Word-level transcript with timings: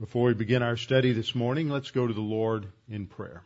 Before 0.00 0.28
we 0.28 0.34
begin 0.34 0.62
our 0.62 0.76
study 0.76 1.12
this 1.12 1.34
morning, 1.34 1.68
let's 1.68 1.90
go 1.90 2.06
to 2.06 2.14
the 2.14 2.20
Lord 2.20 2.68
in 2.88 3.08
prayer. 3.08 3.42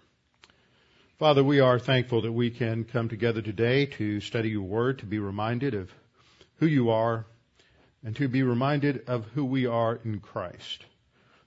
Father, 1.18 1.42
we 1.42 1.60
are 1.60 1.78
thankful 1.78 2.20
that 2.20 2.32
we 2.32 2.50
can 2.50 2.84
come 2.84 3.08
together 3.08 3.40
today 3.40 3.86
to 3.86 4.20
study 4.20 4.50
your 4.50 4.60
word, 4.60 4.98
to 4.98 5.06
be 5.06 5.18
reminded 5.18 5.72
of 5.72 5.90
who 6.58 6.66
you 6.66 6.90
are, 6.90 7.24
and 8.04 8.14
to 8.16 8.28
be 8.28 8.42
reminded 8.42 9.08
of 9.08 9.24
who 9.28 9.46
we 9.46 9.64
are 9.64 9.98
in 10.04 10.20
Christ. 10.20 10.84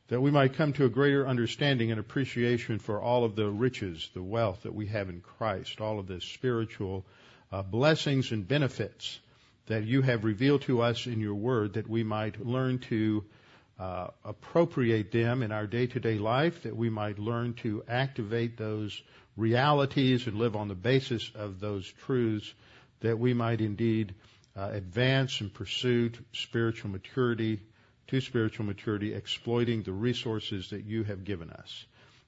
That 0.08 0.22
we 0.22 0.32
might 0.32 0.56
come 0.56 0.74
to 0.74 0.86
a 0.86 0.90
greater 0.90 1.28
understanding 1.28 1.92
and 1.92 2.00
appreciation 2.00 2.80
for 2.80 3.00
all 3.00 3.24
of 3.24 3.36
the 3.36 3.52
riches, 3.52 4.10
the 4.16 4.24
wealth 4.24 4.64
that 4.64 4.74
we 4.74 4.88
have 4.88 5.10
in 5.10 5.22
Christ, 5.22 5.82
all 5.82 6.00
of 6.00 6.08
the 6.08 6.20
spiritual 6.20 7.06
uh, 7.52 7.62
blessings 7.62 8.32
and 8.32 8.48
benefits 8.48 9.20
that 9.68 9.84
you 9.84 10.02
have 10.02 10.24
revealed 10.24 10.64
to 10.64 10.82
us 10.82 11.06
in 11.06 11.20
your 11.20 11.36
word, 11.36 11.74
that 11.74 11.88
we 11.88 12.04
might 12.04 12.44
learn 12.44 12.80
to 12.80 13.24
uh, 13.80 14.08
appropriate 14.24 15.12
them 15.12 15.44
in 15.44 15.52
our 15.52 15.68
day-to-day 15.68 16.18
life, 16.18 16.64
that 16.64 16.76
we 16.76 16.90
might 16.90 17.20
learn 17.20 17.54
to 17.56 17.84
activate 17.88 18.58
those 18.58 19.02
realities 19.36 20.28
and 20.28 20.38
live 20.38 20.56
on 20.56 20.68
the 20.68 20.76
basis 20.76 21.32
of 21.36 21.60
those 21.60 21.86
truths, 22.06 22.54
that 23.02 23.20
we 23.20 23.34
might 23.34 23.60
indeed 23.60 24.16
uh, 24.56 24.70
advance 24.72 25.42
and 25.42 25.54
pursue 25.54 26.10
spiritual 26.32 26.90
maturity, 26.90 27.60
to 28.08 28.22
spiritual 28.22 28.66
maturity, 28.66 29.14
exploiting 29.14 29.84
the 29.84 29.92
resources 29.92 30.70
that 30.70 30.86
you 30.86 31.04
have 31.04 31.26
given 31.26 31.50
us. 31.50 31.86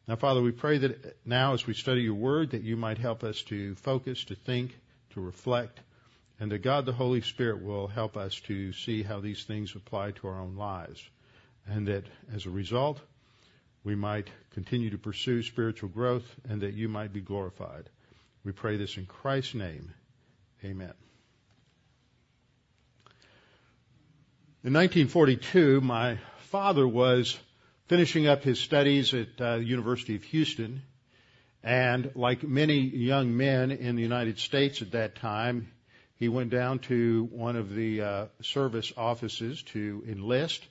Now, 0.07 0.15
Father, 0.15 0.41
we 0.41 0.51
pray 0.51 0.77
that 0.79 1.17
now 1.25 1.53
as 1.53 1.67
we 1.67 1.73
study 1.73 2.01
your 2.01 2.15
word, 2.15 2.51
that 2.51 2.63
you 2.63 2.77
might 2.77 2.97
help 2.97 3.23
us 3.23 3.41
to 3.43 3.75
focus, 3.75 4.23
to 4.25 4.35
think, 4.35 4.77
to 5.11 5.21
reflect, 5.21 5.79
and 6.39 6.51
that 6.51 6.59
God 6.59 6.85
the 6.85 6.93
Holy 6.93 7.21
Spirit 7.21 7.63
will 7.63 7.87
help 7.87 8.17
us 8.17 8.39
to 8.41 8.73
see 8.73 9.03
how 9.03 9.19
these 9.19 9.43
things 9.43 9.75
apply 9.75 10.11
to 10.11 10.27
our 10.27 10.41
own 10.41 10.55
lives. 10.55 11.01
And 11.67 11.87
that 11.87 12.05
as 12.33 12.45
a 12.45 12.49
result, 12.49 12.99
we 13.83 13.95
might 13.95 14.29
continue 14.51 14.89
to 14.89 14.97
pursue 14.97 15.43
spiritual 15.43 15.89
growth 15.89 16.25
and 16.49 16.61
that 16.61 16.73
you 16.73 16.89
might 16.89 17.13
be 17.13 17.21
glorified. 17.21 17.89
We 18.43 18.51
pray 18.51 18.77
this 18.77 18.97
in 18.97 19.05
Christ's 19.05 19.55
name. 19.55 19.93
Amen. 20.63 20.93
In 24.63 24.73
1942, 24.73 25.81
my 25.81 26.17
father 26.49 26.87
was 26.87 27.37
finishing 27.87 28.27
up 28.27 28.43
his 28.43 28.59
studies 28.59 29.13
at 29.13 29.39
uh, 29.39 29.57
the 29.57 29.63
University 29.63 30.15
of 30.15 30.23
Houston, 30.23 30.81
and 31.63 32.11
like 32.15 32.43
many 32.43 32.79
young 32.79 33.37
men 33.37 33.71
in 33.71 33.95
the 33.95 34.01
United 34.01 34.39
States 34.39 34.81
at 34.81 34.91
that 34.91 35.15
time, 35.15 35.71
he 36.15 36.27
went 36.27 36.49
down 36.49 36.79
to 36.79 37.29
one 37.31 37.55
of 37.55 37.73
the 37.73 38.01
uh, 38.01 38.25
service 38.41 38.91
offices 38.97 39.61
to 39.63 40.03
enlist. 40.07 40.65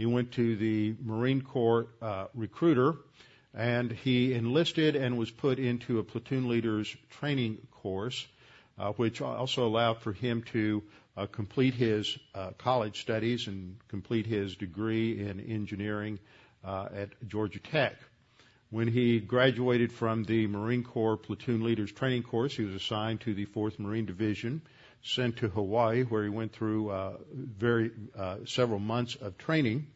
He 0.00 0.06
went 0.06 0.32
to 0.32 0.56
the 0.56 0.94
Marine 1.04 1.42
Corps 1.42 1.88
uh, 2.00 2.28
recruiter, 2.34 2.94
and 3.52 3.92
he 3.92 4.32
enlisted 4.32 4.96
and 4.96 5.18
was 5.18 5.30
put 5.30 5.58
into 5.58 5.98
a 5.98 6.02
platoon 6.02 6.48
leader's 6.48 6.96
training 7.10 7.58
course, 7.70 8.26
uh, 8.78 8.92
which 8.92 9.20
also 9.20 9.66
allowed 9.66 9.98
for 9.98 10.14
him 10.14 10.42
to 10.52 10.82
uh, 11.18 11.26
complete 11.26 11.74
his 11.74 12.18
uh, 12.34 12.52
college 12.52 13.02
studies 13.02 13.46
and 13.46 13.76
complete 13.88 14.24
his 14.24 14.56
degree 14.56 15.20
in 15.20 15.38
engineering 15.38 16.18
uh, 16.64 16.88
at 16.94 17.10
Georgia 17.28 17.60
Tech. 17.60 17.98
When 18.70 18.88
he 18.88 19.20
graduated 19.20 19.92
from 19.92 20.24
the 20.24 20.46
Marine 20.46 20.82
Corps 20.82 21.18
Platoon 21.18 21.62
Leaders 21.62 21.92
Training 21.92 22.22
Course, 22.22 22.56
he 22.56 22.64
was 22.64 22.74
assigned 22.74 23.20
to 23.20 23.34
the 23.34 23.44
4th 23.44 23.78
Marine 23.78 24.06
Division, 24.06 24.62
sent 25.02 25.38
to 25.38 25.48
Hawaii, 25.48 26.02
where 26.02 26.22
he 26.24 26.28
went 26.28 26.52
through 26.52 26.90
uh, 26.90 27.16
very 27.32 27.90
uh, 28.18 28.36
several 28.46 28.78
months 28.78 29.16
of 29.16 29.38
training 29.38 29.86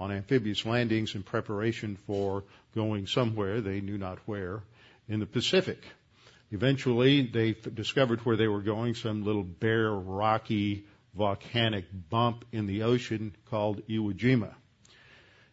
on 0.00 0.12
amphibious 0.12 0.64
landings 0.64 1.14
in 1.14 1.22
preparation 1.22 1.96
for 2.06 2.44
going 2.74 3.06
somewhere 3.06 3.60
they 3.60 3.80
knew 3.80 3.98
not 3.98 4.18
where 4.26 4.62
in 5.08 5.20
the 5.20 5.26
Pacific. 5.26 5.82
Eventually, 6.50 7.26
they 7.26 7.52
discovered 7.52 8.20
where 8.24 8.36
they 8.36 8.48
were 8.48 8.62
going, 8.62 8.94
some 8.94 9.24
little 9.24 9.42
bare, 9.42 9.92
rocky, 9.92 10.86
volcanic 11.14 11.84
bump 12.08 12.44
in 12.52 12.66
the 12.66 12.82
ocean 12.84 13.34
called 13.50 13.86
Iwo 13.88 14.14
Jima. 14.14 14.54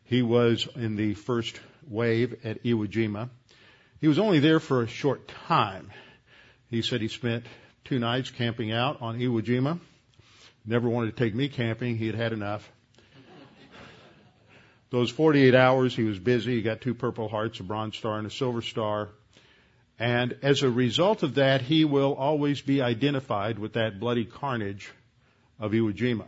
He 0.04 0.22
was 0.22 0.68
in 0.76 0.96
the 0.96 1.16
first 1.16 1.60
wave 1.88 2.46
at 2.46 2.64
Iwo 2.64 2.88
Jima. 2.88 3.30
He 4.00 4.08
was 4.08 4.20
only 4.20 4.40
there 4.40 4.60
for 4.60 4.84
a 4.84 4.88
short 4.88 5.28
time. 5.28 5.92
He 6.70 6.82
said 6.82 7.02
he 7.02 7.08
spent 7.08 7.46
two 7.86 8.00
nights 8.00 8.32
camping 8.32 8.72
out 8.72 9.02
on 9.02 9.20
Iwo 9.20 9.42
Jima. 9.42 9.80
Never 10.66 10.90
wanted 10.90 11.16
to 11.16 11.24
take 11.24 11.36
me 11.36 11.48
camping. 11.48 11.98
He 11.98 12.08
had 12.08 12.16
had 12.16 12.34
enough. 12.34 12.70
Those 14.90 15.12
48 15.12 15.54
hours, 15.54 15.96
he 15.96 16.04
was 16.04 16.18
busy. 16.18 16.56
He 16.56 16.62
got 16.62 16.82
two 16.82 16.96
Purple 16.96 17.28
Hearts, 17.28 17.60
a 17.60 17.64
Bronze 17.64 17.96
Star, 17.96 18.18
and 18.18 18.26
a 18.26 18.32
Silver 18.32 18.62
Star. 18.62 19.10
And 20.00 20.38
as 20.42 20.64
a 20.64 20.70
result 20.70 21.22
of 21.22 21.36
that, 21.36 21.62
he 21.62 21.86
will 21.86 22.14
always 22.14 22.62
be 22.62 22.82
identified 22.82 23.60
with 23.60 23.74
that 23.74 24.00
bloody 24.00 24.26
carnage 24.26 24.92
of 25.60 25.72
Iwo 25.72 25.94
Jima. 25.94 26.26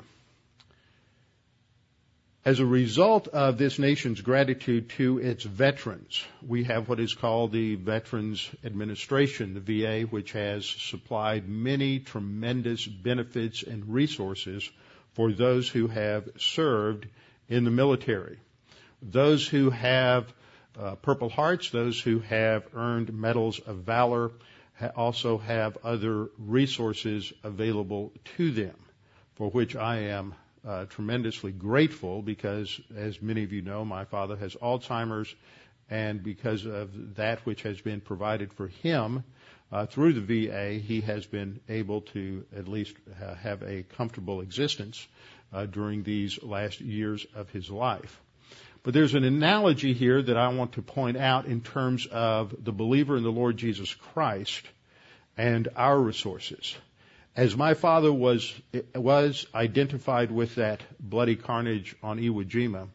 As 2.47 2.62
a 2.62 2.66
result 2.66 3.28
of 3.28 3.58
this 3.58 3.78
nation's 3.78 4.22
gratitude 4.22 4.91
to 4.91 5.18
its 5.18 5.44
veterans, 5.44 6.24
we 6.41 6.63
have 6.63 6.88
what 6.88 6.97
is 6.97 7.13
called 7.13 7.52
the 7.52 7.75
Veterans 7.75 8.50
Administration, 8.63 9.53
the 9.53 9.59
VA, 9.59 10.03
which 10.03 10.31
has 10.31 10.66
supplied 10.66 11.50
many 11.50 12.00
tremendous 12.00 12.88
benefits 12.88 13.63
and 13.63 13.94
resources 13.94 14.72
for 15.12 15.34
those 15.34 15.68
who 15.68 15.88
have 15.88 16.30
served 16.38 17.08
in 17.50 17.66
the 17.66 17.69
military. 17.69 18.40
Those 19.02 19.46
who 19.46 19.69
have 19.69 20.34
uh, 20.79 20.96
Purple 20.96 21.28
Hearts, 21.28 21.72
those 21.72 22.00
who 22.00 22.19
have 22.19 22.64
earned 22.74 23.12
medals 23.14 23.59
of 23.59 23.79
valor, 23.79 24.31
ha- 24.79 24.91
also 24.96 25.38
have 25.38 25.79
other 25.84 26.29
resources 26.38 27.34
available 27.44 28.14
to 28.38 28.52
them, 28.52 28.78
for 29.35 29.50
which 29.50 29.75
I 29.75 29.97
am 30.03 30.34
uh, 30.67 30.85
tremendously 30.85 31.51
grateful 31.51 32.22
because, 32.22 32.79
as 32.95 33.22
many 33.22 33.43
of 33.43 33.53
you 33.53 33.61
know, 33.61 33.85
my 33.85 34.03
father 34.05 34.35
has 34.35 34.55
Alzheimer's, 34.55 35.34
and 35.90 36.22
because 36.22 36.66
of 36.66 37.16
that 37.16 37.40
which 37.46 37.61
has 37.61 37.79
been 37.79 38.02
provided 38.02 38.52
for 38.52 38.67
him 38.67 39.23
uh, 39.72 39.85
through 39.85 40.14
the 40.14 40.47
VA, 40.47 40.73
he 40.73 41.02
has 41.02 41.25
been 41.25 41.61
able 41.69 42.02
to 42.02 42.46
at 42.55 42.67
least 42.67 42.96
uh, 43.22 43.35
have 43.35 43.64
a 43.64 43.84
comfortable 43.84 44.41
existence 44.41 45.08
uh, 45.53 45.66
during 45.66 46.03
these 46.03 46.41
last 46.43 46.81
years 46.81 47.25
of 47.34 47.49
his 47.49 47.69
life. 47.69 48.19
But 48.84 48.93
there's 48.93 49.16
an 49.16 49.23
analogy 49.23 49.93
here 49.93 50.22
that 50.22 50.37
I 50.37 50.49
want 50.49 50.73
to 50.73 50.81
point 50.81 51.17
out 51.17 51.46
in 51.46 51.61
terms 51.61 52.05
of 52.05 52.53
the 52.64 52.72
believer 52.72 53.17
in 53.17 53.23
the 53.23 53.31
Lord 53.31 53.58
Jesus 53.58 53.93
Christ 53.93 54.66
and 55.37 55.67
our 55.75 55.99
resources. 55.99 56.75
As 57.37 57.55
my 57.55 57.75
father 57.75 58.11
was, 58.11 58.51
was 58.95 59.45
identified 59.53 60.31
with 60.31 60.55
that 60.55 60.81
bloody 60.99 61.35
carnage 61.35 61.95
on 62.01 62.17
Iwo 62.17 62.43
Jima 62.43 62.87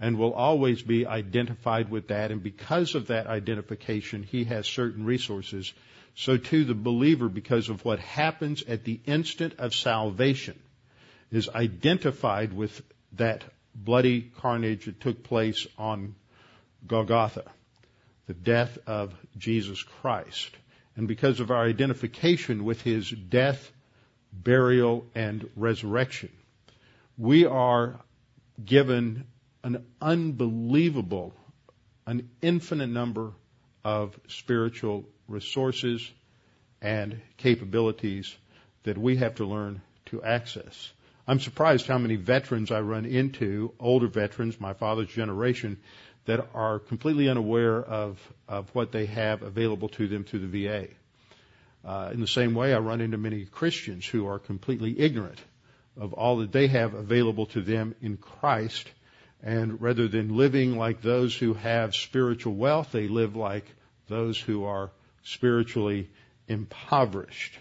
and 0.00 0.18
will 0.18 0.32
always 0.32 0.82
be 0.82 1.06
identified 1.06 1.88
with 1.88 2.08
that, 2.08 2.32
and 2.32 2.42
because 2.42 2.96
of 2.96 3.06
that 3.06 3.28
identification, 3.28 4.24
he 4.24 4.42
has 4.42 4.66
certain 4.66 5.04
resources. 5.04 5.72
So 6.16 6.36
too 6.36 6.64
the 6.64 6.74
believer, 6.74 7.28
because 7.28 7.68
of 7.68 7.84
what 7.84 8.00
happens 8.00 8.64
at 8.64 8.82
the 8.82 8.98
instant 9.06 9.54
of 9.58 9.72
salvation, 9.72 10.58
is 11.30 11.48
identified 11.48 12.52
with 12.52 12.82
that 13.12 13.44
bloody 13.72 14.20
carnage 14.20 14.86
that 14.86 15.00
took 15.00 15.22
place 15.22 15.64
on 15.78 16.16
Golgotha, 16.84 17.44
the 18.26 18.34
death 18.34 18.78
of 18.88 19.14
Jesus 19.38 19.80
Christ. 19.80 20.50
And 20.96 21.06
because 21.06 21.38
of 21.38 21.52
our 21.52 21.64
identification 21.64 22.64
with 22.64 22.82
his 22.82 23.08
death, 23.10 23.70
burial, 24.42 25.06
and 25.14 25.48
resurrection, 25.56 26.30
we 27.18 27.44
are 27.46 27.98
given 28.64 29.26
an 29.64 29.84
unbelievable, 30.00 31.34
an 32.06 32.28
infinite 32.42 32.88
number 32.88 33.32
of 33.84 34.18
spiritual 34.28 35.04
resources 35.28 36.10
and 36.80 37.20
capabilities 37.36 38.34
that 38.84 38.98
we 38.98 39.16
have 39.16 39.34
to 39.36 39.44
learn 39.44 39.80
to 40.06 40.22
access. 40.22 40.92
I'm 41.26 41.40
surprised 41.40 41.86
how 41.86 41.98
many 41.98 42.14
veterans 42.16 42.70
I 42.70 42.80
run 42.80 43.04
into, 43.04 43.72
older 43.80 44.06
veterans, 44.06 44.60
my 44.60 44.74
father's 44.74 45.08
generation, 45.08 45.78
that 46.26 46.48
are 46.54 46.78
completely 46.78 47.28
unaware 47.28 47.82
of, 47.82 48.20
of 48.48 48.72
what 48.74 48.92
they 48.92 49.06
have 49.06 49.42
available 49.42 49.88
to 49.90 50.06
them 50.06 50.24
through 50.24 50.46
the 50.46 50.66
VA. 50.66 50.88
Uh, 51.86 52.10
in 52.12 52.20
the 52.20 52.26
same 52.26 52.54
way, 52.54 52.74
I 52.74 52.78
run 52.78 53.00
into 53.00 53.16
many 53.16 53.44
Christians 53.44 54.04
who 54.04 54.26
are 54.26 54.40
completely 54.40 54.98
ignorant 54.98 55.38
of 55.96 56.12
all 56.12 56.38
that 56.38 56.50
they 56.50 56.66
have 56.66 56.94
available 56.94 57.46
to 57.46 57.60
them 57.60 57.94
in 58.02 58.16
Christ. 58.16 58.90
And 59.40 59.80
rather 59.80 60.08
than 60.08 60.36
living 60.36 60.76
like 60.76 61.00
those 61.00 61.36
who 61.36 61.54
have 61.54 61.94
spiritual 61.94 62.54
wealth, 62.54 62.90
they 62.90 63.06
live 63.06 63.36
like 63.36 63.64
those 64.08 64.40
who 64.40 64.64
are 64.64 64.90
spiritually 65.22 66.10
impoverished. 66.48 67.56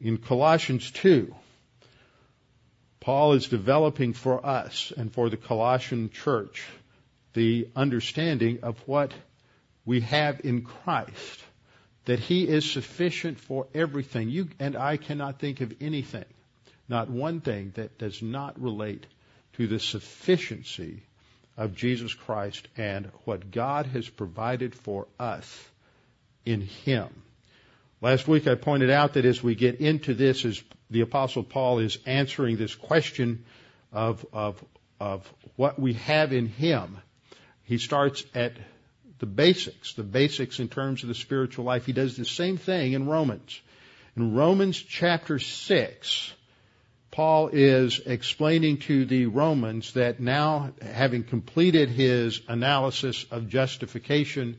In 0.00 0.18
Colossians 0.18 0.90
2, 0.92 1.34
Paul 3.00 3.32
is 3.32 3.48
developing 3.48 4.12
for 4.12 4.44
us 4.44 4.92
and 4.96 5.12
for 5.12 5.30
the 5.30 5.36
Colossian 5.36 6.10
church 6.10 6.64
the 7.32 7.68
understanding 7.74 8.60
of 8.62 8.78
what 8.86 9.12
we 9.84 10.00
have 10.02 10.40
in 10.44 10.62
Christ, 10.62 11.42
that 12.08 12.18
He 12.18 12.48
is 12.48 12.64
sufficient 12.64 13.38
for 13.38 13.66
everything. 13.74 14.30
You 14.30 14.48
and 14.58 14.74
I 14.74 14.96
cannot 14.96 15.38
think 15.38 15.60
of 15.60 15.74
anything, 15.78 16.24
not 16.88 17.10
one 17.10 17.42
thing, 17.42 17.72
that 17.74 17.98
does 17.98 18.22
not 18.22 18.58
relate 18.58 19.04
to 19.58 19.66
the 19.66 19.78
sufficiency 19.78 21.02
of 21.58 21.76
Jesus 21.76 22.14
Christ 22.14 22.66
and 22.78 23.10
what 23.26 23.50
God 23.50 23.84
has 23.88 24.08
provided 24.08 24.74
for 24.74 25.06
us 25.20 25.68
in 26.46 26.62
Him. 26.62 27.08
Last 28.00 28.26
week 28.26 28.46
I 28.46 28.54
pointed 28.54 28.88
out 28.88 29.12
that 29.12 29.26
as 29.26 29.42
we 29.42 29.54
get 29.54 29.82
into 29.82 30.14
this, 30.14 30.46
as 30.46 30.62
the 30.88 31.02
Apostle 31.02 31.42
Paul 31.42 31.78
is 31.78 31.98
answering 32.06 32.56
this 32.56 32.74
question 32.74 33.44
of, 33.92 34.24
of, 34.32 34.64
of 34.98 35.30
what 35.56 35.78
we 35.78 35.92
have 35.92 36.32
in 36.32 36.46
Him, 36.46 36.96
he 37.64 37.76
starts 37.76 38.24
at 38.34 38.54
the 39.18 39.26
basics, 39.26 39.94
the 39.94 40.02
basics 40.02 40.60
in 40.60 40.68
terms 40.68 41.02
of 41.02 41.08
the 41.08 41.14
spiritual 41.14 41.64
life. 41.64 41.86
He 41.86 41.92
does 41.92 42.16
the 42.16 42.24
same 42.24 42.56
thing 42.56 42.92
in 42.92 43.06
Romans. 43.06 43.60
In 44.16 44.34
Romans 44.34 44.76
chapter 44.80 45.38
6, 45.38 46.32
Paul 47.10 47.48
is 47.52 48.00
explaining 48.04 48.78
to 48.78 49.04
the 49.04 49.26
Romans 49.26 49.94
that 49.94 50.20
now, 50.20 50.72
having 50.82 51.24
completed 51.24 51.88
his 51.88 52.40
analysis 52.48 53.26
of 53.30 53.48
justification 53.48 54.58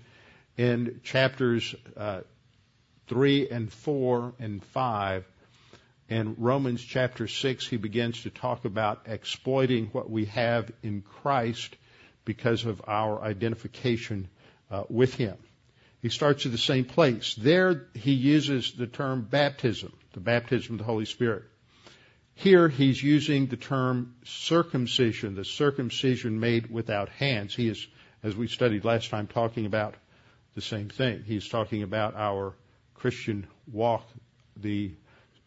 in 0.57 0.99
chapters 1.03 1.75
uh, 1.95 2.21
3 3.07 3.49
and 3.49 3.71
4 3.71 4.33
and 4.39 4.63
5, 4.63 5.25
in 6.09 6.35
Romans 6.39 6.83
chapter 6.83 7.27
6, 7.27 7.67
he 7.67 7.77
begins 7.77 8.23
to 8.23 8.31
talk 8.31 8.65
about 8.65 9.03
exploiting 9.05 9.87
what 9.91 10.09
we 10.09 10.25
have 10.25 10.71
in 10.81 11.01
Christ 11.01 11.75
because 12.25 12.65
of 12.65 12.81
our 12.87 13.21
identification 13.21 14.27
uh, 14.71 14.83
with 14.89 15.15
Him. 15.15 15.37
He 16.01 16.09
starts 16.09 16.45
at 16.45 16.51
the 16.51 16.57
same 16.57 16.85
place. 16.85 17.35
There 17.35 17.87
he 17.93 18.13
uses 18.13 18.71
the 18.71 18.87
term 18.87 19.27
baptism, 19.29 19.91
the 20.13 20.21
baptism 20.21 20.75
of 20.75 20.79
the 20.79 20.85
Holy 20.85 21.05
Spirit. 21.05 21.43
Here 22.35 22.69
he's 22.69 23.03
using 23.03 23.47
the 23.47 23.57
term 23.57 24.15
circumcision, 24.23 25.35
the 25.35 25.43
circumcision 25.43 26.39
made 26.39 26.71
without 26.71 27.09
hands. 27.09 27.53
He 27.53 27.67
is, 27.67 27.85
as 28.23 28.33
we 28.33 28.47
studied 28.47 28.85
last 28.85 29.09
time, 29.09 29.27
talking 29.27 29.65
about 29.65 29.95
the 30.55 30.61
same 30.61 30.87
thing. 30.87 31.23
He's 31.25 31.49
talking 31.49 31.83
about 31.83 32.15
our 32.15 32.53
Christian 32.93 33.45
walk, 33.69 34.07
the 34.55 34.93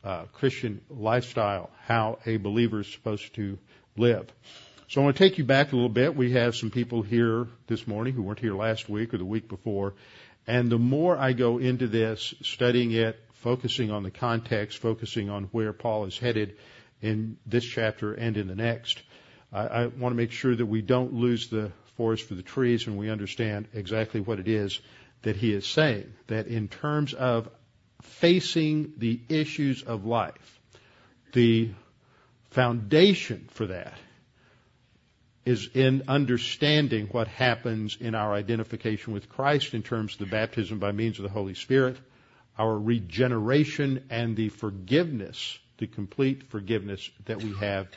uh, 0.04 0.24
Christian 0.34 0.82
lifestyle, 0.90 1.70
how 1.86 2.18
a 2.26 2.36
believer 2.36 2.80
is 2.80 2.92
supposed 2.92 3.34
to 3.36 3.58
live. 3.96 4.30
So 4.92 5.00
I 5.00 5.04
want 5.04 5.16
to 5.16 5.24
take 5.24 5.38
you 5.38 5.44
back 5.44 5.72
a 5.72 5.74
little 5.74 5.88
bit. 5.88 6.14
We 6.14 6.32
have 6.32 6.54
some 6.54 6.70
people 6.70 7.00
here 7.00 7.48
this 7.66 7.86
morning 7.86 8.12
who 8.12 8.22
weren't 8.22 8.40
here 8.40 8.54
last 8.54 8.90
week 8.90 9.14
or 9.14 9.16
the 9.16 9.24
week 9.24 9.48
before. 9.48 9.94
And 10.46 10.70
the 10.70 10.78
more 10.78 11.16
I 11.16 11.32
go 11.32 11.56
into 11.56 11.86
this, 11.86 12.34
studying 12.42 12.92
it, 12.92 13.18
focusing 13.32 13.90
on 13.90 14.02
the 14.02 14.10
context, 14.10 14.76
focusing 14.76 15.30
on 15.30 15.44
where 15.44 15.72
Paul 15.72 16.04
is 16.04 16.18
headed 16.18 16.58
in 17.00 17.38
this 17.46 17.64
chapter 17.64 18.12
and 18.12 18.36
in 18.36 18.48
the 18.48 18.54
next, 18.54 19.02
I, 19.50 19.60
I 19.66 19.86
want 19.86 20.12
to 20.12 20.14
make 20.14 20.30
sure 20.30 20.54
that 20.54 20.66
we 20.66 20.82
don't 20.82 21.14
lose 21.14 21.48
the 21.48 21.72
forest 21.96 22.28
for 22.28 22.34
the 22.34 22.42
trees 22.42 22.86
and 22.86 22.98
we 22.98 23.08
understand 23.08 23.68
exactly 23.72 24.20
what 24.20 24.40
it 24.40 24.46
is 24.46 24.78
that 25.22 25.36
he 25.36 25.54
is 25.54 25.66
saying. 25.66 26.12
That 26.26 26.48
in 26.48 26.68
terms 26.68 27.14
of 27.14 27.48
facing 28.02 28.92
the 28.98 29.22
issues 29.30 29.84
of 29.84 30.04
life, 30.04 30.60
the 31.32 31.70
foundation 32.50 33.48
for 33.52 33.68
that 33.68 33.94
is 35.44 35.68
in 35.74 36.04
understanding 36.06 37.08
what 37.08 37.26
happens 37.26 37.96
in 38.00 38.14
our 38.14 38.32
identification 38.32 39.12
with 39.12 39.28
Christ 39.28 39.74
in 39.74 39.82
terms 39.82 40.14
of 40.14 40.20
the 40.20 40.26
baptism 40.26 40.78
by 40.78 40.92
means 40.92 41.18
of 41.18 41.24
the 41.24 41.30
Holy 41.30 41.54
Spirit, 41.54 41.96
our 42.56 42.78
regeneration 42.78 44.04
and 44.08 44.36
the 44.36 44.50
forgiveness, 44.50 45.58
the 45.78 45.86
complete 45.86 46.44
forgiveness 46.50 47.10
that 47.24 47.42
we 47.42 47.52
have 47.54 47.88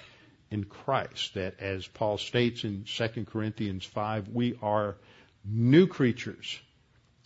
in 0.50 0.64
Christ. 0.64 1.36
That 1.36 1.60
as 1.60 1.86
Paul 1.86 2.18
states 2.18 2.64
in 2.64 2.86
2 2.86 3.26
Corinthians 3.26 3.86
5, 3.86 4.30
we 4.30 4.58
are 4.62 4.96
new 5.44 5.86
creatures 5.86 6.60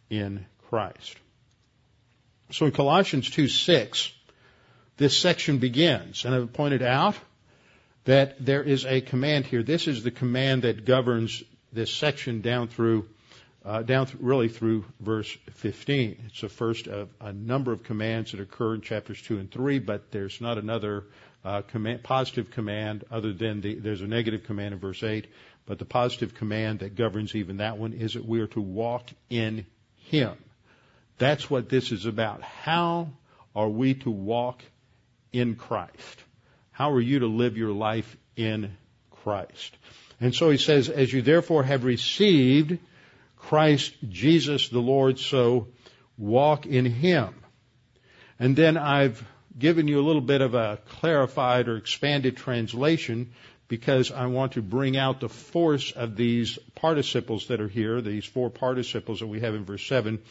in 0.09 0.45
Christ. 0.69 1.15
So 2.51 2.65
in 2.65 2.71
Colossians 2.73 3.29
2 3.29 3.47
6, 3.47 4.11
this 4.97 5.17
section 5.17 5.59
begins, 5.59 6.25
and 6.25 6.35
I've 6.35 6.51
pointed 6.51 6.81
out 6.81 7.15
that 8.05 8.43
there 8.43 8.63
is 8.63 8.85
a 8.85 9.01
command 9.01 9.45
here. 9.45 9.63
This 9.63 9.87
is 9.87 10.03
the 10.03 10.11
command 10.11 10.63
that 10.63 10.85
governs 10.85 11.43
this 11.71 11.93
section 11.93 12.41
down 12.41 12.67
through, 12.67 13.07
uh, 13.63 13.83
down 13.83 14.07
th- 14.07 14.17
really 14.19 14.49
through 14.49 14.85
verse 14.99 15.37
15. 15.51 16.23
It's 16.27 16.41
the 16.41 16.49
first 16.49 16.87
of 16.87 17.09
a 17.19 17.33
number 17.33 17.71
of 17.71 17.83
commands 17.83 18.31
that 18.31 18.39
occur 18.39 18.75
in 18.75 18.81
chapters 18.81 19.21
2 19.21 19.37
and 19.37 19.51
3, 19.51 19.79
but 19.79 20.11
there's 20.11 20.41
not 20.41 20.57
another 20.57 21.05
uh, 21.43 21.61
command, 21.61 22.03
positive 22.03 22.51
command 22.51 23.05
other 23.11 23.33
than 23.33 23.61
the, 23.61 23.75
there's 23.75 24.01
a 24.01 24.07
negative 24.07 24.43
command 24.43 24.73
in 24.73 24.79
verse 24.79 25.03
8, 25.03 25.27
but 25.65 25.77
the 25.77 25.85
positive 25.85 26.33
command 26.33 26.79
that 26.79 26.95
governs 26.95 27.35
even 27.35 27.57
that 27.57 27.77
one 27.77 27.93
is 27.93 28.13
that 28.13 28.25
we 28.25 28.39
are 28.39 28.47
to 28.47 28.61
walk 28.61 29.09
in 29.29 29.65
Him. 29.95 30.35
That's 31.17 31.49
what 31.49 31.69
this 31.69 31.91
is 31.91 32.05
about. 32.05 32.41
How 32.41 33.09
are 33.55 33.69
we 33.69 33.93
to 33.95 34.09
walk 34.09 34.63
in 35.31 35.55
Christ? 35.55 36.23
How 36.79 36.91
are 36.91 37.01
you 37.01 37.19
to 37.19 37.27
live 37.27 37.57
your 37.57 37.73
life 37.73 38.15
in 38.37 38.71
Christ? 39.11 39.75
And 40.21 40.33
so 40.33 40.49
he 40.49 40.57
says, 40.57 40.87
as 40.87 41.11
you 41.11 41.21
therefore 41.21 41.63
have 41.63 41.83
received 41.83 42.79
Christ 43.35 43.93
Jesus 44.07 44.69
the 44.69 44.79
Lord, 44.79 45.19
so 45.19 45.67
walk 46.17 46.65
in 46.65 46.85
him. 46.85 47.33
And 48.39 48.55
then 48.55 48.77
I've 48.77 49.21
given 49.57 49.89
you 49.89 49.99
a 49.99 50.07
little 50.07 50.21
bit 50.21 50.39
of 50.39 50.53
a 50.53 50.79
clarified 50.87 51.67
or 51.67 51.75
expanded 51.75 52.37
translation 52.37 53.33
because 53.67 54.09
I 54.09 54.27
want 54.27 54.53
to 54.53 54.61
bring 54.61 54.95
out 54.95 55.19
the 55.19 55.27
force 55.27 55.91
of 55.91 56.15
these 56.15 56.57
participles 56.75 57.47
that 57.47 57.59
are 57.59 57.67
here, 57.67 57.99
these 57.99 58.23
four 58.23 58.49
participles 58.49 59.19
that 59.19 59.27
we 59.27 59.41
have 59.41 59.53
in 59.53 59.65
verse 59.65 59.85
7, 59.85 60.21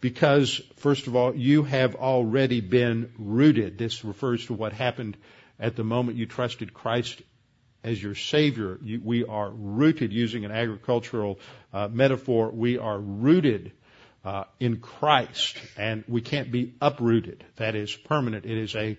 because, 0.00 0.62
first 0.76 1.06
of 1.06 1.14
all, 1.14 1.36
you 1.36 1.64
have 1.64 1.96
already 1.96 2.62
been 2.62 3.12
rooted. 3.18 3.76
This 3.76 4.06
refers 4.06 4.46
to 4.46 4.54
what 4.54 4.72
happened 4.72 5.18
at 5.58 5.76
the 5.76 5.84
moment 5.84 6.18
you 6.18 6.26
trusted 6.26 6.72
Christ 6.72 7.22
as 7.84 8.02
your 8.02 8.14
Savior. 8.14 8.78
You, 8.82 9.00
we 9.02 9.24
are 9.24 9.50
rooted, 9.50 10.12
using 10.12 10.44
an 10.44 10.50
agricultural 10.50 11.38
uh, 11.72 11.88
metaphor, 11.88 12.50
we 12.50 12.78
are 12.78 12.98
rooted 12.98 13.72
uh, 14.24 14.44
in 14.60 14.78
Christ, 14.78 15.56
and 15.76 16.04
we 16.08 16.20
can't 16.20 16.50
be 16.50 16.74
uprooted. 16.80 17.44
That 17.56 17.74
is 17.74 17.94
permanent. 17.94 18.44
It 18.44 18.58
is 18.58 18.74
a 18.74 18.98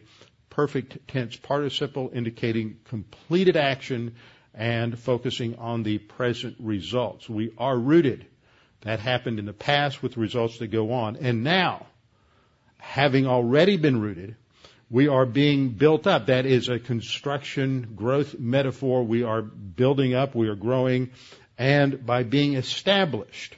perfect 0.50 1.08
tense 1.08 1.36
participle 1.36 2.10
indicating 2.14 2.78
completed 2.86 3.56
action 3.56 4.16
and 4.54 4.98
focusing 4.98 5.56
on 5.56 5.84
the 5.84 6.00
present 6.00 6.56
results. 6.60 7.30
We 7.30 7.52
are 7.58 7.78
rooted. 7.78 8.26
That 8.82 9.00
happened 9.00 9.40
in 9.40 9.46
the 9.46 9.54
past 9.54 10.02
with 10.02 10.18
results 10.18 10.58
that 10.60 10.68
go 10.68 10.94
on. 10.94 11.18
And 11.18 11.44
now, 11.44 11.86
having 12.78 13.28
already 13.28 13.78
been 13.78 14.00
rooted, 14.00 14.36
we 14.90 15.08
are 15.08 15.26
being 15.26 15.70
built 15.70 16.08
up. 16.08 16.28
That 16.28 16.46
is 16.46 16.70
a 16.70 16.80
construction 16.80 17.94
growth 17.96 18.40
metaphor. 18.40 19.04
We 19.04 19.24
are 19.24 19.42
building 19.42 20.14
up. 20.14 20.36
We 20.36 20.48
are 20.48 20.56
growing 20.56 21.12
and 21.60 22.06
by 22.06 22.24
being 22.24 22.56
established. 22.56 23.56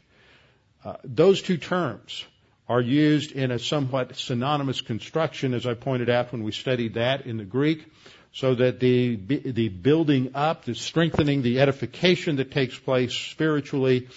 Uh, 0.83 0.95
those 1.03 1.41
two 1.41 1.57
terms 1.57 2.25
are 2.67 2.81
used 2.81 3.31
in 3.31 3.51
a 3.51 3.59
somewhat 3.59 4.15
synonymous 4.15 4.81
construction, 4.81 5.53
as 5.53 5.67
I 5.67 5.75
pointed 5.75 6.09
out 6.09 6.31
when 6.31 6.43
we 6.43 6.51
studied 6.51 6.95
that 6.95 7.27
in 7.27 7.37
the 7.37 7.45
Greek, 7.45 7.85
so 8.33 8.55
that 8.55 8.79
the, 8.79 9.17
the 9.17 9.69
building 9.69 10.31
up, 10.33 10.65
the 10.65 10.73
strengthening, 10.73 11.43
the 11.43 11.59
edification 11.59 12.37
that 12.37 12.51
takes 12.51 12.77
place 12.77 13.13
spiritually, 13.13 14.07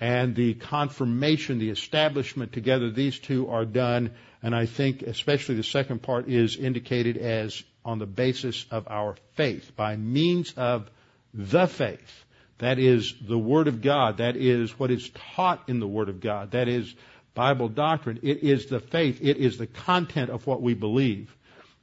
and 0.00 0.34
the 0.34 0.54
confirmation, 0.54 1.58
the 1.58 1.70
establishment 1.70 2.52
together, 2.52 2.90
these 2.90 3.18
two 3.18 3.48
are 3.50 3.66
done, 3.66 4.12
and 4.42 4.54
I 4.54 4.66
think 4.66 5.02
especially 5.02 5.56
the 5.56 5.62
second 5.62 6.02
part 6.02 6.28
is 6.28 6.56
indicated 6.56 7.16
as 7.16 7.62
on 7.84 7.98
the 7.98 8.06
basis 8.06 8.66
of 8.70 8.88
our 8.88 9.16
faith, 9.34 9.72
by 9.76 9.96
means 9.96 10.52
of 10.56 10.90
the 11.34 11.66
faith. 11.66 12.24
That 12.58 12.78
is 12.78 13.14
the 13.20 13.38
Word 13.38 13.68
of 13.68 13.80
God. 13.80 14.18
That 14.18 14.36
is 14.36 14.78
what 14.78 14.90
is 14.90 15.10
taught 15.34 15.68
in 15.68 15.80
the 15.80 15.88
Word 15.88 16.08
of 16.10 16.20
God. 16.20 16.50
That 16.50 16.68
is 16.68 16.94
Bible 17.34 17.68
doctrine. 17.68 18.20
It 18.22 18.42
is 18.42 18.66
the 18.66 18.80
faith. 18.80 19.20
It 19.22 19.38
is 19.38 19.56
the 19.56 19.66
content 19.66 20.30
of 20.30 20.46
what 20.46 20.60
we 20.60 20.74
believe. 20.74 21.34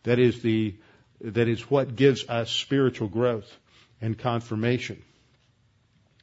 That 0.03 0.19
is 0.19 0.41
the, 0.41 0.75
that 1.21 1.47
is 1.47 1.69
what 1.69 1.95
gives 1.95 2.27
us 2.29 2.51
spiritual 2.51 3.07
growth 3.07 3.51
and 4.01 4.17
confirmation. 4.17 5.01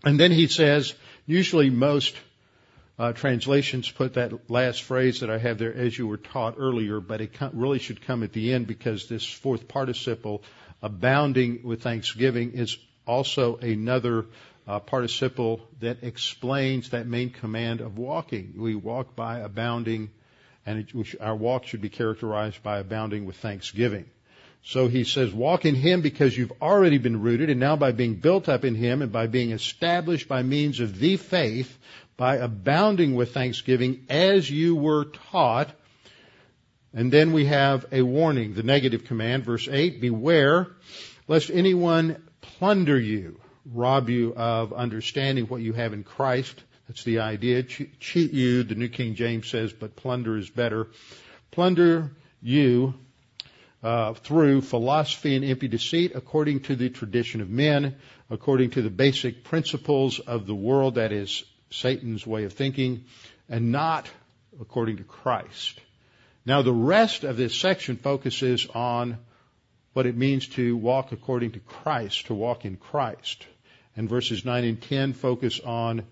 And 0.05 0.21
then 0.21 0.31
he 0.31 0.47
says, 0.47 0.95
usually 1.27 1.71
most 1.71 2.15
uh, 2.99 3.13
translations 3.13 3.91
put 3.91 4.15
that 4.15 4.51
last 4.51 4.83
phrase 4.83 5.21
that 5.21 5.31
I 5.31 5.39
have 5.39 5.59
there, 5.59 5.75
as 5.75 5.99
you 5.99 6.07
were 6.07 6.17
taught 6.17 6.55
earlier, 6.59 7.01
but 7.01 7.21
it 7.21 7.33
really 7.53 7.81
should 7.81 8.01
come 8.01 8.23
at 8.23 8.33
the 8.33 8.53
end 8.53 8.67
because 8.67 9.09
this 9.09 9.25
fourth 9.25 9.67
participle, 9.67 10.43
abounding 10.81 11.63
with 11.65 11.83
thanksgiving, 11.83 12.53
is 12.53 12.79
also 13.07 13.57
another 13.57 14.27
uh, 14.67 14.79
participle 14.79 15.61
that 15.81 16.03
explains 16.03 16.91
that 16.91 17.07
main 17.07 17.31
command 17.31 17.81
of 17.81 17.99
walking. 17.99 18.55
We 18.57 18.77
walk 18.77 19.17
by 19.17 19.41
abounding, 19.41 20.11
and 20.65 20.79
it, 20.79 21.21
our 21.21 21.37
walk 21.37 21.67
should 21.67 21.83
be 21.83 21.91
characterized 21.91 22.63
by 22.63 22.79
abounding 22.79 23.27
with 23.27 23.37
thanksgiving. 23.37 24.07
So 24.67 24.89
he 24.89 25.05
says, 25.05 25.33
walk 25.33 25.67
in 25.67 25.75
him 25.75 26.01
because 26.01 26.37
you've 26.37 26.63
already 26.63 26.97
been 26.97 27.21
rooted, 27.21 27.51
and 27.51 27.61
now 27.61 27.77
by 27.77 27.93
being 27.93 28.15
built 28.15 28.49
up 28.49 28.65
in 28.65 28.75
him 28.75 29.03
and 29.03 29.13
by 29.13 29.27
being 29.27 29.51
established 29.51 30.27
by 30.27 30.43
means 30.43 30.81
of 30.81 30.99
the 30.99 31.19
faith, 31.19 31.79
by 32.17 32.37
abounding 32.37 33.15
with 33.15 33.35
thanksgiving 33.35 34.07
as 34.09 34.51
you 34.51 34.75
were 34.75 35.05
taught. 35.31 35.71
And 36.95 37.13
then 37.13 37.33
we 37.33 37.45
have 37.45 37.85
a 37.93 38.01
warning, 38.01 38.55
the 38.55 38.63
negative 38.63 39.05
command, 39.05 39.45
verse 39.45 39.69
8, 39.71 40.01
beware 40.01 40.69
lest 41.29 41.51
anyone 41.51 42.23
plunder 42.41 42.99
you, 42.99 43.39
rob 43.71 44.09
you 44.09 44.35
of 44.35 44.73
understanding 44.73 45.45
what 45.45 45.61
you 45.61 45.75
have 45.75 45.93
in 45.93 46.05
Christ. 46.05 46.63
That's 46.89 47.05
the 47.05 47.21
idea. 47.21 47.65
Cheat 47.65 48.33
you, 48.33 48.63
the 48.63 48.75
New 48.77 48.89
King 48.89 49.15
James 49.15 49.49
says, 49.49 49.75
but 49.75 49.97
plunder 49.97 50.39
is 50.39 50.49
better. 50.49 50.89
Plunder 51.51 52.13
you 52.41 52.95
uh, 53.85 54.15
through 54.15 54.63
philosophy 54.63 55.37
and 55.37 55.45
empty 55.45 55.69
deceit, 55.69 56.13
according 56.15 56.61
to 56.61 56.75
the 56.75 56.89
tradition 56.89 57.43
of 57.43 57.51
men, 57.51 57.97
according 58.31 58.71
to 58.71 58.81
the 58.81 58.89
basic 58.89 59.45
principles 59.45 60.19
of 60.21 60.47
the 60.47 60.55
world, 60.55 60.95
that 60.95 61.13
is 61.13 61.45
Satan's 61.71 62.27
way 62.27 62.45
of 62.45 62.55
thinking, 62.55 63.05
and 63.47 63.71
not 63.71 64.09
according 64.59 64.97
to 64.97 65.05
Christ. 65.05 65.79
Now 66.47 66.63
the 66.63 66.73
rest 66.73 67.25
of 67.25 67.37
this 67.37 67.55
section 67.55 67.97
focuses 67.97 68.67
on 68.75 69.19
what 69.93 70.07
it 70.07 70.17
means 70.17 70.49
to 70.49 70.77
walk 70.77 71.13
according 71.13 71.53
to 71.53 71.61
Christ, 71.61 72.27
to 72.27 72.35
walk 72.35 72.65
in 72.65 72.77
Christ. 72.77 73.47
And 73.97 74.09
verses 74.09 74.47
9 74.47 74.65
and 74.65 74.81
10 74.81 75.13
focus 75.13 75.61
on 75.61 76.05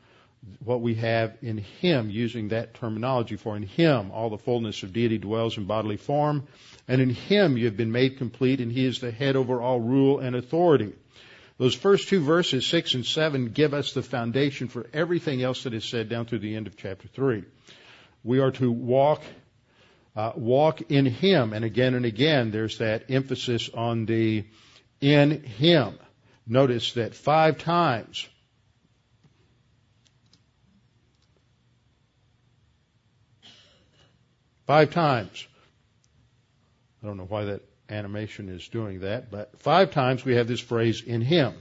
what 0.64 0.80
we 0.80 0.94
have 0.96 1.36
in 1.42 1.58
Him, 1.58 2.10
using 2.10 2.48
that 2.48 2.74
terminology. 2.74 3.36
For 3.36 3.56
in 3.56 3.62
Him 3.62 4.10
all 4.10 4.30
the 4.30 4.38
fullness 4.38 4.82
of 4.82 4.92
deity 4.92 5.18
dwells 5.18 5.56
in 5.56 5.64
bodily 5.64 5.96
form, 5.96 6.46
and 6.88 7.00
in 7.00 7.10
Him 7.10 7.56
you 7.56 7.66
have 7.66 7.76
been 7.76 7.92
made 7.92 8.18
complete, 8.18 8.60
and 8.60 8.72
He 8.72 8.84
is 8.84 9.00
the 9.00 9.10
head 9.10 9.36
over 9.36 9.60
all 9.60 9.80
rule 9.80 10.18
and 10.18 10.34
authority. 10.34 10.92
Those 11.58 11.74
first 11.74 12.08
two 12.08 12.20
verses, 12.20 12.66
6 12.66 12.94
and 12.94 13.06
7, 13.06 13.52
give 13.52 13.74
us 13.74 13.92
the 13.92 14.02
foundation 14.02 14.68
for 14.68 14.86
everything 14.92 15.42
else 15.42 15.62
that 15.64 15.74
is 15.74 15.84
said 15.84 16.08
down 16.08 16.26
through 16.26 16.40
the 16.40 16.56
end 16.56 16.66
of 16.66 16.76
chapter 16.76 17.06
3. 17.08 17.44
We 18.24 18.40
are 18.40 18.50
to 18.52 18.72
walk 18.72 19.22
uh, 20.14 20.32
walk 20.34 20.90
in 20.90 21.06
Him. 21.06 21.52
And 21.52 21.64
again 21.64 21.94
and 21.94 22.04
again, 22.04 22.50
there's 22.50 22.78
that 22.78 23.10
emphasis 23.10 23.70
on 23.72 24.06
the 24.06 24.44
in 25.00 25.42
Him. 25.42 25.98
Notice 26.46 26.92
that 26.94 27.14
five 27.14 27.58
times 27.58 28.28
Five 34.66 34.90
times. 34.90 35.46
I 37.02 37.06
don't 37.06 37.16
know 37.16 37.26
why 37.26 37.44
that 37.44 37.62
animation 37.88 38.48
is 38.48 38.66
doing 38.68 39.00
that, 39.00 39.30
but 39.30 39.58
five 39.58 39.90
times 39.90 40.24
we 40.24 40.36
have 40.36 40.46
this 40.46 40.60
phrase 40.60 41.02
in 41.02 41.20
Him. 41.20 41.54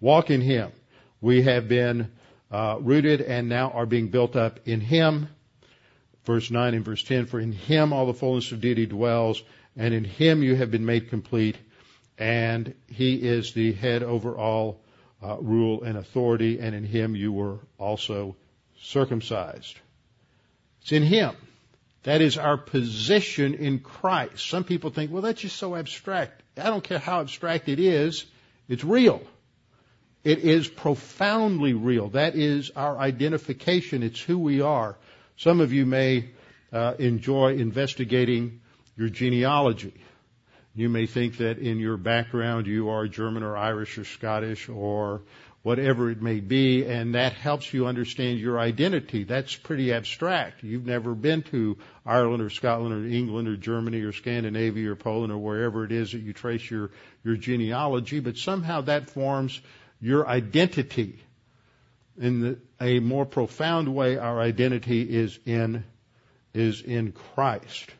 Walk 0.00 0.30
in 0.30 0.40
Him. 0.40 0.72
We 1.20 1.42
have 1.42 1.68
been 1.68 2.10
uh, 2.50 2.78
rooted 2.80 3.20
and 3.20 3.48
now 3.48 3.70
are 3.70 3.86
being 3.86 4.08
built 4.08 4.36
up 4.36 4.60
in 4.66 4.80
Him 4.80 5.28
verse 6.26 6.50
9 6.50 6.74
and 6.74 6.84
verse 6.84 7.02
10, 7.04 7.26
for 7.26 7.40
in 7.40 7.52
him 7.52 7.92
all 7.92 8.06
the 8.06 8.14
fullness 8.14 8.52
of 8.52 8.60
deity 8.60 8.84
dwells, 8.84 9.42
and 9.76 9.94
in 9.94 10.04
him 10.04 10.42
you 10.42 10.56
have 10.56 10.70
been 10.70 10.84
made 10.84 11.08
complete, 11.08 11.56
and 12.18 12.74
he 12.88 13.14
is 13.14 13.52
the 13.52 13.72
head 13.72 14.02
over 14.02 14.36
all 14.36 14.80
uh, 15.22 15.36
rule 15.38 15.84
and 15.84 15.96
authority, 15.96 16.58
and 16.58 16.74
in 16.74 16.84
him 16.84 17.14
you 17.14 17.32
were 17.32 17.60
also 17.78 18.36
circumcised. 18.82 19.78
It's 20.82 20.92
in 20.92 21.04
him. 21.04 21.34
That 22.06 22.20
is 22.20 22.38
our 22.38 22.56
position 22.56 23.54
in 23.54 23.80
Christ. 23.80 24.48
Some 24.48 24.62
people 24.62 24.90
think, 24.90 25.10
well, 25.10 25.22
that's 25.22 25.40
just 25.40 25.56
so 25.56 25.74
abstract. 25.74 26.40
I 26.56 26.70
don't 26.70 26.84
care 26.84 27.00
how 27.00 27.20
abstract 27.20 27.68
it 27.68 27.80
is, 27.80 28.24
it's 28.68 28.84
real. 28.84 29.22
It 30.22 30.38
is 30.38 30.68
profoundly 30.68 31.74
real. 31.74 32.10
That 32.10 32.36
is 32.36 32.70
our 32.76 32.96
identification. 32.96 34.04
It's 34.04 34.20
who 34.20 34.38
we 34.38 34.60
are. 34.60 34.96
Some 35.36 35.60
of 35.60 35.72
you 35.72 35.84
may 35.84 36.30
uh, 36.72 36.94
enjoy 37.00 37.56
investigating 37.56 38.60
your 38.96 39.08
genealogy. 39.08 39.94
You 40.76 40.88
may 40.88 41.06
think 41.06 41.38
that 41.38 41.58
in 41.58 41.80
your 41.80 41.96
background 41.96 42.68
you 42.68 42.88
are 42.88 43.08
German 43.08 43.42
or 43.42 43.56
Irish 43.56 43.98
or 43.98 44.04
Scottish 44.04 44.68
or 44.68 45.22
whatever 45.66 46.12
it 46.12 46.22
may 46.22 46.38
be, 46.38 46.84
and 46.84 47.16
that 47.16 47.32
helps 47.32 47.74
you 47.74 47.88
understand 47.88 48.38
your 48.38 48.56
identity. 48.56 49.24
That's 49.24 49.56
pretty 49.56 49.92
abstract. 49.92 50.62
You've 50.62 50.86
never 50.86 51.12
been 51.12 51.42
to 51.50 51.76
Ireland 52.06 52.40
or 52.40 52.50
Scotland 52.50 52.94
or 52.94 53.04
England 53.04 53.48
or 53.48 53.56
Germany 53.56 54.00
or 54.02 54.12
Scandinavia 54.12 54.92
or 54.92 54.94
Poland 54.94 55.32
or 55.32 55.38
wherever 55.38 55.82
it 55.82 55.90
is 55.90 56.12
that 56.12 56.20
you 56.20 56.32
trace 56.32 56.70
your, 56.70 56.92
your 57.24 57.34
genealogy, 57.34 58.20
but 58.20 58.36
somehow 58.36 58.82
that 58.82 59.10
forms 59.10 59.60
your 60.00 60.28
identity 60.28 61.18
in 62.16 62.40
the, 62.42 62.58
a 62.80 63.00
more 63.00 63.26
profound 63.26 63.92
way, 63.92 64.18
our 64.18 64.40
identity 64.40 65.02
is 65.02 65.36
in, 65.46 65.82
is 66.54 66.80
in 66.80 67.10
Christ. 67.10 67.90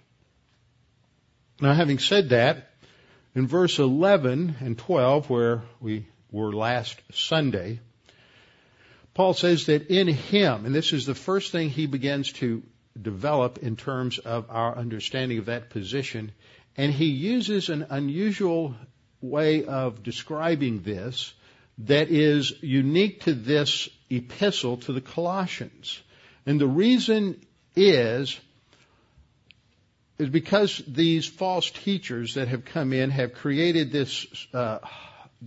Now 1.61 1.75
having 1.75 1.99
said 1.99 2.29
that, 2.29 2.71
in 3.35 3.49
verse 3.49 3.81
11 3.81 4.55
and 4.61 4.79
12, 4.79 5.29
where 5.29 5.63
we 5.81 6.07
were 6.37 6.53
last 6.53 7.01
Sunday, 7.13 7.81
Paul 9.15 9.33
says 9.33 9.67
that 9.67 9.89
in 9.89 10.09
Him, 10.09 10.67
and 10.67 10.75
this 10.75 10.93
is 10.93 11.07
the 11.07 11.15
first 11.15 11.51
thing 11.51 11.71
he 11.71 11.87
begins 11.87 12.33
to 12.33 12.63
develop 13.01 13.59
in 13.59 13.77
terms 13.77 14.19
of 14.19 14.47
our 14.51 14.77
understanding 14.77 15.39
of 15.39 15.47
that 15.47 15.71
position, 15.71 16.33
and 16.77 16.93
he 16.93 17.07
uses 17.07 17.71
an 17.71 17.87
unusual 17.89 18.75
way 19.23 19.65
of 19.65 20.03
describing 20.03 20.83
this 20.83 21.33
that 21.79 22.11
is 22.11 22.53
unique 22.63 23.23
to 23.23 23.33
this 23.33 23.89
epistle 24.11 24.77
to 24.79 24.93
the 24.93 25.01
Colossians. 25.01 26.01
And 26.45 26.61
the 26.61 26.67
reason 26.67 27.41
is, 27.75 28.39
is 30.19 30.29
because 30.29 30.83
these 30.87 31.27
false 31.27 31.71
teachers 31.71 32.35
that 32.35 32.49
have 32.49 32.65
come 32.67 32.93
in 32.93 33.11
have 33.11 33.33
created 33.33 33.93
this, 33.93 34.27
uh, 34.55 34.79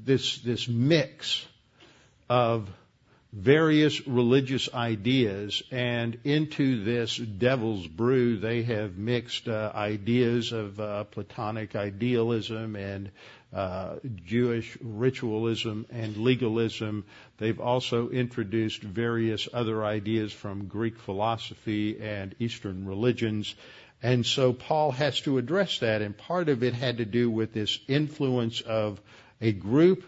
this, 0.06 0.39
this 0.39 0.68
mix 0.68 1.46
of 2.29 2.70
various 3.32 4.08
religious 4.08 4.74
ideas 4.74 5.62
and 5.72 6.18
into 6.24 6.84
this 6.84 7.15
devil's 7.15 7.86
brew 7.86 8.38
they 8.38 8.63
have 8.63 8.98
mixed 8.98 9.48
uh, 9.48 9.72
ideas 9.75 10.51
of 10.51 10.79
uh, 10.79 11.03
platonic 11.03 11.75
idealism 11.75 12.75
and 12.75 13.12
uh, 13.53 13.96
Jewish 14.25 14.77
ritualism 14.82 15.86
and 15.89 16.18
legalism. 16.18 17.06
They've 17.38 17.60
also 17.60 18.10
introduced 18.10 18.82
various 18.82 19.48
other 19.51 19.84
ideas 19.84 20.32
from 20.32 20.68
Greek 20.68 20.98
philosophy 21.00 22.00
and 22.00 22.36
Eastern 22.39 22.86
religions. 22.86 23.56
And 24.01 24.25
so 24.25 24.53
Paul 24.53 24.91
has 24.91 25.20
to 25.22 25.38
address 25.39 25.79
that, 25.79 26.01
and 26.01 26.18
part 26.18 26.48
of 26.50 26.63
it 26.63 26.74
had 26.74 26.98
to 26.98 27.06
do 27.06 27.29
with 27.29 27.53
this 27.53 27.79
influence 27.88 28.62
of 28.62 29.01
a 29.41 29.51
group 29.51 30.03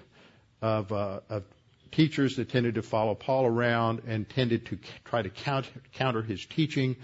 of, 0.62 0.92
uh, 0.92 1.22
of 1.30 1.44
teachers 1.92 2.38
that 2.38 2.50
tended 2.50 2.76
to 2.76 2.82
follow 2.82 3.16
Paul 3.16 3.46
around 3.46 4.04
and 4.08 4.28
tended 4.28 4.68
to 4.68 4.80
try 5.06 5.22
to 5.22 5.30
counter, 5.30 5.70
counter 5.94 6.22
his 6.22 6.46
teaching 6.46 6.96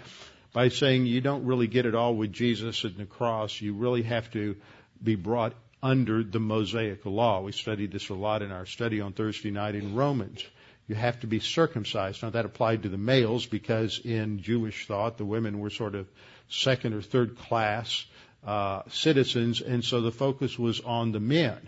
by 0.52 0.68
saying 0.68 1.06
you 1.06 1.20
don't 1.20 1.44
really 1.44 1.66
get 1.66 1.86
it 1.86 1.94
all 1.94 2.14
with 2.14 2.32
Jesus 2.32 2.84
and 2.84 2.96
the 2.96 3.04
cross. 3.04 3.60
You 3.60 3.74
really 3.74 4.02
have 4.02 4.30
to 4.32 4.56
be 5.02 5.14
brought 5.14 5.54
under 5.82 6.24
the 6.24 6.40
Mosaic 6.40 7.04
law. 7.04 7.42
We 7.42 7.52
studied 7.52 7.92
this 7.92 8.08
a 8.08 8.14
lot 8.14 8.42
in 8.42 8.50
our 8.50 8.66
study 8.66 9.00
on 9.00 9.12
Thursday 9.12 9.50
night 9.50 9.74
in 9.74 9.94
Romans. 9.94 10.44
You 10.88 10.94
have 10.94 11.20
to 11.20 11.26
be 11.26 11.38
circumcised. 11.38 12.22
Now 12.22 12.30
that 12.30 12.46
applied 12.46 12.82
to 12.84 12.88
the 12.88 12.98
males 12.98 13.46
because 13.46 14.00
in 14.02 14.40
Jewish 14.40 14.86
thought 14.86 15.18
the 15.18 15.24
women 15.24 15.60
were 15.60 15.70
sort 15.70 15.94
of 15.94 16.08
second 16.48 16.94
or 16.94 17.02
third 17.02 17.36
class 17.36 18.06
uh, 18.44 18.82
citizens, 18.88 19.60
and 19.60 19.84
so 19.84 20.00
the 20.00 20.12
focus 20.12 20.58
was 20.58 20.80
on 20.80 21.12
the 21.12 21.20
men. 21.20 21.58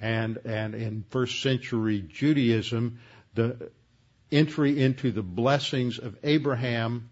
And 0.00 0.38
and 0.44 0.74
in 0.74 1.04
first 1.10 1.42
century 1.42 2.00
Judaism, 2.00 3.00
the 3.34 3.70
entry 4.32 4.80
into 4.80 5.10
the 5.10 5.22
blessings 5.22 5.98
of 5.98 6.16
Abraham 6.22 7.10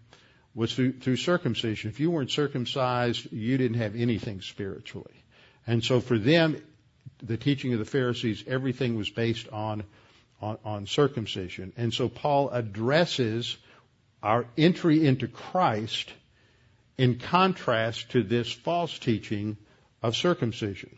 was 0.55 0.73
through, 0.73 0.93
through 0.93 1.17
circumcision. 1.17 1.89
If 1.89 1.99
you 1.99 2.11
weren't 2.11 2.31
circumcised, 2.31 3.31
you 3.31 3.57
didn't 3.57 3.77
have 3.77 3.95
anything 3.95 4.41
spiritually. 4.41 5.23
And 5.67 5.83
so 5.83 5.99
for 5.99 6.17
them, 6.17 6.61
the 7.21 7.37
teaching 7.37 7.73
of 7.73 7.79
the 7.79 7.85
Pharisees, 7.85 8.43
everything 8.47 8.95
was 8.95 9.09
based 9.09 9.47
on, 9.49 9.83
on, 10.41 10.57
on 10.65 10.87
circumcision. 10.87 11.73
And 11.77 11.93
so 11.93 12.09
Paul 12.09 12.49
addresses 12.49 13.57
our 14.23 14.45
entry 14.57 15.05
into 15.05 15.27
Christ 15.27 16.11
in 16.97 17.19
contrast 17.19 18.11
to 18.11 18.23
this 18.23 18.51
false 18.51 18.97
teaching 18.99 19.57
of 20.01 20.15
circumcision. 20.15 20.97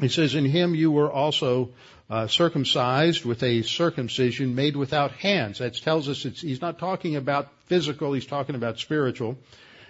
He 0.00 0.08
says, 0.08 0.34
In 0.34 0.44
him 0.44 0.74
you 0.74 0.90
were 0.90 1.10
also 1.10 1.70
uh, 2.10 2.26
circumcised 2.26 3.24
with 3.24 3.42
a 3.42 3.62
circumcision 3.62 4.54
made 4.54 4.76
without 4.76 5.12
hands. 5.12 5.58
That 5.58 5.74
tells 5.74 6.08
us 6.08 6.22
he's 6.22 6.60
not 6.60 6.78
talking 6.78 7.16
about 7.16 7.48
physical, 7.66 8.12
he's 8.12 8.26
talking 8.26 8.54
about 8.54 8.78
spiritual. 8.78 9.38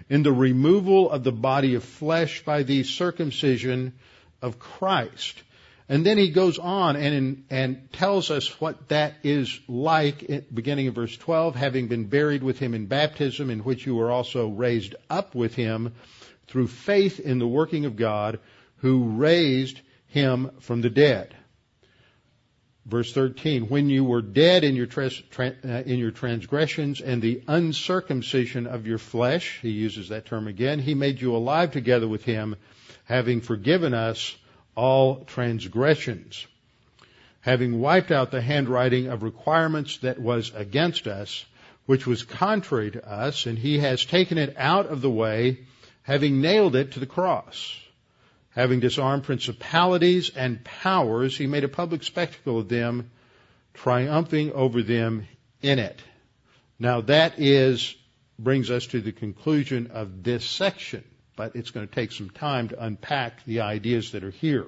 In 0.08 0.22
the 0.22 0.32
removal 0.32 1.10
of 1.10 1.24
the 1.24 1.32
body 1.32 1.74
of 1.74 1.82
flesh 1.82 2.44
by 2.44 2.62
the 2.62 2.84
circumcision 2.84 3.94
of 4.40 4.58
Christ. 4.58 5.42
And 5.88 6.04
then 6.04 6.18
he 6.18 6.30
goes 6.30 6.58
on 6.58 6.96
and, 6.96 7.44
and 7.48 7.92
tells 7.92 8.30
us 8.30 8.60
what 8.60 8.88
that 8.88 9.14
is 9.22 9.60
like, 9.68 10.44
beginning 10.52 10.86
in 10.86 10.94
verse 10.94 11.16
12, 11.16 11.54
having 11.54 11.86
been 11.86 12.06
buried 12.06 12.42
with 12.42 12.58
him 12.58 12.74
in 12.74 12.86
baptism, 12.86 13.50
in 13.50 13.60
which 13.60 13.86
you 13.86 13.94
were 13.94 14.10
also 14.10 14.48
raised 14.48 14.96
up 15.08 15.34
with 15.34 15.54
him 15.54 15.94
through 16.48 16.68
faith 16.68 17.20
in 17.20 17.38
the 17.38 17.46
working 17.46 17.84
of 17.84 17.96
God, 17.96 18.40
who 18.78 19.04
raised 19.10 19.80
him 20.16 20.50
from 20.60 20.80
the 20.80 20.88
dead. 20.88 21.36
Verse 22.86 23.12
13, 23.12 23.68
when 23.68 23.90
you 23.90 24.02
were 24.02 24.22
dead 24.22 24.64
in 24.64 24.76
your, 24.76 24.86
trans, 24.86 25.22
uh, 25.38 25.82
in 25.84 25.98
your 25.98 26.10
transgressions 26.10 27.02
and 27.02 27.20
the 27.20 27.42
uncircumcision 27.46 28.66
of 28.66 28.86
your 28.86 28.96
flesh, 28.96 29.58
he 29.60 29.70
uses 29.70 30.08
that 30.08 30.24
term 30.24 30.48
again, 30.48 30.78
he 30.78 30.94
made 30.94 31.20
you 31.20 31.36
alive 31.36 31.72
together 31.72 32.08
with 32.08 32.24
him, 32.24 32.56
having 33.04 33.42
forgiven 33.42 33.92
us 33.92 34.34
all 34.74 35.24
transgressions, 35.24 36.46
having 37.40 37.78
wiped 37.78 38.10
out 38.10 38.30
the 38.30 38.40
handwriting 38.40 39.08
of 39.08 39.22
requirements 39.22 39.98
that 39.98 40.18
was 40.18 40.50
against 40.54 41.06
us, 41.06 41.44
which 41.84 42.06
was 42.06 42.22
contrary 42.22 42.90
to 42.90 43.06
us, 43.06 43.44
and 43.44 43.58
he 43.58 43.80
has 43.80 44.02
taken 44.04 44.38
it 44.38 44.54
out 44.56 44.86
of 44.86 45.02
the 45.02 45.10
way, 45.10 45.58
having 46.04 46.40
nailed 46.40 46.74
it 46.74 46.92
to 46.92 47.00
the 47.00 47.06
cross. 47.06 47.76
Having 48.56 48.80
disarmed 48.80 49.24
principalities 49.24 50.30
and 50.34 50.64
powers, 50.64 51.36
he 51.36 51.46
made 51.46 51.64
a 51.64 51.68
public 51.68 52.02
spectacle 52.02 52.58
of 52.58 52.70
them, 52.70 53.10
triumphing 53.74 54.50
over 54.52 54.82
them 54.82 55.28
in 55.60 55.78
it. 55.78 56.00
Now 56.78 57.02
that 57.02 57.38
is, 57.38 57.94
brings 58.38 58.70
us 58.70 58.86
to 58.86 59.02
the 59.02 59.12
conclusion 59.12 59.88
of 59.88 60.22
this 60.22 60.42
section, 60.46 61.04
but 61.36 61.54
it's 61.54 61.70
going 61.70 61.86
to 61.86 61.94
take 61.94 62.12
some 62.12 62.30
time 62.30 62.70
to 62.70 62.82
unpack 62.82 63.44
the 63.44 63.60
ideas 63.60 64.12
that 64.12 64.24
are 64.24 64.30
here. 64.30 64.66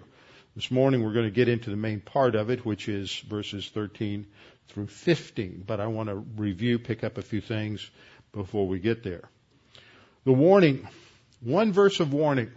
This 0.54 0.70
morning 0.70 1.02
we're 1.02 1.14
going 1.14 1.24
to 1.24 1.30
get 1.30 1.48
into 1.48 1.70
the 1.70 1.76
main 1.76 2.00
part 2.00 2.34
of 2.34 2.50
it, 2.50 2.66
which 2.66 2.90
is 2.90 3.16
verses 3.26 3.70
13 3.70 4.26
through 4.68 4.88
15, 4.88 5.64
but 5.66 5.80
I 5.80 5.86
want 5.86 6.10
to 6.10 6.16
review, 6.16 6.78
pick 6.78 7.04
up 7.04 7.16
a 7.16 7.22
few 7.22 7.40
things 7.40 7.90
before 8.32 8.68
we 8.68 8.80
get 8.80 9.02
there. 9.02 9.30
The 10.24 10.32
warning, 10.32 10.86
one 11.40 11.72
verse 11.72 12.00
of 12.00 12.12
warning. 12.12 12.52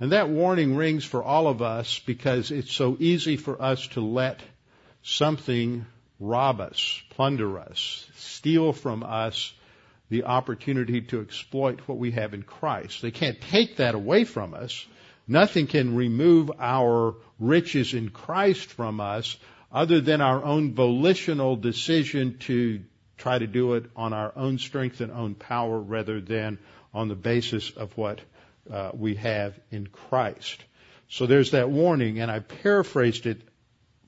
And 0.00 0.12
that 0.12 0.28
warning 0.28 0.76
rings 0.76 1.04
for 1.04 1.22
all 1.22 1.48
of 1.48 1.60
us 1.60 1.98
because 1.98 2.50
it's 2.50 2.72
so 2.72 2.96
easy 3.00 3.36
for 3.36 3.60
us 3.60 3.86
to 3.88 4.00
let 4.00 4.40
something 5.02 5.86
rob 6.20 6.60
us, 6.60 7.02
plunder 7.10 7.58
us, 7.58 8.08
steal 8.14 8.72
from 8.72 9.02
us 9.02 9.52
the 10.08 10.24
opportunity 10.24 11.00
to 11.00 11.20
exploit 11.20 11.80
what 11.86 11.98
we 11.98 12.12
have 12.12 12.32
in 12.32 12.42
Christ. 12.42 13.02
They 13.02 13.10
can't 13.10 13.40
take 13.40 13.76
that 13.76 13.94
away 13.94 14.24
from 14.24 14.54
us. 14.54 14.86
Nothing 15.26 15.66
can 15.66 15.96
remove 15.96 16.50
our 16.58 17.16
riches 17.38 17.92
in 17.92 18.08
Christ 18.10 18.68
from 18.70 19.00
us 19.00 19.36
other 19.70 20.00
than 20.00 20.20
our 20.20 20.42
own 20.42 20.74
volitional 20.74 21.56
decision 21.56 22.38
to 22.38 22.80
try 23.18 23.38
to 23.38 23.46
do 23.46 23.74
it 23.74 23.84
on 23.96 24.12
our 24.12 24.32
own 24.36 24.58
strength 24.58 25.00
and 25.00 25.12
own 25.12 25.34
power 25.34 25.78
rather 25.78 26.20
than 26.20 26.58
on 26.94 27.08
the 27.08 27.14
basis 27.14 27.70
of 27.70 27.94
what 27.98 28.20
uh, 28.70 28.90
we 28.94 29.14
have 29.16 29.58
in 29.70 29.86
Christ. 29.86 30.64
So 31.08 31.26
there's 31.26 31.52
that 31.52 31.70
warning, 31.70 32.20
and 32.20 32.30
I 32.30 32.40
paraphrased 32.40 33.26
it 33.26 33.40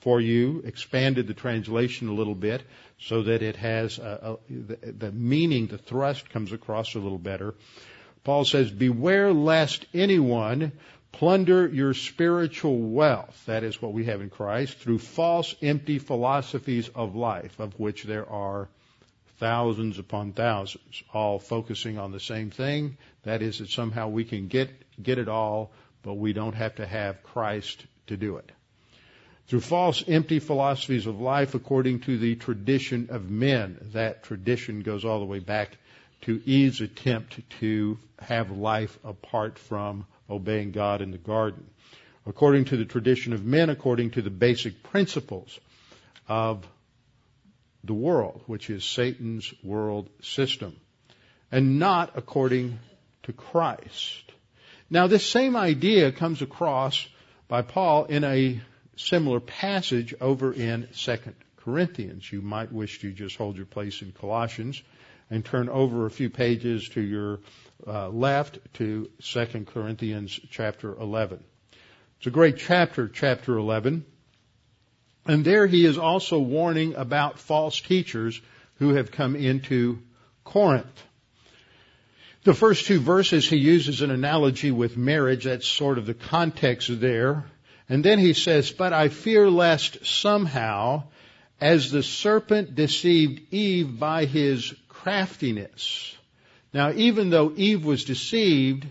for 0.01 0.20
you, 0.20 0.62
expanded 0.64 1.27
the 1.27 1.35
translation 1.35 2.09
a 2.09 2.14
little 2.14 2.35
bit 2.35 2.62
so 2.99 3.23
that 3.23 3.42
it 3.42 3.57
has 3.57 3.99
a, 3.99 4.38
a, 4.51 4.53
the, 4.53 4.92
the 4.92 5.12
meaning, 5.12 5.66
the 5.66 5.79
thrust 5.79 6.31
comes 6.31 6.53
across 6.53 6.94
a 6.94 6.99
little 6.99 7.18
better. 7.18 7.55
Paul 8.25 8.44
says, 8.44 8.70
beware 8.70 9.33
lest 9.33 9.87
anyone 9.94 10.73
plunder 11.12 11.66
your 11.66 11.94
spiritual 11.94 12.79
wealth, 12.79 13.42
that 13.46 13.64
is 13.64 13.81
what 13.83 13.92
we 13.92 14.05
have 14.05 14.20
in 14.20 14.31
Christ, 14.31 14.79
through 14.79 14.99
false, 14.99 15.55
empty 15.62 15.99
philosophies 15.99 16.88
of 16.94 17.16
life, 17.16 17.59
of 17.59 17.79
which 17.79 18.05
there 18.05 18.29
are 18.29 18.68
thousands 19.38 19.99
upon 19.99 20.33
thousands, 20.33 21.03
all 21.12 21.38
focusing 21.38 21.99
on 21.99 22.12
the 22.12 22.20
same 22.20 22.51
thing. 22.51 22.96
That 23.22 23.42
is 23.42 23.59
that 23.59 23.68
somehow 23.68 24.09
we 24.09 24.24
can 24.24 24.48
get, 24.48 24.70
get 25.02 25.18
it 25.18 25.28
all, 25.28 25.72
but 26.02 26.14
we 26.14 26.33
don't 26.33 26.54
have 26.54 26.76
to 26.76 26.87
have 26.87 27.22
Christ 27.22 27.85
to 28.06 28.16
do 28.16 28.37
it. 28.37 28.50
Through 29.46 29.61
false, 29.61 30.04
empty 30.06 30.38
philosophies 30.38 31.06
of 31.06 31.20
life 31.20 31.54
according 31.54 32.00
to 32.00 32.18
the 32.18 32.37
tradition 32.37 33.09
of 33.11 33.28
men. 33.28 33.78
That 33.92 34.22
tradition 34.22 34.83
goes 34.83 35.04
all 35.04 35.18
the 35.18 35.24
way 35.24 35.40
back 35.40 35.76
to 36.22 36.40
Eve's 36.44 36.80
attempt 36.80 37.40
to 37.61 37.98
have 38.20 38.50
life 38.50 38.98
apart 39.04 39.59
from 39.59 40.06
obeying 40.28 40.70
God 40.70 41.02
in 41.02 41.11
the 41.11 41.18
garden. 41.18 41.68
According 42.26 42.66
to 42.66 42.76
the 42.76 42.85
tradition 42.85 43.33
of 43.33 43.44
men, 43.44 43.70
according 43.70 44.12
to 44.12 44.22
the 44.22 44.30
basic 44.30 44.83
principles 44.83 45.59
of 46.28 46.66
the 47.83 47.94
world, 47.94 48.42
which 48.46 48.70
is 48.70 48.85
Satan's 48.85 49.52
world 49.64 50.09
system, 50.22 50.76
and 51.50 51.78
not 51.78 52.12
according 52.14 52.78
to 53.31 53.37
Christ. 53.37 54.33
Now, 54.90 55.07
this 55.07 55.25
same 55.25 55.57
idea 55.57 56.11
comes 56.12 56.43
across 56.43 57.07
by 57.49 57.62
Paul 57.62 58.07
in 58.07 58.25
a 58.25 58.61
similar 58.97 59.40
passage 59.40 60.14
over 60.21 60.53
in 60.53 60.88
2 60.97 61.16
Corinthians. 61.57 62.31
You 62.31 62.43
might 62.43 62.73
wish 62.73 63.01
to 63.01 63.12
just 63.12 63.37
hold 63.37 63.57
your 63.57 63.66
place 63.66 64.03
in 64.03 64.12
Colossians 64.12 64.83
and 65.31 65.45
turn 65.45 65.69
over 65.69 66.07
a 66.07 66.11
few 66.11 66.29
pages 66.29 66.88
to 66.90 67.01
your 67.01 67.38
uh, 67.87 68.09
left 68.09 68.59
to 68.75 69.09
2 69.23 69.47
Corinthians 69.73 70.38
chapter 70.51 70.97
11. 70.97 71.43
It's 72.19 72.27
a 72.27 72.31
great 72.31 72.59
chapter, 72.59 73.09
chapter 73.09 73.57
11. 73.57 74.05
And 75.27 75.45
there 75.45 75.66
he 75.66 75.87
is 75.87 75.99
also 75.99 76.40
warning 76.40 76.97
about 76.97 77.38
false 77.38 77.81
teachers 77.81 78.40
who 78.79 78.95
have 78.95 79.12
come 79.12 79.37
into 79.37 80.01
Corinth. 80.43 81.05
The 82.42 82.55
first 82.55 82.87
two 82.87 83.00
verses 83.00 83.46
he 83.46 83.57
uses 83.57 84.00
an 84.00 84.11
analogy 84.11 84.70
with 84.70 84.96
marriage. 84.96 85.44
That's 85.44 85.66
sort 85.66 85.98
of 85.98 86.07
the 86.07 86.14
context 86.14 86.88
there. 87.00 87.44
And 87.88 88.03
then 88.03 88.18
he 88.18 88.33
says, 88.33 88.70
but 88.70 88.94
I 88.94 89.09
fear 89.09 89.50
lest 89.50 90.07
somehow, 90.07 91.05
as 91.61 91.90
the 91.90 92.03
serpent 92.03 92.74
deceived 92.74 93.53
Eve 93.53 93.98
by 93.98 94.24
his 94.24 94.74
craftiness. 94.88 96.16
Now, 96.72 96.92
even 96.92 97.29
though 97.31 97.53
Eve 97.55 97.85
was 97.85 98.05
deceived, 98.05 98.87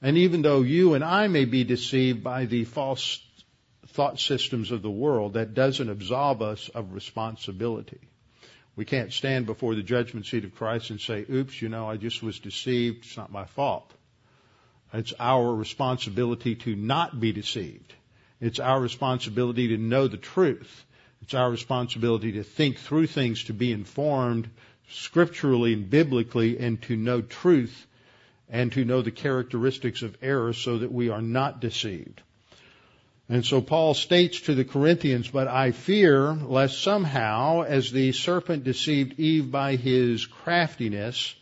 and 0.00 0.18
even 0.18 0.42
though 0.42 0.62
you 0.62 0.94
and 0.94 1.04
I 1.04 1.28
may 1.28 1.44
be 1.44 1.62
deceived 1.62 2.24
by 2.24 2.46
the 2.46 2.64
false 2.64 3.20
thought 3.88 4.18
systems 4.18 4.72
of 4.72 4.82
the 4.82 4.90
world, 4.90 5.34
that 5.34 5.54
doesn't 5.54 5.90
absolve 5.90 6.42
us 6.42 6.68
of 6.70 6.94
responsibility. 6.94 8.00
We 8.74 8.84
can't 8.84 9.12
stand 9.12 9.46
before 9.46 9.74
the 9.74 9.82
judgment 9.82 10.26
seat 10.26 10.44
of 10.44 10.54
Christ 10.54 10.90
and 10.90 11.00
say, 11.00 11.26
oops, 11.30 11.60
you 11.60 11.68
know, 11.68 11.88
I 11.88 11.96
just 11.96 12.22
was 12.22 12.38
deceived. 12.38 13.04
It's 13.04 13.16
not 13.16 13.30
my 13.30 13.44
fault. 13.44 13.92
It's 14.94 15.12
our 15.18 15.54
responsibility 15.54 16.54
to 16.56 16.74
not 16.74 17.20
be 17.20 17.32
deceived. 17.32 17.92
It's 18.40 18.58
our 18.60 18.80
responsibility 18.80 19.68
to 19.68 19.76
know 19.78 20.08
the 20.08 20.16
truth 20.16 20.84
It's 21.22 21.34
our 21.34 21.50
responsibility 21.50 22.32
to 22.32 22.42
think 22.42 22.78
through 22.78 23.06
things, 23.06 23.44
to 23.44 23.52
be 23.52 23.72
informed 23.72 24.50
scripturally 24.88 25.72
and 25.72 25.88
biblically, 25.88 26.58
and 26.58 26.82
to 26.82 26.96
know 26.96 27.22
truth 27.22 27.86
and 28.48 28.72
to 28.72 28.84
know 28.84 29.02
the 29.02 29.12
characteristics 29.12 30.02
of 30.02 30.18
error 30.20 30.52
so 30.52 30.78
that 30.78 30.92
we 30.92 31.08
are 31.08 31.22
not 31.22 31.60
deceived. 31.60 32.20
And 33.32 33.46
so 33.46 33.62
Paul 33.62 33.94
states 33.94 34.42
to 34.42 34.54
the 34.54 34.62
Corinthians, 34.62 35.26
but 35.26 35.48
I 35.48 35.72
fear 35.72 36.34
lest 36.34 36.82
somehow, 36.82 37.62
as 37.62 37.90
the 37.90 38.12
serpent 38.12 38.62
deceived 38.62 39.18
Eve 39.18 39.50
by 39.50 39.76
his 39.76 40.26
craftiness, 40.26 41.34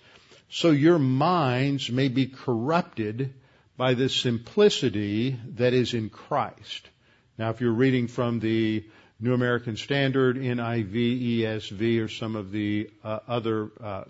so 0.49 0.71
your 0.71 1.01
minds 1.01 1.91
may 1.91 2.07
be 2.07 2.29
corrupted 2.29 3.35
by 3.77 3.95
the 3.95 4.09
simplicity 4.09 5.37
that 5.57 5.75
is 5.75 5.93
in 5.93 6.11
Christ. 6.11 6.89
Now, 7.37 7.51
if 7.51 7.61
you're 7.61 7.73
reading 7.73 8.07
from 8.07 8.39
the 8.39 8.85
New 9.19 9.35
American 9.35 9.77
Standard, 9.77 10.37
NIV, 10.37 11.41
ESV, 11.41 12.05
or 12.05 12.07
some 12.07 12.37
of 12.37 12.53
the 12.53 12.89
uh, 13.03 13.19
other 13.27 13.69
uh, 13.83 14.05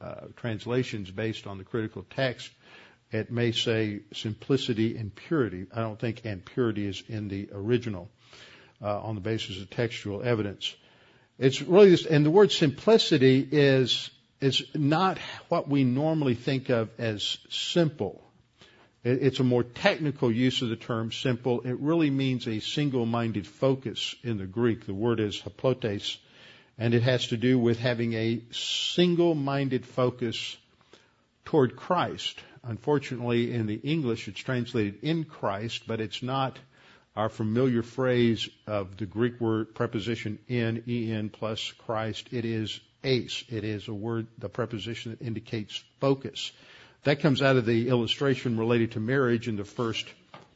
uh, 0.00 0.14
translations 0.34 1.12
based 1.12 1.46
on 1.46 1.58
the 1.58 1.64
critical 1.64 2.04
text, 2.10 2.50
it 3.12 3.30
may 3.30 3.52
say 3.52 4.00
simplicity 4.14 4.96
and 4.96 5.14
purity. 5.14 5.66
I 5.74 5.80
don't 5.80 5.98
think 5.98 6.22
and 6.24 6.44
purity 6.44 6.86
is 6.86 7.02
in 7.08 7.28
the 7.28 7.48
original 7.52 8.08
uh, 8.82 9.00
on 9.00 9.14
the 9.14 9.20
basis 9.20 9.60
of 9.60 9.70
textual 9.70 10.22
evidence. 10.22 10.74
It's 11.38 11.62
really 11.62 11.90
this, 11.90 12.06
and 12.06 12.24
the 12.24 12.30
word 12.30 12.52
simplicity 12.52 13.46
is 13.50 14.10
is 14.40 14.62
not 14.74 15.18
what 15.48 15.68
we 15.68 15.84
normally 15.84 16.34
think 16.34 16.70
of 16.70 16.88
as 16.98 17.38
simple. 17.50 18.22
It's 19.02 19.40
a 19.40 19.44
more 19.44 19.62
technical 19.62 20.30
use 20.30 20.60
of 20.60 20.68
the 20.68 20.76
term 20.76 21.10
simple. 21.12 21.62
It 21.62 21.78
really 21.78 22.10
means 22.10 22.46
a 22.46 22.60
single-minded 22.60 23.46
focus 23.46 24.14
in 24.22 24.36
the 24.36 24.46
Greek. 24.46 24.84
The 24.86 24.94
word 24.94 25.20
is 25.20 25.40
haplotes, 25.40 26.18
and 26.78 26.92
it 26.92 27.02
has 27.02 27.28
to 27.28 27.38
do 27.38 27.58
with 27.58 27.78
having 27.78 28.12
a 28.12 28.42
single-minded 28.50 29.86
focus 29.86 30.56
toward 31.46 31.76
Christ. 31.76 32.38
Unfortunately, 32.62 33.52
in 33.52 33.66
the 33.66 33.80
English, 33.82 34.28
it's 34.28 34.40
translated 34.40 34.98
in 35.02 35.24
Christ, 35.24 35.84
but 35.86 36.00
it's 36.00 36.22
not 36.22 36.58
our 37.16 37.28
familiar 37.28 37.82
phrase 37.82 38.48
of 38.66 38.96
the 38.96 39.06
Greek 39.06 39.40
word 39.40 39.74
preposition 39.74 40.38
in, 40.46 40.82
en 40.86 41.30
plus 41.30 41.72
Christ. 41.78 42.28
It 42.32 42.44
is 42.44 42.80
eis. 43.02 43.44
It 43.48 43.64
is 43.64 43.88
a 43.88 43.94
word, 43.94 44.26
the 44.38 44.48
preposition 44.48 45.12
that 45.12 45.24
indicates 45.24 45.82
focus. 46.00 46.52
That 47.04 47.20
comes 47.20 47.40
out 47.40 47.56
of 47.56 47.64
the 47.64 47.88
illustration 47.88 48.58
related 48.58 48.92
to 48.92 49.00
marriage 49.00 49.48
in 49.48 49.56
the 49.56 49.64
first 49.64 50.06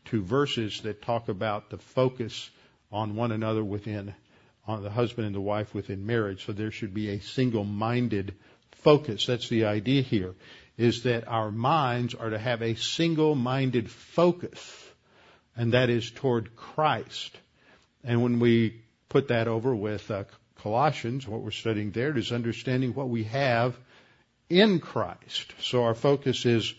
two 0.04 0.22
verses 0.22 0.82
that 0.82 1.00
talk 1.00 1.28
about 1.28 1.70
the 1.70 1.78
focus 1.78 2.50
on 2.92 3.16
one 3.16 3.32
another 3.32 3.64
within, 3.64 4.14
on 4.66 4.82
the 4.82 4.90
husband 4.90 5.26
and 5.26 5.34
the 5.34 5.40
wife 5.40 5.74
within 5.74 6.06
marriage. 6.06 6.44
So 6.44 6.52
there 6.52 6.70
should 6.70 6.92
be 6.92 7.08
a 7.08 7.20
single-minded 7.20 8.34
focus. 8.72 9.24
That's 9.24 9.48
the 9.48 9.64
idea 9.64 10.02
here 10.02 10.34
is 10.76 11.04
that 11.04 11.28
our 11.28 11.50
minds 11.50 12.14
are 12.14 12.30
to 12.30 12.38
have 12.38 12.62
a 12.62 12.74
single-minded 12.74 13.90
focus, 13.90 14.84
and 15.56 15.72
that 15.72 15.90
is 15.90 16.10
toward 16.10 16.56
Christ. 16.56 17.36
And 18.02 18.22
when 18.22 18.40
we 18.40 18.82
put 19.08 19.28
that 19.28 19.48
over 19.48 19.74
with 19.74 20.10
uh, 20.10 20.24
Colossians, 20.56 21.28
what 21.28 21.42
we're 21.42 21.50
studying 21.52 21.90
there 21.90 22.16
is 22.16 22.32
understanding 22.32 22.94
what 22.94 23.08
we 23.08 23.24
have 23.24 23.76
in 24.48 24.80
Christ. 24.80 25.52
So 25.60 25.84
our 25.84 25.94
focus 25.94 26.44
is 26.44 26.74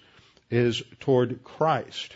is 0.49 0.83
toward 0.99 1.43
Christ. 1.43 2.15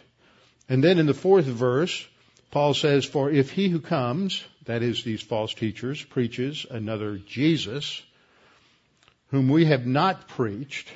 And 0.68 0.84
then 0.84 1.00
in 1.00 1.08
the 1.08 1.14
fourth 1.14 1.46
verse, 1.46 2.08
Paul 2.52 2.74
says, 2.74 3.06
For 3.06 3.30
if 3.30 3.52
he 3.52 3.70
who 3.70 3.80
comes, 3.80 4.44
that 4.66 4.84
is 4.84 5.04
these 5.04 5.22
false 5.22 5.54
teachers, 5.54 6.04
preaches 6.04 6.66
another 6.70 7.18
Jesus, 7.18 8.02
whom 9.32 9.50
we 9.50 9.66
have 9.66 9.86
not 9.86 10.28
preached, 10.28 10.88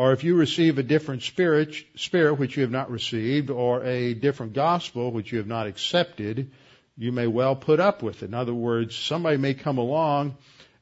or 0.00 0.14
if 0.14 0.24
you 0.24 0.34
receive 0.34 0.78
a 0.78 0.82
different 0.82 1.22
spirit, 1.22 1.74
spirit 1.94 2.38
which 2.38 2.56
you 2.56 2.62
have 2.62 2.70
not 2.70 2.90
received, 2.90 3.50
or 3.50 3.84
a 3.84 4.14
different 4.14 4.54
gospel 4.54 5.10
which 5.10 5.30
you 5.30 5.36
have 5.36 5.46
not 5.46 5.66
accepted, 5.66 6.50
you 6.96 7.12
may 7.12 7.26
well 7.26 7.54
put 7.54 7.80
up 7.80 8.02
with 8.02 8.22
it. 8.22 8.30
In 8.30 8.32
other 8.32 8.54
words, 8.54 8.96
somebody 8.96 9.36
may 9.36 9.52
come 9.52 9.76
along 9.76 10.38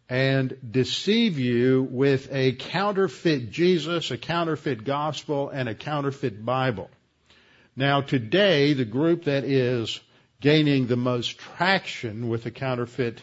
and 0.09 0.57
deceive 0.70 1.37
you 1.37 1.88
with 1.90 2.33
a 2.33 2.52
counterfeit 2.52 3.50
Jesus, 3.50 4.12
a 4.12 4.16
counterfeit 4.16 4.85
gospel, 4.85 5.48
and 5.48 5.68
a 5.68 5.74
counterfeit 5.74 6.44
Bible. 6.44 6.88
Now 7.74 8.02
today, 8.02 8.72
the 8.74 8.85
group 8.85 9.24
that 9.24 9.42
is 9.42 9.98
gaining 10.40 10.87
the 10.87 10.96
most 10.96 11.38
traction 11.38 12.28
with 12.28 12.46
a 12.46 12.52
counterfeit 12.52 13.20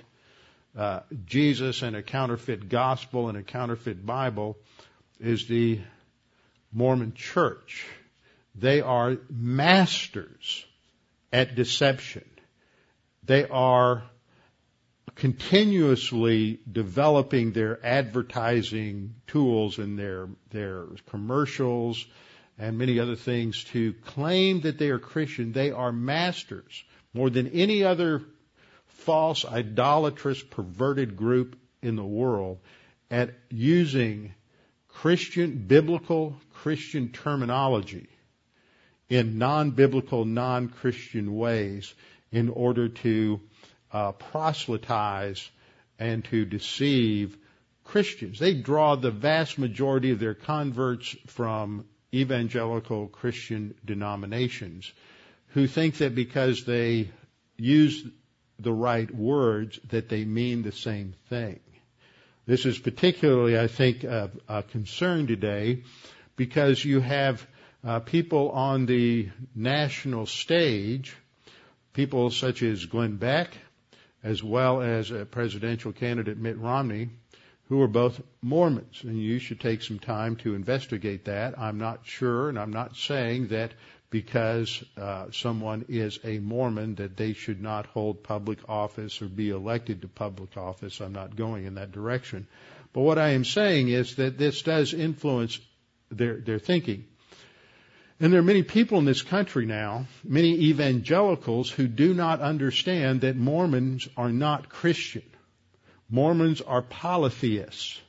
uh, 0.77 1.03
Jesus 1.25 1.83
and 1.83 1.95
a 1.95 2.03
counterfeit 2.03 2.67
gospel 2.67 3.29
and 3.29 3.37
a 3.37 3.43
counterfeit 3.43 4.05
Bible 4.05 4.57
is 5.19 5.47
the 5.47 5.79
Mormon 6.71 7.13
church. 7.13 7.85
They 8.53 8.81
are 8.81 9.17
masters 9.29 10.65
at 11.31 11.55
deception. 11.55 12.25
They 13.23 13.47
are 13.47 14.03
continuously 15.15 16.59
developing 16.69 17.51
their 17.51 17.83
advertising 17.85 19.15
tools 19.27 19.79
and 19.79 19.97
their, 19.97 20.27
their 20.51 20.85
commercials 21.07 22.05
and 22.57 22.77
many 22.77 22.99
other 22.99 23.15
things 23.15 23.63
to 23.65 23.93
claim 24.05 24.61
that 24.61 24.77
they 24.77 24.89
are 24.89 24.99
Christian. 24.99 25.51
They 25.51 25.71
are 25.71 25.91
masters 25.91 26.83
more 27.13 27.29
than 27.29 27.47
any 27.47 27.83
other 27.83 28.23
false, 28.87 29.45
idolatrous, 29.45 30.41
perverted 30.41 31.15
group 31.15 31.57
in 31.81 31.95
the 31.95 32.05
world 32.05 32.59
at 33.09 33.31
using 33.49 34.33
Christian, 35.01 35.65
biblical 35.67 36.35
Christian 36.53 37.09
terminology 37.09 38.07
in 39.09 39.37
non-biblical, 39.37 40.25
non-Christian 40.25 41.35
ways 41.35 41.93
in 42.31 42.49
order 42.49 42.89
to 42.89 43.39
uh, 43.91 44.13
proselytize 44.13 45.49
and 45.99 46.23
to 46.25 46.45
deceive 46.45 47.37
Christians. 47.83 48.39
They 48.39 48.53
draw 48.53 48.95
the 48.95 49.11
vast 49.11 49.59
majority 49.59 50.11
of 50.11 50.19
their 50.19 50.33
converts 50.33 51.15
from 51.27 51.85
evangelical 52.13 53.07
Christian 53.07 53.75
denominations 53.85 54.91
who 55.49 55.67
think 55.67 55.97
that 55.97 56.15
because 56.15 56.63
they 56.63 57.11
use 57.57 58.03
the 58.59 58.73
right 58.73 59.13
words 59.13 59.79
that 59.89 60.09
they 60.09 60.25
mean 60.25 60.63
the 60.63 60.71
same 60.71 61.13
thing. 61.29 61.59
This 62.47 62.65
is 62.65 62.77
particularly, 62.77 63.57
I 63.57 63.67
think, 63.67 64.03
a, 64.03 64.29
a 64.47 64.61
concern 64.61 65.25
today 65.25 65.81
because 66.35 66.85
you 66.85 66.99
have 66.99 67.45
uh, 67.83 67.99
people 67.99 68.51
on 68.51 68.85
the 68.85 69.29
national 69.55 70.27
stage, 70.27 71.15
people 71.93 72.29
such 72.29 72.61
as 72.61 72.85
Glenn 72.85 73.15
Beck, 73.15 73.57
as 74.23 74.43
well 74.43 74.81
as 74.81 75.11
a 75.11 75.25
presidential 75.25 75.91
candidate 75.91 76.37
Mitt 76.37 76.57
Romney, 76.57 77.09
who 77.69 77.81
are 77.81 77.87
both 77.87 78.21
Mormons. 78.43 79.01
And 79.03 79.19
you 79.19 79.39
should 79.39 79.59
take 79.59 79.81
some 79.81 79.97
time 79.99 80.35
to 80.37 80.53
investigate 80.53 81.25
that. 81.25 81.57
I'm 81.57 81.79
not 81.79 82.01
sure, 82.05 82.49
and 82.49 82.59
I'm 82.59 82.71
not 82.73 82.95
saying 82.95 83.47
that 83.47 83.71
because 84.09 84.83
uh, 84.97 85.27
someone 85.31 85.85
is 85.89 86.19
a 86.23 86.39
Mormon 86.39 86.95
that 86.95 87.17
they 87.17 87.33
should 87.33 87.61
not 87.61 87.85
hold 87.87 88.23
public 88.23 88.59
office 88.69 89.21
or 89.21 89.27
be 89.27 89.49
elected 89.49 90.01
to 90.01 90.07
public 90.07 90.55
office. 90.57 91.01
I'm 91.01 91.13
not 91.13 91.35
going 91.35 91.65
in 91.65 91.75
that 91.75 91.91
direction. 91.91 92.47
But 92.93 93.01
what 93.01 93.19
I 93.19 93.29
am 93.29 93.43
saying 93.43 93.89
is 93.89 94.15
that 94.15 94.37
this 94.37 94.61
does 94.61 94.93
influence 94.93 95.59
their, 96.09 96.37
their 96.39 96.59
thinking. 96.59 97.05
And 98.19 98.31
there 98.31 98.39
are 98.39 98.43
many 98.43 98.63
people 98.63 98.97
in 98.99 99.05
this 99.05 99.21
country 99.21 99.65
now, 99.65 100.05
many 100.23 100.69
evangelicals 100.69 101.69
who 101.69 101.87
do 101.87 102.13
not 102.13 102.39
understand 102.39 103.21
that 103.21 103.35
Mormons 103.35 104.07
are 104.15 104.31
not 104.31 104.69
Christian. 104.69 105.23
Mormons 106.09 106.61
are 106.61 106.81
polytheists. 106.81 107.99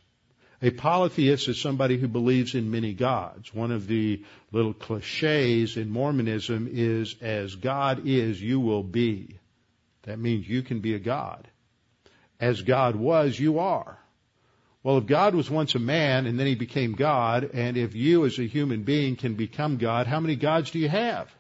A 0.67 0.73
polytheist 0.73 1.47
is 1.47 1.61
somebody 1.61 1.97
who 1.97 2.09
believes 2.09 2.57
in 2.57 2.73
many 2.73 2.93
gods. 2.93 3.55
One 3.55 3.71
of 3.71 3.87
the 3.87 4.25
little 4.51 4.75
cliches 4.75 5.77
in 5.77 5.91
Mormonism 5.91 6.69
is, 6.73 7.15
as 7.21 7.55
God 7.55 8.03
is, 8.05 8.43
you 8.43 8.59
will 8.59 8.83
be. 8.83 9.39
That 10.03 10.19
means 10.19 10.49
you 10.49 10.63
can 10.63 10.81
be 10.81 10.95
a 10.95 10.99
God. 10.99 11.47
As 12.41 12.63
God 12.63 12.97
was, 12.97 13.39
you 13.39 13.61
are. 13.61 13.97
Well, 14.83 14.99
if 14.99 15.07
God 15.07 15.37
was 15.37 15.49
once 15.49 15.77
a 15.77 15.79
man 15.79 16.27
and 16.27 16.37
then 16.37 16.49
he 16.49 16.57
became 16.57 16.95
God, 16.95 17.49
and 17.55 17.77
if 17.77 17.95
you 17.95 18.27
as 18.27 18.37
a 18.41 18.49
human 18.49 18.83
being 18.83 19.15
can 19.15 19.35
become 19.35 19.77
God, 19.77 20.09
how 20.09 20.19
many 20.19 20.35
gods 20.35 20.73
do 20.73 20.81
you 20.81 20.89
have? 20.89 21.33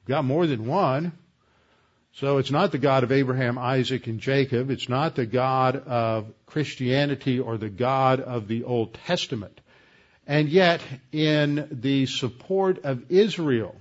You've 0.00 0.08
got 0.08 0.24
more 0.24 0.48
than 0.48 0.66
one. 0.66 1.12
So 2.16 2.38
it's 2.38 2.50
not 2.50 2.72
the 2.72 2.78
God 2.78 3.04
of 3.04 3.12
Abraham, 3.12 3.58
Isaac, 3.58 4.06
and 4.06 4.18
Jacob. 4.18 4.70
It's 4.70 4.88
not 4.88 5.16
the 5.16 5.26
God 5.26 5.76
of 5.76 6.32
Christianity 6.46 7.40
or 7.40 7.58
the 7.58 7.68
God 7.68 8.20
of 8.20 8.48
the 8.48 8.64
Old 8.64 8.94
Testament. 8.94 9.60
And 10.26 10.48
yet, 10.48 10.80
in 11.12 11.68
the 11.70 12.06
support 12.06 12.86
of 12.86 13.10
Israel, 13.10 13.76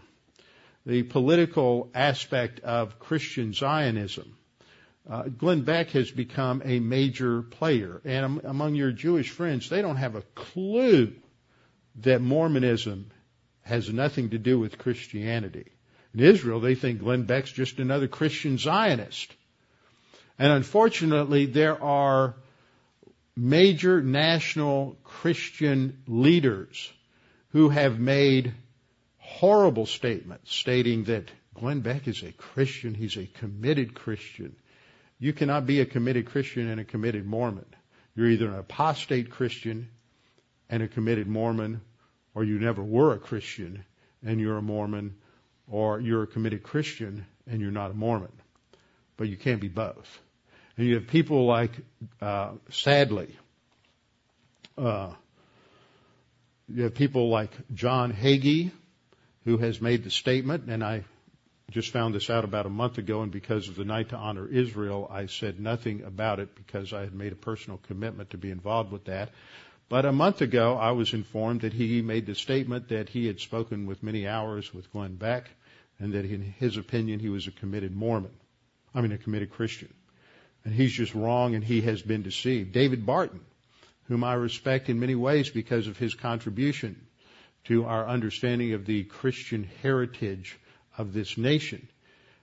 the 0.86 1.04
political 1.04 1.90
aspect 1.96 2.60
of 2.60 3.00
Christian 3.00 3.54
Zionism, 3.54 4.36
uh, 5.10 5.24
Glenn 5.30 5.62
Beck 5.62 5.92
has 5.92 6.12
become 6.12 6.62
a 6.66 6.82
major 6.82 7.42
player. 7.42 8.02
And 8.04 8.42
among 8.44 8.76
your 8.76 8.92
Jewish 8.92 9.30
friends, 9.30 9.70
they 9.70 9.82
don't 9.82 9.96
have 9.96 10.16
a 10.16 10.24
clue 10.36 11.14
that 12.02 12.20
Mormonism 12.20 13.12
has 13.62 13.90
nothing 13.90 14.32
to 14.32 14.38
do 14.38 14.60
with 14.60 14.78
Christianity. 14.78 15.72
In 16.16 16.24
Israel, 16.24 16.62
they 16.62 16.76
think 16.76 17.00
Glenn 17.00 17.24
Beck's 17.24 17.52
just 17.52 17.78
another 17.78 18.08
Christian 18.08 18.58
Zionist. 18.58 19.34
And 20.40 20.50
unfortunately, 20.50 21.46
there 21.46 21.82
are 21.82 22.36
major 23.36 24.02
national 24.02 24.96
Christian 25.04 26.02
leaders 26.08 26.90
who 27.50 27.68
have 27.68 28.00
made 28.00 28.54
horrible 29.18 29.86
statements 29.86 30.56
stating 30.56 31.04
that 31.06 31.30
Glenn 31.54 31.82
Beck 31.82 32.08
is 32.08 32.24
a 32.24 32.32
Christian, 32.32 32.94
he's 32.94 33.18
a 33.18 33.26
committed 33.26 33.94
Christian. 33.94 34.56
You 35.20 35.34
cannot 35.34 35.66
be 35.66 35.82
a 35.82 35.86
committed 35.86 36.28
Christian 36.28 36.70
and 36.70 36.80
a 36.80 36.86
committed 36.86 37.26
Mormon. 37.26 37.66
You're 38.16 38.30
either 38.30 38.48
an 38.48 38.60
apostate 38.60 39.32
Christian 39.32 39.90
and 40.70 40.82
a 40.82 40.88
committed 40.88 41.28
Mormon, 41.28 41.82
or 42.34 42.46
you 42.46 42.58
never 42.58 42.82
were 42.82 43.14
a 43.14 43.20
Christian 43.20 43.84
and 44.24 44.40
you're 44.40 44.58
a 44.58 44.62
Mormon, 44.62 45.16
or 45.70 46.00
you're 46.00 46.24
a 46.24 46.28
committed 46.28 46.64
Christian 46.64 47.26
and 47.48 47.62
you're 47.62 47.72
not 47.72 47.92
a 47.92 47.94
Mormon. 47.94 48.32
But 49.18 49.30
you 49.30 49.38
can't 49.38 49.62
be 49.62 49.70
both. 49.70 50.20
And 50.78 50.88
you 50.88 50.96
have 50.96 51.08
people 51.08 51.46
like, 51.46 51.72
uh, 52.22 52.52
sadly, 52.70 53.36
uh, 54.78 55.12
you 56.68 56.84
have 56.84 56.96
people 56.96 57.30
like 57.30 57.52
John 57.74 58.12
Hagee, 58.12 58.72
who 59.46 59.58
has 59.58 59.80
made 59.80 60.04
the 60.04 60.10
statement, 60.10 60.66
and 60.70 60.84
I 60.84 61.06
just 61.72 61.92
found 61.92 62.14
this 62.14 62.30
out 62.30 62.44
about 62.44 62.66
a 62.66 62.70
month 62.70 62.98
ago, 62.98 63.22
and 63.22 63.32
because 63.32 63.70
of 63.70 63.76
the 63.76 63.86
Night 63.86 64.10
to 64.10 64.16
Honor 64.16 64.48
Israel, 64.48 65.08
I 65.12 65.28
said 65.28 65.60
nothing 65.60 66.04
about 66.04 66.40
it 66.40 66.56
because 66.56 66.94
I 66.94 67.02
had 67.02 67.14
made 67.14 67.32
a 67.32 67.36
personal 67.36 67.80
commitment 67.88 68.32
to 68.32 68.38
be 68.38 68.52
involved 68.52 68.92
with 68.92 69.06
that. 69.06 69.30
But 69.88 70.06
a 70.06 70.12
month 70.12 70.42
ago, 70.42 70.78
I 70.78 70.92
was 70.92 71.14
informed 71.14 71.62
that 71.62 71.74
he 71.74 72.02
made 72.02 72.26
the 72.26 72.36
statement 72.36 72.90
that 72.90 73.10
he 73.10 73.28
had 73.28 73.40
spoken 73.40 73.86
with 73.86 74.02
many 74.02 74.28
hours 74.28 74.74
with 74.74 74.92
Glenn 74.92 75.16
Beck, 75.16 75.50
and 76.00 76.14
that 76.14 76.26
in 76.26 76.42
his 76.42 76.78
opinion, 76.78 77.20
he 77.20 77.30
was 77.30 77.48
a 77.48 77.52
committed 77.52 77.96
Mormon. 77.96 78.34
I 78.94 79.02
mean, 79.02 79.12
a 79.12 79.18
committed 79.18 79.52
Christian. 79.52 79.94
And 80.64 80.74
he's 80.74 80.92
just 80.92 81.14
wrong, 81.14 81.54
and 81.54 81.64
he 81.64 81.82
has 81.82 82.02
been 82.02 82.24
deceived. 82.24 82.72
David 82.72 83.06
Barton, 83.06 83.42
whom 84.08 84.24
I 84.24 84.34
respect 84.34 84.90
in 84.90 85.00
many 85.00 85.16
ways 85.16 85.50
because 85.50 85.88
of 85.88 85.98
his 85.98 86.16
contribution 86.16 87.06
to 87.66 87.86
our 87.86 88.08
understanding 88.08 88.74
of 88.74 88.86
the 88.86 89.04
Christian 89.04 89.70
heritage 89.84 90.58
of 90.98 91.14
this 91.14 91.38
nation, 91.38 91.88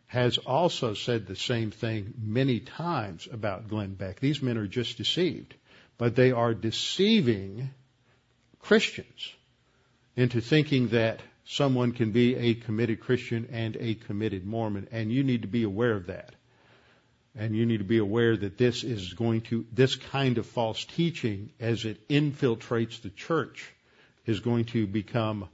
has 0.06 0.38
also 0.38 0.94
said 0.94 1.26
the 1.26 1.36
same 1.36 1.70
thing 1.70 2.14
many 2.22 2.60
times 2.60 3.26
about 3.32 3.68
Glenn 3.68 3.94
Beck. 3.94 4.20
These 4.20 4.42
men 4.42 4.58
are 4.58 4.66
just 4.66 4.98
deceived, 4.98 5.54
but 5.98 6.16
they 6.16 6.32
are 6.32 6.54
deceiving 6.54 7.70
Christians 8.60 9.32
into 10.16 10.40
thinking 10.40 10.88
that 10.88 11.20
someone 11.44 11.92
can 11.92 12.12
be 12.12 12.36
a 12.36 12.54
committed 12.54 13.00
Christian 13.00 13.48
and 13.52 13.76
a 13.76 13.94
committed 13.94 14.46
Mormon, 14.46 14.88
and 14.92 15.12
you 15.12 15.22
need 15.24 15.42
to 15.42 15.48
be 15.48 15.64
aware 15.64 15.92
of 15.92 16.06
that. 16.06 16.34
And 17.34 17.56
you 17.56 17.64
need 17.64 17.78
to 17.78 17.84
be 17.84 17.98
aware 17.98 18.36
that 18.36 18.58
this 18.58 18.84
is 18.84 19.14
going 19.14 19.40
to, 19.42 19.64
this 19.72 19.96
kind 19.96 20.36
of 20.36 20.46
false 20.46 20.84
teaching, 20.84 21.50
as 21.58 21.86
it 21.86 22.08
infiltrates 22.08 23.00
the 23.00 23.08
church, 23.08 23.72
is 24.26 24.40
going 24.40 24.66
to 24.66 24.86
become 24.86 25.48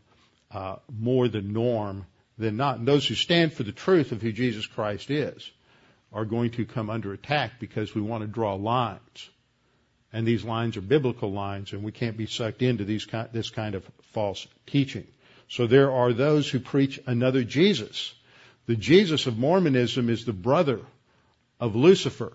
uh, 0.50 0.76
more 0.92 1.28
the 1.28 1.40
norm 1.40 2.04
than 2.36 2.56
not. 2.56 2.78
And 2.78 2.88
those 2.88 3.06
who 3.06 3.14
stand 3.14 3.52
for 3.52 3.62
the 3.62 3.72
truth 3.72 4.12
of 4.12 4.22
who 4.22 4.32
Jesus 4.32 4.66
Christ 4.66 5.10
is 5.10 5.50
are 6.12 6.24
going 6.24 6.50
to 6.52 6.64
come 6.64 6.90
under 6.90 7.12
attack 7.12 7.52
because 7.60 7.94
we 7.94 8.00
want 8.02 8.22
to 8.22 8.26
draw 8.28 8.54
lines. 8.54 9.30
And 10.12 10.26
these 10.26 10.44
lines 10.44 10.76
are 10.76 10.82
biblical 10.82 11.32
lines, 11.32 11.72
and 11.72 11.82
we 11.82 11.92
can't 11.92 12.16
be 12.16 12.26
sucked 12.26 12.62
into 12.62 12.84
these, 12.84 13.06
this 13.32 13.50
kind 13.50 13.74
of 13.74 13.84
false 14.12 14.46
teaching. 14.66 15.06
So 15.48 15.66
there 15.66 15.92
are 15.92 16.12
those 16.12 16.48
who 16.48 16.60
preach 16.60 17.00
another 17.06 17.44
Jesus. 17.44 18.14
The 18.66 18.76
Jesus 18.76 19.26
of 19.26 19.38
Mormonism 19.38 20.08
is 20.08 20.24
the 20.24 20.32
brother 20.32 20.80
of 21.60 21.76
Lucifer. 21.76 22.32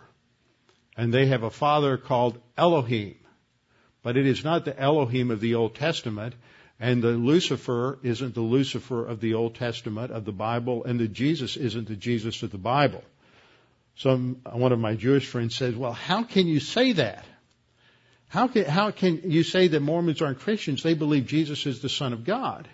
And 0.95 1.13
they 1.13 1.27
have 1.27 1.43
a 1.43 1.49
father 1.49 1.97
called 1.97 2.39
Elohim. 2.57 3.15
But 4.03 4.17
it 4.17 4.27
is 4.27 4.43
not 4.43 4.65
the 4.65 4.79
Elohim 4.79 5.31
of 5.31 5.39
the 5.39 5.55
Old 5.55 5.75
Testament. 5.75 6.35
And 6.79 7.01
the 7.01 7.11
Lucifer 7.11 7.99
isn't 8.03 8.33
the 8.33 8.41
Lucifer 8.41 9.05
of 9.05 9.21
the 9.21 9.35
Old 9.35 9.55
Testament 9.55 10.11
of 10.11 10.25
the 10.25 10.31
Bible, 10.31 10.83
and 10.83 10.99
the 10.99 11.07
Jesus 11.07 11.55
isn't 11.55 11.87
the 11.87 11.95
Jesus 11.95 12.43
of 12.43 12.51
the 12.51 12.57
Bible. 12.57 13.03
Some 13.95 14.41
one 14.51 14.71
of 14.71 14.79
my 14.79 14.95
Jewish 14.95 15.25
friends 15.25 15.55
says, 15.55 15.75
"Well, 15.75 15.93
how 15.93 16.23
can 16.23 16.47
you 16.47 16.59
say 16.59 16.93
that? 16.93 17.25
How 18.33 18.47
can 18.47 18.65
how 18.65 18.89
can 18.89 19.29
you 19.29 19.43
say 19.43 19.67
that 19.67 19.79
Mormons 19.79 20.19
aren't 20.19 20.39
Christians? 20.39 20.81
They 20.81 20.95
believe 20.95 21.27
Jesus 21.27 21.67
is 21.67 21.81
the 21.81 21.89
Son 21.89 22.13
of 22.13 22.23
God." 22.23 22.67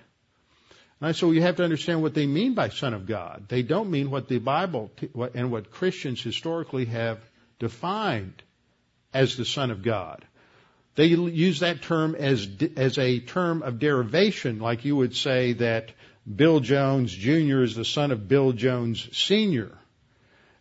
And 1.02 1.14
so 1.14 1.32
you 1.32 1.42
have 1.42 1.58
to 1.58 1.66
understand 1.66 2.02
what 2.02 2.14
they 2.14 2.28
mean 2.28 2.54
by 2.54 2.70
Son 2.70 2.94
of 2.94 3.06
God. 3.06 3.44
They 3.50 3.62
don't 3.62 3.92
mean 3.92 4.10
what 4.10 4.30
the 4.30 4.40
Bible 4.40 4.90
and 5.34 5.52
what 5.52 5.70
Christians 5.70 6.22
historically 6.22 6.86
have 6.86 7.20
defined 7.60 8.42
as 9.14 9.36
the 9.36 9.44
Son 9.44 9.70
of 9.70 9.84
God. 9.84 10.24
They 10.96 11.08
use 11.08 11.60
that 11.60 11.82
term 11.82 12.16
as, 12.16 12.48
as 12.78 12.98
a 12.98 13.20
term 13.20 13.62
of 13.62 13.80
derivation, 13.80 14.60
like 14.60 14.86
you 14.86 14.96
would 14.96 15.16
say 15.16 15.54
that 15.54 15.92
Bill 16.34 16.62
Jones 16.62 17.14
Jr. 17.14 17.64
is 17.64 17.76
the 17.76 17.84
son 17.86 18.12
of 18.12 18.30
Bill 18.30 18.54
Jones 18.54 19.10
Sr., 19.12 19.78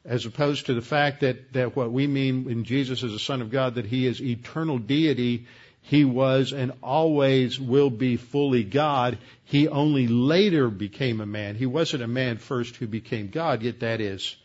as 0.05 0.27
opposed 0.27 0.67
to 0.67 0.75
the 0.75 0.83
fact 0.83 1.21
that, 1.21 1.53
that 1.53 1.77
what 1.77 1.93
we 1.93 2.07
mean 2.07 2.51
in 2.51 2.65
Jesus 2.65 3.03
as 3.03 3.13
the 3.13 3.19
Son 3.19 3.43
of 3.43 3.51
God, 3.51 3.75
that 3.75 3.87
He 3.87 4.07
is 4.07 4.21
eternal 4.21 4.79
deity, 4.79 5.47
He 5.83 6.05
was 6.05 6.53
and 6.53 6.73
always 6.83 7.61
will 7.61 7.91
be 7.91 8.17
fully 8.17 8.65
God. 8.65 9.19
He 9.45 9.69
only 9.69 10.07
later 10.07 10.69
became 10.69 11.21
a 11.21 11.27
man. 11.27 11.57
He 11.57 11.67
wasn't 11.67 12.03
a 12.03 12.09
man 12.09 12.39
first 12.39 12.77
who 12.77 12.87
became 12.87 13.29
God, 13.29 13.63
yet 13.63 13.81
that 13.81 14.01
is, 14.01 14.37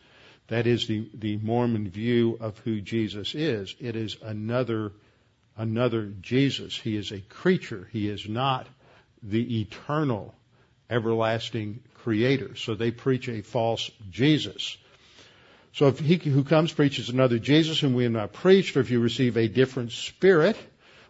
that 0.48 0.66
is 0.66 0.86
the, 0.86 1.08
the 1.14 1.36
Mormon 1.38 1.88
view 1.88 2.36
of 2.40 2.58
who 2.60 2.80
Jesus 2.80 3.34
is. 3.34 3.74
It 3.80 3.96
is 3.96 4.16
another 4.22 4.92
another 5.56 6.12
Jesus. 6.20 6.76
He 6.76 6.96
is 6.96 7.12
a 7.12 7.20
creature. 7.20 7.88
He 7.92 8.08
is 8.08 8.28
not 8.28 8.66
the 9.22 9.60
eternal, 9.60 10.34
everlasting 10.90 11.80
creator. 11.94 12.56
So 12.56 12.74
they 12.74 12.90
preach 12.90 13.28
a 13.28 13.42
false 13.42 13.90
Jesus. 14.10 14.76
So 15.74 15.88
if 15.88 15.98
he 15.98 16.16
who 16.16 16.44
comes 16.44 16.72
preaches 16.72 17.08
another 17.08 17.38
Jesus 17.38 17.80
whom 17.80 17.94
we 17.94 18.04
have 18.04 18.12
not 18.12 18.32
preached, 18.32 18.76
or 18.76 18.80
if 18.80 18.90
you 18.90 19.00
receive 19.00 19.36
a 19.36 19.48
different 19.48 19.92
spirit, 19.92 20.56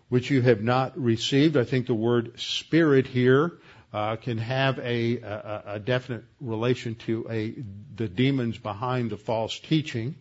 which 0.08 0.30
you 0.30 0.42
have 0.42 0.62
not 0.62 0.98
received, 0.98 1.56
I 1.56 1.64
think 1.64 1.86
the 1.86 1.94
word 1.94 2.38
spirit 2.40 3.06
here 3.06 3.52
uh, 3.92 4.16
can 4.16 4.38
have 4.38 4.78
a, 4.78 5.20
a, 5.20 5.62
a, 5.66 5.78
definite 5.78 6.24
relation 6.40 6.96
to 7.06 7.26
a, 7.30 7.54
the 7.94 8.08
demons 8.08 8.58
behind 8.58 9.10
the 9.10 9.16
false 9.16 9.58
teaching 9.58 10.16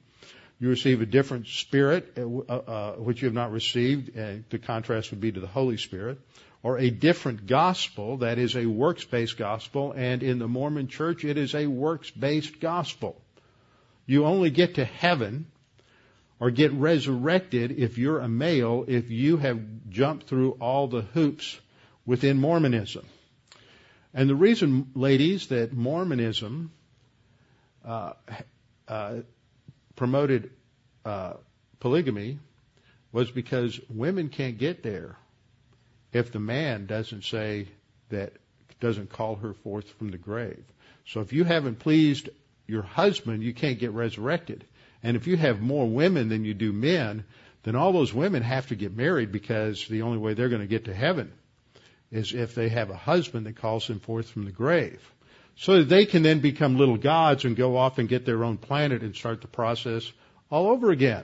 you 0.64 0.70
receive 0.70 1.02
a 1.02 1.06
different 1.06 1.48
spirit, 1.48 2.18
uh, 2.18 2.22
uh, 2.22 2.92
which 2.94 3.22
you 3.22 3.26
have 3.26 3.36
not 3.36 3.52
received. 3.52 4.18
Uh, 4.18 4.36
the 4.50 4.58
contrast 4.58 5.12
would 5.12 5.20
be 5.20 5.30
to 5.30 5.42
the 5.42 5.48
Holy 5.48 5.76
Spirit. 5.76 6.20
Or 6.62 6.78
a 6.78 6.90
different 6.90 7.48
gospel, 7.48 8.20
that 8.20 8.38
is 8.38 8.56
a 8.56 8.66
works-based 8.66 9.38
gospel, 9.38 9.92
and 9.92 10.24
in 10.24 10.40
the 10.40 10.48
Mormon 10.48 10.88
church 10.88 11.26
it 11.26 11.38
is 11.38 11.54
a 11.54 11.68
works-based 11.68 12.62
gospel. 12.62 13.22
You 14.06 14.26
only 14.26 14.50
get 14.50 14.76
to 14.76 14.86
heaven 14.86 15.48
or 16.40 16.52
get 16.52 16.74
resurrected 16.74 17.72
if 17.72 17.98
you're 17.98 18.20
a 18.20 18.28
male, 18.28 18.86
if 18.88 19.10
you 19.10 19.38
have 19.38 19.62
jumped 19.90 20.28
through 20.28 20.52
all 20.60 20.88
the 20.88 21.02
hoops 21.02 21.60
within 22.06 22.38
Mormonism. 22.38 23.06
And 24.14 24.30
the 24.30 24.36
reason, 24.36 24.92
ladies, 24.94 25.48
that 25.48 25.74
Mormonism 25.74 26.72
uh, 27.86 28.14
uh, 28.88 29.16
promoted 29.96 30.52
uh, 31.06 31.34
polygamy 31.80 32.40
was 33.12 33.32
because 33.32 33.80
women 33.90 34.30
can't 34.30 34.58
get 34.58 34.84
there 34.84 35.18
if 36.12 36.32
the 36.32 36.40
man 36.40 36.86
doesn't 36.86 37.24
say 37.24 37.68
that 38.10 38.34
doesn't 38.80 39.10
call 39.10 39.36
her 39.36 39.54
forth 39.54 39.90
from 39.92 40.12
the 40.12 40.18
grave. 40.18 40.64
So 41.06 41.22
if 41.22 41.32
you 41.32 41.44
haven't 41.44 41.80
pleased 41.80 42.30
your 42.68 42.82
husband, 42.82 43.44
you 43.44 43.54
can't 43.54 43.80
get 43.80 43.92
resurrected. 43.92 44.66
And 45.02 45.18
if 45.18 45.28
you 45.28 45.38
have 45.38 45.62
more 45.62 45.88
women 45.88 46.30
than 46.30 46.46
you 46.46 46.54
do 46.54 46.72
men, 46.72 47.26
then 47.64 47.76
all 47.76 47.92
those 47.92 48.14
women 48.14 48.44
have 48.44 48.68
to 48.68 48.76
get 48.76 48.96
married 48.96 49.32
because 49.32 49.88
the 49.88 50.02
only 50.02 50.18
way 50.18 50.34
they're 50.34 50.50
going 50.50 50.62
to 50.62 50.68
get 50.68 50.86
to 50.86 50.94
heaven 50.94 51.32
is 52.12 52.34
if 52.34 52.56
they 52.56 52.70
have 52.70 52.90
a 52.90 52.96
husband 52.96 53.46
that 53.46 53.56
calls 53.56 53.88
them 53.88 54.00
forth 54.00 54.30
from 54.30 54.46
the 54.46 54.52
grave 54.52 55.02
so 55.56 55.78
that 55.78 55.90
they 55.90 56.06
can 56.06 56.24
then 56.24 56.40
become 56.40 56.78
little 56.78 56.98
gods 56.98 57.46
and 57.46 57.56
go 57.56 57.78
off 57.78 57.98
and 57.98 58.10
get 58.10 58.26
their 58.26 58.44
own 58.44 58.58
planet 58.58 59.02
and 59.02 59.16
start 59.16 59.42
the 59.42 59.48
process 59.48 60.12
all 60.50 60.70
over 60.70 60.92
again. 60.92 61.24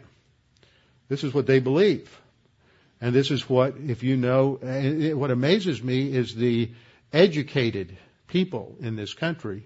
This 1.08 1.24
is 1.24 1.34
what 1.34 1.48
they 1.48 1.60
believe. 1.60 2.20
And 3.02 3.16
this 3.16 3.32
is 3.32 3.50
what, 3.50 3.76
if 3.78 4.04
you 4.04 4.18
know, 4.18 4.60
what 5.16 5.32
amazes 5.32 5.82
me 5.82 6.14
is 6.14 6.36
the 6.36 6.72
educated 7.14 7.98
people 8.28 8.76
in 8.80 8.96
this 8.96 9.14
country 9.14 9.64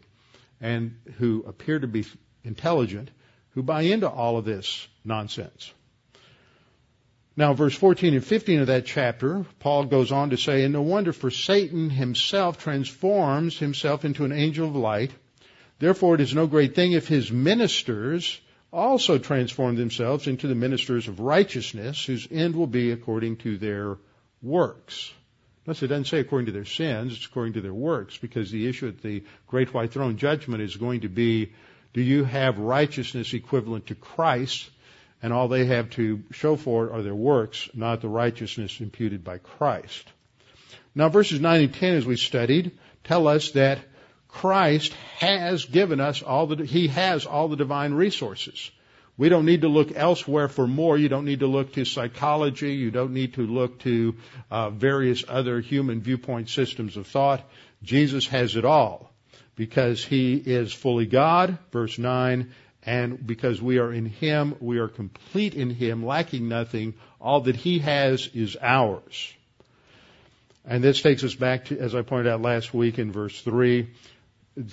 and 0.64 0.98
who 1.18 1.44
appear 1.46 1.78
to 1.78 1.88
be 1.88 2.06
intelligent 2.44 3.12
who 3.54 3.62
buy 3.62 3.82
into 3.82 4.10
all 4.10 4.38
of 4.38 4.46
this 4.46 4.88
nonsense. 5.06 5.72
Now, 7.36 7.54
verse 7.54 7.76
14 7.76 8.14
and 8.14 8.24
15 8.24 8.62
of 8.62 8.68
that 8.68 8.86
chapter, 8.86 9.46
Paul 9.60 9.86
goes 9.86 10.12
on 10.12 10.32
to 10.32 10.38
say, 10.38 10.64
And 10.64 10.74
no 10.74 10.82
wonder, 10.82 11.14
for 11.14 11.32
Satan 11.32 11.90
himself 11.90 12.60
transforms 12.60 13.58
himself 13.58 14.06
into 14.06 14.26
an 14.26 14.32
angel 14.32 14.68
of 14.68 14.76
light. 14.76 15.12
Therefore, 15.80 16.16
it 16.16 16.22
is 16.22 16.36
no 16.36 16.48
great 16.48 16.76
thing 16.76 16.94
if 16.94 17.08
his 17.08 17.32
ministers 17.32 18.40
also 18.72 19.18
transform 19.18 19.76
themselves 19.76 20.28
into 20.28 20.48
the 20.48 20.56
ministers 20.56 21.08
of 21.08 21.20
righteousness, 21.20 22.06
whose 22.06 22.28
end 22.32 22.56
will 22.56 22.68
be 22.68 22.92
according 22.92 23.38
to 23.38 23.58
their 23.58 23.98
works. 24.42 25.12
Notice 25.66 25.84
it 25.84 25.88
doesn't 25.88 26.06
say 26.06 26.20
according 26.20 26.48
to 26.48 26.52
their 26.52 26.66
sins, 26.66 27.14
it's 27.14 27.26
according 27.26 27.54
to 27.54 27.62
their 27.62 27.74
works, 27.74 28.18
because 28.18 28.52
the 28.52 28.68
issue 28.68 28.88
at 28.88 29.02
the 29.02 29.24
great 29.48 29.74
white 29.74 29.92
throne 29.92 30.18
judgment 30.18 30.62
is 30.62 30.76
going 30.76 31.02
to 31.02 31.10
be, 31.10 31.54
do 31.94 32.02
you 32.02 32.24
have 32.24 32.58
righteousness 32.58 33.34
equivalent 33.34 33.88
to 33.88 33.96
Christ? 33.96 34.70
and 35.24 35.32
all 35.32 35.48
they 35.48 35.66
have 35.66 35.90
to 35.92 36.22
show 36.32 36.58
for 36.58 36.86
it 36.86 36.92
are 36.92 37.02
their 37.02 37.16
works, 37.16 37.70
not 37.74 38.02
the 38.02 38.10
righteousness 38.10 38.82
imputed 38.82 39.24
by 39.24 39.38
Christ. 39.38 40.06
Now 40.94 41.08
verses 41.08 41.40
9 41.40 41.62
and 41.62 41.74
10 41.74 41.94
as 41.96 42.06
we 42.06 42.18
studied 42.18 42.78
tell 43.06 43.28
us 43.30 43.52
that 43.52 43.80
Christ 44.28 44.94
has 45.18 45.66
given 45.66 46.02
us 46.02 46.22
all 46.22 46.48
the, 46.48 46.66
He 46.66 46.90
has 46.90 47.26
all 47.26 47.48
the 47.48 47.56
divine 47.56 47.94
resources. 47.94 48.70
We 49.16 49.30
don't 49.30 49.46
need 49.46 49.62
to 49.62 49.68
look 49.68 49.92
elsewhere 49.96 50.48
for 50.48 50.68
more. 50.68 50.98
You 50.98 51.08
don't 51.08 51.26
need 51.26 51.42
to 51.42 51.48
look 51.48 51.74
to 51.74 51.86
psychology. 51.86 52.74
You 52.74 52.90
don't 52.90 53.14
need 53.14 53.36
to 53.36 53.46
look 53.46 53.80
to 53.82 54.16
uh, 54.50 54.72
various 54.72 55.24
other 55.28 55.60
human 55.60 56.02
viewpoint 56.02 56.50
systems 56.50 56.98
of 56.98 57.06
thought. 57.06 57.48
Jesus 57.84 58.28
has 58.28 58.56
it 58.56 58.66
all 58.66 59.12
because 59.56 60.04
He 60.04 60.36
is 60.36 60.74
fully 60.74 61.06
God, 61.06 61.60
verse 61.72 62.00
9, 62.00 62.52
and 62.86 63.26
because 63.26 63.62
we 63.62 63.78
are 63.78 63.94
in 63.94 64.06
Him, 64.06 64.56
we 64.60 64.80
are 64.80 64.88
complete 64.88 65.54
in 65.54 65.70
Him, 65.70 66.04
lacking 66.06 66.48
nothing. 66.48 66.96
All 67.22 67.42
that 67.42 67.56
He 67.56 67.80
has 67.80 68.28
is 68.34 68.58
ours. 68.60 69.34
And 70.66 70.84
this 70.84 71.02
takes 71.02 71.24
us 71.24 71.36
back 71.36 71.66
to, 71.66 71.80
as 71.80 71.94
I 71.94 72.02
pointed 72.02 72.32
out 72.32 72.42
last 72.42 72.74
week 72.74 72.98
in 72.98 73.12
verse 73.12 73.40
3, 73.42 73.90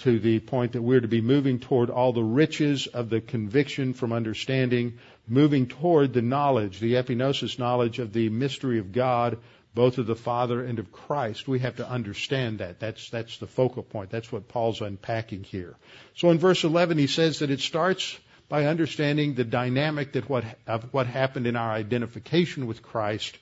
to 0.03 0.19
the 0.19 0.41
point 0.41 0.73
that 0.73 0.83
we're 0.83 1.01
to 1.01 1.09
be 1.09 1.21
moving 1.21 1.59
toward 1.59 1.91
all 1.91 2.13
the 2.13 2.23
riches 2.23 2.87
of 2.87 3.09
the 3.09 3.21
conviction 3.21 3.95
from 3.95 4.13
understanding, 4.13 4.99
moving 5.27 5.67
toward 5.67 6.13
the 6.13 6.23
knowledge, 6.23 6.81
the 6.81 6.95
epignosis 6.95 7.59
knowledge 7.59 7.99
of 7.99 8.13
the 8.13 8.29
mystery 8.29 8.79
of 8.79 8.93
God, 8.93 9.39
both 9.75 9.99
of 9.99 10.07
the 10.07 10.17
Father 10.17 10.65
and 10.65 10.79
of 10.79 10.93
Christ. 10.93 11.49
We 11.49 11.61
have 11.61 11.77
to 11.77 11.89
understand 11.89 12.59
that. 12.59 12.81
That's, 12.81 13.09
that's 13.09 13.39
the 13.39 13.47
focal 13.47 13.83
point. 13.83 14.11
That's 14.11 14.31
what 14.31 14.49
Paul's 14.49 14.81
unpacking 14.81 15.45
here. 15.45 15.77
So 16.17 16.31
in 16.31 16.39
verse 16.39 16.65
11, 16.65 16.99
he 16.99 17.07
says 17.07 17.39
that 17.39 17.51
it 17.51 17.61
starts 17.61 18.19
by 18.49 18.67
understanding 18.67 19.35
the 19.35 19.45
dynamic 19.45 20.13
that 20.13 20.29
what, 20.29 20.45
of 20.67 20.93
what 20.93 21.07
happened 21.07 21.47
in 21.47 21.57
our 21.57 21.71
identification 21.71 22.67
with 22.67 22.83
Christ 22.83 23.39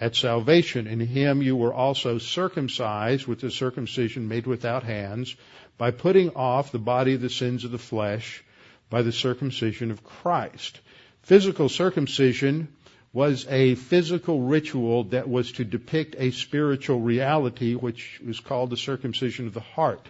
at 0.00 0.14
salvation. 0.14 0.86
In 0.86 1.00
him 1.00 1.42
you 1.42 1.56
were 1.56 1.74
also 1.74 2.18
circumcised 2.18 3.26
with 3.26 3.40
the 3.40 3.50
circumcision 3.50 4.28
made 4.28 4.46
without 4.46 4.82
hands 4.84 5.34
by 5.76 5.90
putting 5.90 6.30
off 6.30 6.72
the 6.72 6.78
body 6.78 7.14
of 7.14 7.20
the 7.20 7.30
sins 7.30 7.64
of 7.64 7.70
the 7.70 7.78
flesh 7.78 8.42
by 8.90 9.02
the 9.02 9.12
circumcision 9.12 9.90
of 9.90 10.04
Christ. 10.04 10.80
Physical 11.22 11.68
circumcision 11.68 12.68
was 13.12 13.46
a 13.48 13.74
physical 13.74 14.42
ritual 14.42 15.04
that 15.04 15.28
was 15.28 15.52
to 15.52 15.64
depict 15.64 16.14
a 16.18 16.30
spiritual 16.30 17.00
reality, 17.00 17.74
which 17.74 18.20
was 18.24 18.40
called 18.40 18.70
the 18.70 18.76
circumcision 18.76 19.46
of 19.46 19.54
the 19.54 19.60
heart. 19.60 20.06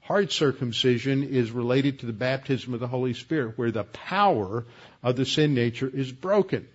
Heart 0.00 0.32
circumcision 0.32 1.22
is 1.24 1.50
related 1.50 2.00
to 2.00 2.06
the 2.06 2.12
baptism 2.12 2.74
of 2.74 2.80
the 2.80 2.86
Holy 2.86 3.14
Spirit, 3.14 3.56
where 3.56 3.70
the 3.70 3.84
power 3.84 4.66
of 5.02 5.16
the 5.16 5.24
sin 5.24 5.54
nature 5.54 5.90
is 5.92 6.12
broken. 6.12 6.68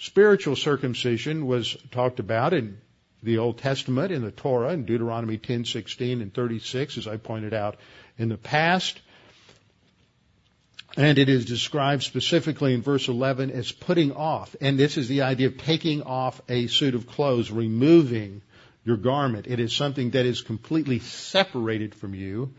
Spiritual 0.00 0.56
circumcision 0.56 1.46
was 1.46 1.76
talked 1.90 2.20
about 2.20 2.54
in 2.54 2.78
the 3.22 3.36
Old 3.36 3.58
Testament, 3.58 4.10
in 4.10 4.22
the 4.22 4.30
Torah, 4.30 4.72
in 4.72 4.86
Deuteronomy 4.86 5.36
10, 5.36 5.66
16, 5.66 6.22
and 6.22 6.32
36, 6.32 6.96
as 6.96 7.06
I 7.06 7.18
pointed 7.18 7.52
out 7.52 7.76
in 8.16 8.30
the 8.30 8.38
past. 8.38 8.98
And 10.96 11.18
it 11.18 11.28
is 11.28 11.44
described 11.44 12.02
specifically 12.02 12.72
in 12.72 12.80
verse 12.80 13.08
11 13.08 13.50
as 13.50 13.72
putting 13.72 14.12
off. 14.12 14.56
And 14.62 14.78
this 14.78 14.96
is 14.96 15.06
the 15.06 15.20
idea 15.20 15.48
of 15.48 15.58
taking 15.58 16.02
off 16.02 16.40
a 16.48 16.66
suit 16.68 16.94
of 16.94 17.06
clothes, 17.06 17.50
removing 17.50 18.40
your 18.86 18.96
garment. 18.96 19.48
It 19.48 19.60
is 19.60 19.76
something 19.76 20.12
that 20.12 20.24
is 20.24 20.40
completely 20.40 21.00
separated 21.00 21.94
from 21.94 22.14
you. 22.14 22.54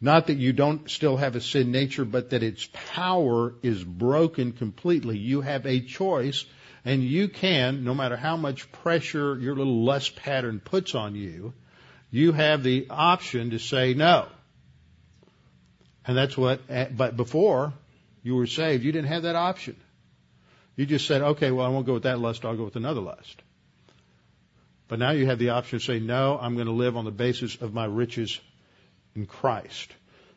Not 0.00 0.28
that 0.28 0.38
you 0.38 0.54
don't 0.54 0.90
still 0.90 1.18
have 1.18 1.36
a 1.36 1.40
sin 1.42 1.70
nature, 1.70 2.06
but 2.06 2.30
that 2.30 2.42
its 2.42 2.66
power 2.72 3.52
is 3.62 3.84
broken 3.84 4.52
completely. 4.52 5.18
You 5.18 5.42
have 5.42 5.66
a 5.66 5.80
choice, 5.80 6.46
and 6.88 7.04
you 7.04 7.28
can, 7.28 7.84
no 7.84 7.94
matter 7.94 8.16
how 8.16 8.38
much 8.38 8.72
pressure 8.72 9.38
your 9.38 9.54
little 9.54 9.84
lust 9.84 10.16
pattern 10.16 10.58
puts 10.58 10.94
on 10.94 11.14
you, 11.14 11.52
you 12.10 12.32
have 12.32 12.62
the 12.62 12.86
option 12.88 13.50
to 13.50 13.58
say 13.58 13.92
no. 13.92 14.26
And 16.06 16.16
that's 16.16 16.34
what, 16.34 16.62
but 16.96 17.14
before 17.14 17.74
you 18.22 18.36
were 18.36 18.46
saved, 18.46 18.84
you 18.84 18.90
didn't 18.90 19.08
have 19.08 19.24
that 19.24 19.36
option. 19.36 19.76
You 20.76 20.86
just 20.86 21.06
said, 21.06 21.20
okay, 21.20 21.50
well, 21.50 21.66
I 21.66 21.68
won't 21.68 21.84
go 21.84 21.92
with 21.92 22.04
that 22.04 22.20
lust, 22.20 22.46
I'll 22.46 22.56
go 22.56 22.64
with 22.64 22.76
another 22.76 23.02
lust. 23.02 23.42
But 24.88 24.98
now 24.98 25.10
you 25.10 25.26
have 25.26 25.38
the 25.38 25.50
option 25.50 25.80
to 25.80 25.84
say, 25.84 25.98
no, 25.98 26.38
I'm 26.40 26.54
going 26.54 26.68
to 26.68 26.72
live 26.72 26.96
on 26.96 27.04
the 27.04 27.10
basis 27.10 27.56
of 27.56 27.74
my 27.74 27.84
riches 27.84 28.40
in 29.14 29.26
Christ. 29.26 29.92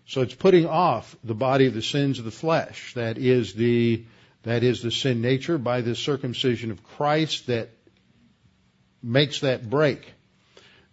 So 0.06 0.20
it's 0.20 0.36
putting 0.36 0.66
off 0.66 1.16
the 1.24 1.34
body 1.34 1.68
of 1.68 1.74
the 1.74 1.82
sins 1.82 2.20
of 2.20 2.26
the 2.26 2.30
flesh. 2.32 2.94
That 2.96 3.18
is 3.18 3.54
the, 3.54 4.04
that 4.44 4.64
is 4.64 4.82
the 4.82 4.92
sin 4.92 5.22
nature 5.22 5.58
by 5.58 5.82
the 5.82 5.96
circumcision 5.96 6.72
of 6.72 6.84
Christ 6.84 7.48
that 7.48 7.70
makes 9.04 9.42
that 9.42 9.70
break. 9.70 10.14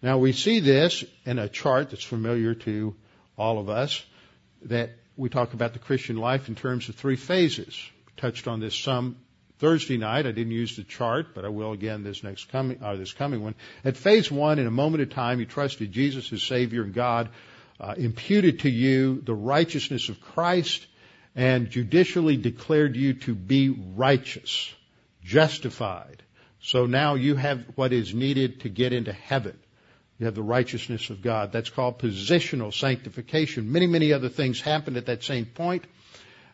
Now 0.02 0.18
we 0.18 0.32
see 0.32 0.60
this 0.60 1.04
in 1.24 1.38
a 1.38 1.48
chart 1.48 1.90
that's 1.90 2.04
familiar 2.04 2.54
to 2.54 2.94
all 3.36 3.58
of 3.58 3.68
us 3.68 4.04
that 4.62 4.90
we 5.16 5.28
talk 5.28 5.54
about 5.54 5.72
the 5.72 5.78
Christian 5.78 6.16
life 6.16 6.48
in 6.48 6.54
terms 6.54 6.88
of 6.88 6.94
three 6.94 7.16
phases. 7.16 7.76
We 8.06 8.12
touched 8.16 8.46
on 8.46 8.60
this 8.60 8.76
some 8.76 9.16
Thursday 9.58 9.96
night. 9.96 10.26
I 10.26 10.32
didn't 10.32 10.52
use 10.52 10.76
the 10.76 10.84
chart, 10.84 11.34
but 11.34 11.44
I 11.44 11.48
will 11.48 11.72
again 11.72 12.04
this 12.04 12.22
next 12.22 12.48
coming, 12.50 12.82
or 12.84 12.96
this 12.96 13.12
coming 13.12 13.42
one. 13.42 13.56
At 13.84 13.96
phase 13.96 14.30
one, 14.30 14.58
in 14.58 14.66
a 14.66 14.70
moment 14.70 15.02
of 15.02 15.10
time, 15.10 15.40
you 15.40 15.46
trusted 15.46 15.90
Jesus 15.90 16.32
as 16.32 16.42
Savior 16.42 16.82
and 16.84 16.94
God 16.94 17.30
uh, 17.80 17.94
imputed 17.96 18.60
to 18.60 18.70
you 18.70 19.20
the 19.20 19.34
righteousness 19.34 20.08
of 20.08 20.20
Christ 20.20 20.86
and 21.38 21.70
judicially 21.70 22.36
declared 22.36 22.96
you 22.96 23.14
to 23.14 23.32
be 23.32 23.68
righteous, 23.68 24.74
justified. 25.22 26.24
So 26.60 26.86
now 26.86 27.14
you 27.14 27.36
have 27.36 27.64
what 27.76 27.92
is 27.92 28.12
needed 28.12 28.62
to 28.62 28.68
get 28.68 28.92
into 28.92 29.12
heaven. 29.12 29.56
You 30.18 30.26
have 30.26 30.34
the 30.34 30.42
righteousness 30.42 31.10
of 31.10 31.22
God. 31.22 31.52
That's 31.52 31.70
called 31.70 32.00
positional 32.00 32.74
sanctification. 32.74 33.70
Many, 33.70 33.86
many 33.86 34.12
other 34.12 34.28
things 34.28 34.60
happen 34.60 34.96
at 34.96 35.06
that 35.06 35.22
same 35.22 35.46
point, 35.46 35.84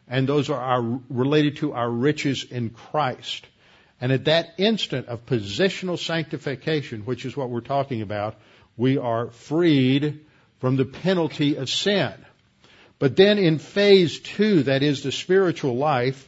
and 0.06 0.28
those 0.28 0.50
are 0.50 0.60
our, 0.60 1.00
related 1.08 1.56
to 1.58 1.72
our 1.72 1.88
riches 1.90 2.44
in 2.44 2.68
Christ. 2.68 3.46
And 4.02 4.12
at 4.12 4.26
that 4.26 4.52
instant 4.58 5.08
of 5.08 5.24
positional 5.24 5.98
sanctification, 5.98 7.06
which 7.06 7.24
is 7.24 7.34
what 7.34 7.48
we're 7.48 7.62
talking 7.62 8.02
about, 8.02 8.36
we 8.76 8.98
are 8.98 9.30
freed 9.30 10.26
from 10.60 10.76
the 10.76 10.84
penalty 10.84 11.56
of 11.56 11.70
sin. 11.70 12.12
But 13.04 13.16
then 13.16 13.36
in 13.36 13.58
phase 13.58 14.18
two, 14.18 14.62
that 14.62 14.82
is 14.82 15.02
the 15.02 15.12
spiritual 15.12 15.76
life, 15.76 16.26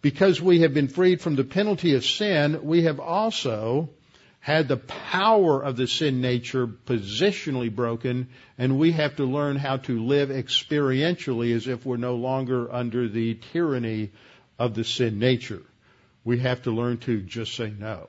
because 0.00 0.40
we 0.40 0.60
have 0.60 0.72
been 0.72 0.86
freed 0.86 1.20
from 1.20 1.34
the 1.34 1.42
penalty 1.42 1.94
of 1.94 2.04
sin, 2.04 2.60
we 2.62 2.84
have 2.84 3.00
also 3.00 3.90
had 4.38 4.68
the 4.68 4.76
power 4.76 5.60
of 5.60 5.76
the 5.76 5.88
sin 5.88 6.20
nature 6.20 6.68
positionally 6.68 7.74
broken, 7.74 8.28
and 8.56 8.78
we 8.78 8.92
have 8.92 9.16
to 9.16 9.24
learn 9.24 9.56
how 9.56 9.78
to 9.78 10.04
live 10.04 10.28
experientially 10.28 11.52
as 11.52 11.66
if 11.66 11.84
we're 11.84 11.96
no 11.96 12.14
longer 12.14 12.72
under 12.72 13.08
the 13.08 13.34
tyranny 13.52 14.12
of 14.56 14.74
the 14.76 14.84
sin 14.84 15.18
nature. 15.18 15.62
We 16.22 16.38
have 16.38 16.62
to 16.62 16.70
learn 16.70 16.98
to 16.98 17.22
just 17.22 17.56
say 17.56 17.72
no. 17.76 18.08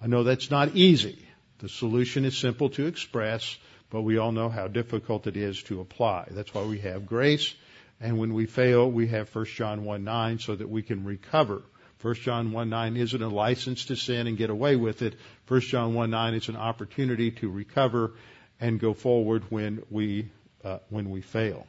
I 0.00 0.06
know 0.06 0.22
that's 0.22 0.50
not 0.50 0.76
easy. 0.76 1.18
The 1.58 1.68
solution 1.68 2.24
is 2.24 2.38
simple 2.38 2.70
to 2.70 2.86
express, 2.86 3.58
but 3.92 4.02
we 4.02 4.18
all 4.18 4.32
know 4.32 4.48
how 4.48 4.66
difficult 4.66 5.28
it 5.28 5.36
is 5.36 5.62
to 5.64 5.80
apply. 5.80 6.26
That's 6.32 6.52
why 6.52 6.64
we 6.64 6.80
have 6.80 7.06
grace, 7.06 7.54
and 8.00 8.18
when 8.18 8.34
we 8.34 8.46
fail, 8.46 8.90
we 8.90 9.06
have 9.08 9.32
1 9.32 9.44
John 9.44 9.84
1 9.84 10.02
9 10.02 10.40
so 10.40 10.56
that 10.56 10.68
we 10.68 10.82
can 10.82 11.04
recover 11.04 11.62
1 12.02 12.14
John 12.16 12.50
1 12.50 12.68
9 12.68 12.96
isn't 12.96 13.22
a 13.22 13.28
license 13.28 13.84
to 13.84 13.96
sin 13.96 14.26
and 14.26 14.36
get 14.36 14.50
away 14.50 14.74
with 14.74 15.02
it. 15.02 15.14
1 15.46 15.60
John 15.60 15.94
1 15.94 16.10
9 16.10 16.34
is 16.34 16.48
an 16.48 16.56
opportunity 16.56 17.30
to 17.30 17.48
recover 17.48 18.14
and 18.60 18.80
go 18.80 18.92
forward 18.92 19.44
when 19.50 19.82
we, 19.88 20.28
uh, 20.64 20.78
when 20.90 21.10
we 21.10 21.20
fail. 21.20 21.66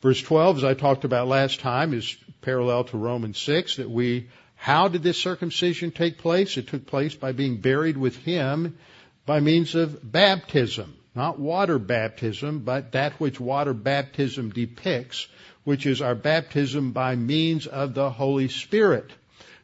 Verse 0.00 0.22
12, 0.22 0.58
as 0.58 0.64
I 0.64 0.74
talked 0.74 1.04
about 1.04 1.26
last 1.26 1.58
time, 1.58 1.92
is 1.92 2.16
parallel 2.40 2.84
to 2.84 2.96
Romans 2.98 3.38
6 3.38 3.76
that 3.76 3.90
we, 3.90 4.28
how 4.54 4.86
did 4.86 5.02
this 5.02 5.20
circumcision 5.20 5.90
take 5.90 6.18
place? 6.18 6.56
It 6.56 6.68
took 6.68 6.86
place 6.86 7.16
by 7.16 7.32
being 7.32 7.56
buried 7.60 7.96
with 7.96 8.16
Him 8.16 8.78
by 9.26 9.40
means 9.40 9.74
of 9.74 9.98
baptism. 10.08 10.97
Not 11.18 11.40
water 11.40 11.80
baptism, 11.80 12.60
but 12.60 12.92
that 12.92 13.14
which 13.14 13.40
water 13.40 13.74
baptism 13.74 14.50
depicts, 14.50 15.26
which 15.64 15.84
is 15.84 16.00
our 16.00 16.14
baptism 16.14 16.92
by 16.92 17.16
means 17.16 17.66
of 17.66 17.92
the 17.92 18.08
Holy 18.08 18.46
Spirit. 18.46 19.10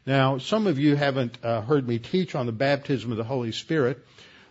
Now, 0.04 0.38
some 0.38 0.66
of 0.66 0.80
you 0.80 0.96
haven't 0.96 1.38
uh, 1.44 1.60
heard 1.60 1.86
me 1.86 2.00
teach 2.00 2.34
on 2.34 2.46
the 2.46 2.50
baptism 2.50 3.12
of 3.12 3.18
the 3.18 3.22
Holy 3.22 3.52
Spirit. 3.52 4.04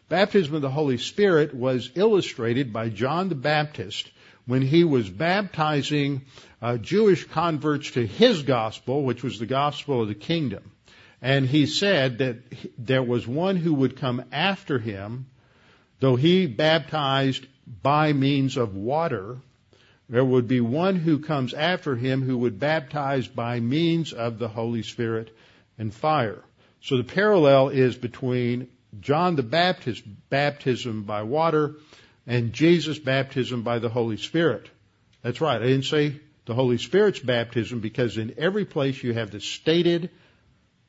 Baptism 0.08 0.56
of 0.56 0.62
the 0.62 0.70
Holy 0.70 0.98
Spirit 0.98 1.54
was 1.54 1.92
illustrated 1.96 2.72
by 2.72 2.88
John 2.88 3.28
the 3.28 3.36
Baptist 3.36 4.10
when 4.46 4.62
he 4.62 4.86
was 4.86 5.10
baptizing 5.10 6.22
uh, 6.62 6.78
Jewish 6.78 7.26
converts 7.26 7.92
to 7.92 8.08
his 8.08 8.44
gospel, 8.44 9.04
which 9.04 9.24
was 9.24 9.40
the 9.40 9.46
gospel 9.46 10.04
of 10.04 10.08
the 10.08 10.16
kingdom. 10.16 10.72
And 11.22 11.48
he 11.48 11.66
said 11.66 12.20
that 12.20 12.38
there 12.78 13.04
was 13.04 13.28
one 13.28 13.58
who 13.58 13.74
would 13.74 13.98
come 13.98 14.24
after 14.32 14.80
him, 14.80 15.26
though 16.04 16.18
he 16.18 16.48
baptized 16.48 17.48
by 17.82 18.12
means 18.12 18.58
of 18.58 18.76
water, 18.76 19.38
there 20.10 20.26
would 20.26 20.50
be 20.50 20.60
one 20.60 20.98
who 20.98 21.18
comes 21.20 21.54
after 21.54 21.96
him 21.96 22.22
who 22.22 22.38
would 22.40 22.60
baptize 22.60 23.26
by 23.26 23.62
means 23.62 24.12
of 24.12 24.38
the 24.38 24.50
Holy 24.50 24.84
Spirit 24.84 25.34
and 25.78 25.94
fire. 25.94 26.44
So 26.82 26.98
the 26.98 27.06
parallel 27.06 27.70
is 27.70 27.96
between 27.96 28.68
John 29.00 29.38
the 29.38 29.44
Baptist 29.44 30.04
baptism 30.30 31.04
by 31.04 31.24
water 31.24 31.76
and 32.28 32.52
Jesus' 32.52 33.00
baptism 33.00 33.64
by 33.64 33.80
the 33.80 33.88
Holy 33.88 34.18
Spirit. 34.18 34.70
That's 35.22 35.40
right. 35.40 35.62
I 35.62 35.68
didn't 35.68 35.86
say 35.86 36.20
the 36.44 36.54
Holy 36.54 36.80
Spirit's 36.80 37.20
baptism 37.20 37.80
because 37.80 38.18
in 38.18 38.36
every 38.38 38.66
place 38.66 39.02
you 39.02 39.14
have 39.14 39.32
the 39.32 39.40
stated 39.40 40.10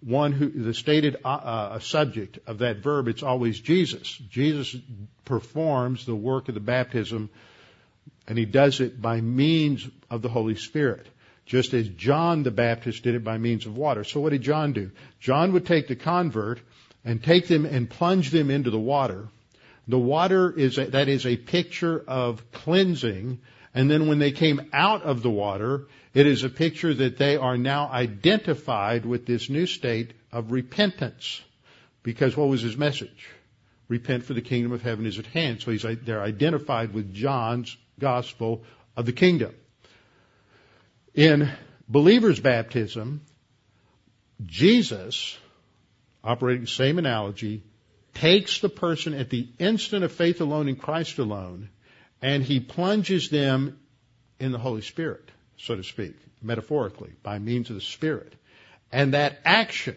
one 0.05 0.33
who, 0.33 0.49
the 0.51 0.75
stated 0.75 1.17
uh, 1.25 1.29
uh, 1.29 1.79
subject 1.79 2.39
of 2.47 2.59
that 2.59 2.79
verb, 2.79 3.09
it's 3.09 3.23
always 3.23 3.61
Jesus. 3.61 4.09
Jesus 4.31 4.77
performs 5.25 6.07
the 6.07 6.15
work 6.15 6.49
of 6.49 6.55
the 6.55 6.61
baptism 6.61 7.31
and 8.27 8.39
he 8.39 8.45
does 8.45 8.81
it 8.81 9.01
by 9.01 9.21
means 9.21 9.87
of 10.11 10.23
the 10.23 10.29
Holy 10.29 10.57
Spirit. 10.57 11.07
Just 11.47 11.75
as 11.75 11.89
John 11.89 12.43
the 12.43 12.51
Baptist 12.51 13.03
did 13.03 13.15
it 13.15 13.23
by 13.23 13.37
means 13.37 13.67
of 13.67 13.77
water. 13.77 14.03
So 14.03 14.21
what 14.21 14.31
did 14.31 14.43
John 14.43 14.73
do? 14.73 14.91
John 15.21 15.53
would 15.53 15.67
take 15.67 15.89
the 15.89 15.97
convert 15.97 16.61
and 17.05 17.23
take 17.23 17.49
them 17.49 17.67
and 17.67 17.89
plunge 17.89 18.31
them 18.31 18.51
into 18.51 18.71
the 18.71 18.79
water 18.79 19.29
the 19.87 19.99
water 19.99 20.51
is 20.51 20.79
a, 20.79 20.87
that 20.87 21.09
is 21.09 21.27
a 21.27 21.37
picture 21.37 22.03
of 22.07 22.51
cleansing. 22.53 23.41
And 23.75 23.91
then 23.91 24.09
when 24.09 24.19
they 24.19 24.33
came 24.33 24.71
out 24.73 25.03
of 25.03 25.23
the 25.23 25.31
water, 25.31 25.87
it 26.15 26.27
is 26.27 26.45
a 26.45 26.49
picture 26.49 26.95
that 26.95 27.19
they 27.19 27.37
are 27.37 27.59
now 27.59 27.89
identified 27.89 29.05
with 29.05 29.27
this 29.27 29.51
new 29.51 29.67
state 29.67 30.15
of 30.33 30.53
repentance. 30.53 31.43
Because 32.03 32.37
what 32.37 32.49
was 32.49 32.63
his 32.63 32.77
message? 32.77 33.29
Repent 33.89 34.25
for 34.25 34.35
the 34.35 34.41
kingdom 34.41 34.73
of 34.73 34.83
heaven 34.83 35.07
is 35.07 35.19
at 35.19 35.27
hand. 35.27 35.61
So 35.61 35.73
he's, 35.73 35.85
they're 36.05 36.23
identified 36.23 36.95
with 36.95 37.13
John's 37.13 37.77
gospel 37.99 38.63
of 38.97 39.07
the 39.07 39.13
kingdom. 39.13 39.55
In 41.15 41.51
believer's 41.89 42.41
baptism, 42.41 43.21
Jesus, 44.45 45.37
operating 46.23 46.63
the 46.63 46.71
same 46.71 46.99
analogy, 46.99 47.63
takes 48.15 48.61
the 48.61 48.69
person 48.69 49.15
at 49.15 49.31
the 49.31 49.49
instant 49.59 50.05
of 50.05 50.13
faith 50.13 50.41
alone 50.41 50.69
in 50.69 50.77
Christ 50.77 51.19
alone, 51.19 51.71
and 52.23 52.43
he 52.43 52.61
plunges 52.61 53.29
them 53.29 53.79
in 54.39 54.53
the 54.53 54.59
Holy 54.59 54.83
Spirit, 54.83 55.24
so 55.57 55.77
to 55.77 55.85
speak, 55.85 56.15
metaphorically, 56.43 57.13
by 57.23 57.39
means 57.39 57.71
of 57.71 57.77
the 57.77 57.83
Spirit. 57.83 58.33
And 58.93 59.15
that 59.15 59.39
action 59.45 59.97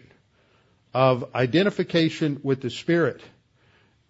of 0.94 1.34
identification 1.34 2.40
with 2.42 2.60
the 2.60 2.70
Spirit 2.70 3.20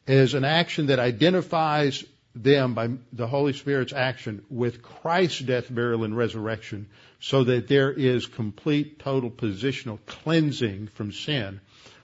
is 0.06 0.34
an 0.34 0.44
action 0.44 0.86
that 0.86 0.98
identifies 0.98 2.04
them 2.34 2.74
by 2.74 2.90
the 3.12 3.26
Holy 3.26 3.52
Spirit's 3.52 3.92
action 3.92 4.44
with 4.48 4.82
Christ's 4.82 5.40
death, 5.40 5.72
burial, 5.72 6.04
and 6.04 6.16
resurrection 6.16 6.88
so 7.20 7.44
that 7.44 7.68
there 7.68 7.92
is 7.92 8.26
complete, 8.26 8.98
total 9.00 9.30
positional 9.30 9.98
cleansing 10.06 10.88
from 10.88 11.12
sin 11.12 11.60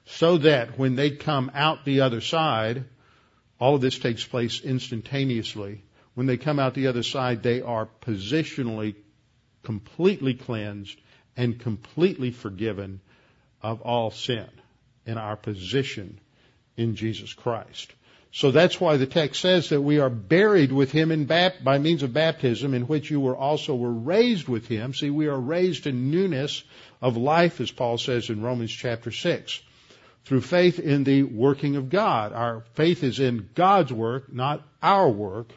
so 0.06 0.38
that 0.38 0.78
when 0.78 0.96
they 0.96 1.10
come 1.10 1.50
out 1.54 1.84
the 1.84 2.00
other 2.00 2.20
side, 2.20 2.84
all 3.58 3.76
of 3.76 3.80
this 3.80 3.98
takes 3.98 4.24
place 4.24 4.60
instantaneously. 4.60 5.82
When 6.14 6.26
they 6.26 6.36
come 6.36 6.58
out 6.58 6.74
the 6.74 6.88
other 6.88 7.02
side, 7.02 7.42
they 7.42 7.62
are 7.62 7.88
positionally 8.02 8.94
completely 9.64 10.34
cleansed 10.34 10.98
and 11.36 11.58
completely 11.58 12.30
forgiven 12.30 13.00
of 13.62 13.80
all 13.82 14.10
sin 14.10 14.48
in 15.06 15.18
our 15.18 15.36
position 15.36 16.18
in 16.76 16.96
Jesus 16.96 17.32
Christ. 17.32 17.92
So 18.32 18.50
that's 18.50 18.80
why 18.80 18.96
the 18.96 19.06
text 19.06 19.40
says 19.40 19.68
that 19.68 19.80
we 19.80 20.00
are 20.00 20.10
buried 20.10 20.72
with 20.72 20.90
him 20.90 21.12
in 21.12 21.24
bap- 21.24 21.62
by 21.62 21.78
means 21.78 22.02
of 22.02 22.12
baptism 22.12 22.74
in 22.74 22.88
which 22.88 23.08
you 23.08 23.20
were 23.20 23.36
also 23.36 23.76
were 23.76 23.92
raised 23.92 24.48
with 24.48 24.66
him. 24.66 24.92
See, 24.92 25.08
we 25.08 25.28
are 25.28 25.38
raised 25.38 25.86
in 25.86 26.10
newness 26.10 26.64
of 27.00 27.16
life 27.16 27.60
as 27.60 27.70
Paul 27.70 27.96
says 27.96 28.30
in 28.30 28.42
Romans 28.42 28.72
chapter 28.72 29.12
6 29.12 29.60
through 30.24 30.40
faith 30.40 30.80
in 30.80 31.04
the 31.04 31.22
working 31.22 31.76
of 31.76 31.90
God. 31.90 32.32
Our 32.32 32.64
faith 32.74 33.04
is 33.04 33.20
in 33.20 33.50
God's 33.54 33.92
work, 33.92 34.32
not 34.32 34.66
our 34.82 35.08
work. 35.08 35.50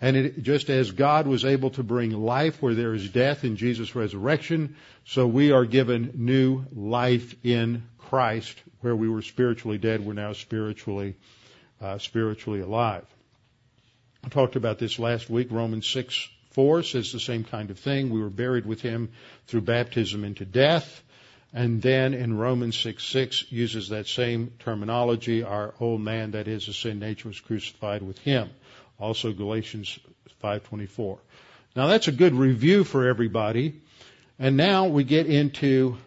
And 0.00 0.16
it, 0.16 0.42
just 0.42 0.70
as 0.70 0.92
God 0.92 1.26
was 1.26 1.44
able 1.44 1.70
to 1.70 1.82
bring 1.82 2.12
life 2.12 2.62
where 2.62 2.74
there 2.74 2.94
is 2.94 3.08
death 3.08 3.44
in 3.44 3.56
Jesus' 3.56 3.94
resurrection, 3.94 4.76
so 5.04 5.26
we 5.26 5.50
are 5.50 5.64
given 5.64 6.12
new 6.14 6.64
life 6.72 7.34
in 7.42 7.82
Christ. 7.98 8.56
Where 8.80 8.94
we 8.94 9.08
were 9.08 9.22
spiritually 9.22 9.78
dead, 9.78 10.04
we're 10.04 10.12
now 10.12 10.32
spiritually, 10.34 11.16
uh, 11.80 11.98
spiritually 11.98 12.60
alive. 12.60 13.04
I 14.24 14.28
talked 14.28 14.54
about 14.54 14.78
this 14.78 15.00
last 15.00 15.28
week. 15.28 15.48
Romans 15.50 15.86
6, 15.88 16.28
4 16.50 16.84
says 16.84 17.12
the 17.12 17.18
same 17.18 17.42
kind 17.42 17.70
of 17.70 17.78
thing. 17.78 18.10
We 18.10 18.20
were 18.20 18.30
buried 18.30 18.66
with 18.66 18.80
him 18.80 19.10
through 19.48 19.62
baptism 19.62 20.22
into 20.22 20.44
death 20.44 21.02
and 21.52 21.80
then 21.80 22.12
in 22.12 22.36
Romans 22.36 22.76
6 22.78 23.02
6 23.02 23.50
uses 23.50 23.88
that 23.88 24.06
same 24.06 24.52
terminology. 24.58 25.42
Our 25.42 25.74
old 25.80 26.00
man, 26.00 26.32
that 26.32 26.46
is, 26.46 26.66
the 26.66 26.72
sin 26.72 26.98
nature, 26.98 27.28
was 27.28 27.40
crucified 27.40 28.02
with 28.02 28.18
him. 28.18 28.50
Also 28.98 29.32
Galatians 29.32 29.98
5.24. 30.42 31.18
Now 31.76 31.86
that's 31.86 32.08
a 32.08 32.12
good 32.12 32.34
review 32.34 32.84
for 32.84 33.08
everybody. 33.08 33.80
And 34.38 34.56
now 34.56 34.86
we 34.86 35.04
get 35.04 35.26
into 35.26 35.98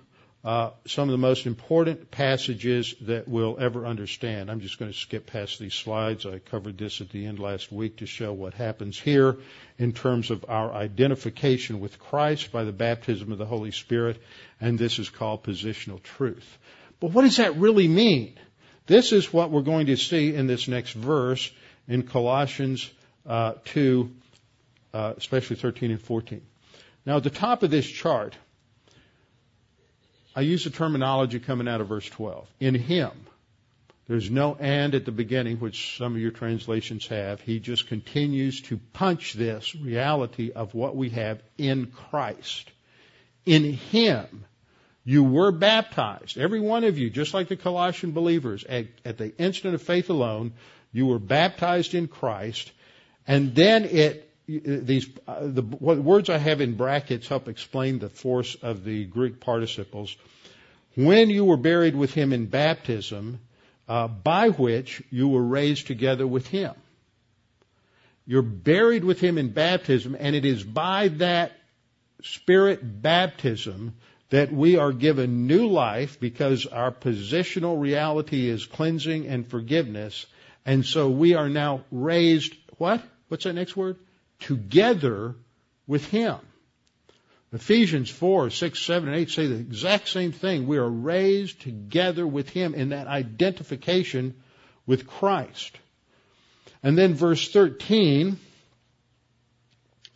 uh, 0.44 0.72
some 0.88 1.08
of 1.08 1.12
the 1.12 1.20
most 1.20 1.46
important 1.46 2.10
passages 2.10 2.96
that 3.02 3.28
we'll 3.28 3.58
ever 3.60 3.86
understand. 3.86 4.50
I'm 4.50 4.62
just 4.62 4.80
going 4.80 4.92
to 4.92 4.98
skip 4.98 5.28
past 5.28 5.60
these 5.60 5.74
slides. 5.74 6.26
I 6.26 6.40
covered 6.40 6.78
this 6.78 7.00
at 7.00 7.10
the 7.10 7.26
end 7.26 7.40
last 7.40 7.72
week 7.72 7.98
to 7.98 8.08
show 8.08 8.34
what 8.34 8.56
happens 8.56 9.00
here 9.00 9.38
in 9.78 9.94
terms 9.94 10.32
of 10.32 10.46
our 10.48 10.74
identification 10.74 11.80
with 11.80 12.00
Christ 12.00 12.52
by 12.52 12.64
the 12.64 12.72
baptism 12.72 13.32
of 13.32 13.38
the 13.38 13.46
Holy 13.46 13.72
Spirit, 13.72 14.20
and 14.60 14.80
this 14.80 14.98
is 14.98 15.10
called 15.10 15.44
positional 15.44 16.02
truth. 16.02 16.58
But 17.00 17.12
what 17.12 17.22
does 17.22 17.38
that 17.38 17.58
really 17.58 17.88
mean? 17.88 18.40
This 18.88 19.12
is 19.12 19.32
what 19.32 19.52
we're 19.52 19.62
going 19.62 19.88
to 19.88 19.98
see 19.98 20.34
in 20.34 20.48
this 20.48 20.68
next 20.68 20.94
verse 20.94 21.52
in 21.92 22.04
Colossians 22.04 22.90
uh, 23.26 23.54
2, 23.66 24.10
uh, 24.94 25.14
especially 25.18 25.58
13 25.58 25.92
and 25.92 26.02
14. 26.02 26.42
Now, 27.06 27.18
at 27.18 27.24
the 27.24 27.30
top 27.30 27.64
of 27.64 27.70
this 27.70 27.86
chart, 27.86 28.34
I 30.34 30.42
use 30.42 30.64
the 30.64 30.70
terminology 30.70 31.40
coming 31.40 31.68
out 31.68 31.82
of 31.82 31.90
verse 31.90 32.08
12. 32.08 32.48
In 32.62 32.76
Him. 32.76 33.12
There's 34.08 34.32
no 34.32 34.56
and 34.56 34.96
at 34.96 35.06
the 35.06 35.12
beginning, 35.12 35.58
which 35.58 35.98
some 35.98 36.16
of 36.16 36.22
your 36.22 36.32
translations 36.32 37.08
have. 37.08 37.42
He 37.42 37.60
just 37.60 37.88
continues 37.88 38.62
to 38.64 38.80
punch 38.94 39.34
this 39.34 39.76
reality 39.76 40.52
of 40.52 40.74
what 40.74 40.96
we 40.96 41.10
have 41.10 41.42
in 41.58 41.88
Christ. 41.88 42.72
In 43.46 43.64
Him, 43.74 44.46
you 45.04 45.24
were 45.24 45.52
baptized. 45.52 46.38
Every 46.38 46.62
one 46.62 46.86
of 46.86 46.98
you, 46.98 47.10
just 47.10 47.34
like 47.34 47.50
the 47.50 47.58
Colossian 47.58 48.12
believers, 48.12 48.64
at, 48.64 48.88
at 49.04 49.18
the 49.18 49.36
instant 49.38 49.76
of 49.76 49.82
faith 49.82 50.10
alone, 50.10 50.54
you 50.92 51.06
were 51.08 51.20
baptized 51.20 51.94
in 51.94 52.08
Christ. 52.08 52.72
And 53.28 53.56
then 53.56 53.86
it 53.86 54.28
these 54.48 55.08
uh, 55.28 55.40
the 55.42 55.62
words 55.62 56.30
I 56.30 56.38
have 56.38 56.62
in 56.62 56.76
brackets 56.76 57.28
help 57.28 57.48
explain 57.48 58.00
the 58.00 58.10
force 58.10 58.56
of 58.56 58.84
the 58.84 59.06
Greek 59.06 59.40
participles. 59.40 60.16
When 60.96 61.30
you 61.30 61.46
were 61.46 61.58
buried 61.58 61.96
with 61.96 62.14
him 62.14 62.34
in 62.34 62.48
baptism, 62.48 63.40
uh, 63.88 64.08
by 64.08 64.50
which 64.50 65.02
you 65.10 65.28
were 65.28 65.44
raised 65.44 65.88
together 65.88 66.26
with 66.28 66.48
him. 66.48 66.74
You're 68.26 68.42
buried 68.42 69.04
with 69.04 69.20
him 69.20 69.38
in 69.38 69.50
baptism, 69.50 70.16
and 70.18 70.36
it 70.36 70.46
is 70.46 70.64
by 70.64 71.10
that 71.10 71.52
spirit 72.24 73.02
baptism 73.02 73.96
that 74.30 74.52
we 74.54 74.78
are 74.78 74.94
given 74.94 75.48
new 75.48 75.68
life 75.68 76.20
because 76.20 76.66
our 76.66 76.92
positional 76.92 77.82
reality 77.82 78.48
is 78.48 78.66
cleansing 78.66 79.28
and 79.28 79.46
forgiveness. 79.46 80.26
And 80.66 80.86
so 80.86 81.10
we 81.10 81.34
are 81.36 81.50
now 81.50 81.84
raised, 81.92 82.56
what? 82.78 83.02
What's 83.28 83.46
that 83.46 83.54
next 83.54 83.76
word? 83.76 83.98
together 84.42 85.36
with 85.88 86.06
Him. 86.08 86.38
Ephesians 87.54 88.10
4, 88.10 88.50
6, 88.50 88.80
7, 88.80 89.10
and 89.10 89.18
8 89.18 89.30
say 89.30 89.48
the 89.48 89.56
exact 89.56 90.08
same 90.08 90.32
thing. 90.32 90.68
We 90.68 90.78
are 90.78 90.90
raised 90.90 91.62
together 91.62 92.26
with 92.26 92.50
Him 92.50 92.74
in 92.74 92.90
that 92.90 93.08
identification 93.08 94.36
with 94.86 95.08
Christ. 95.08 95.78
And 96.82 96.98
then 96.98 97.14
verse 97.14 97.52
13 97.52 98.40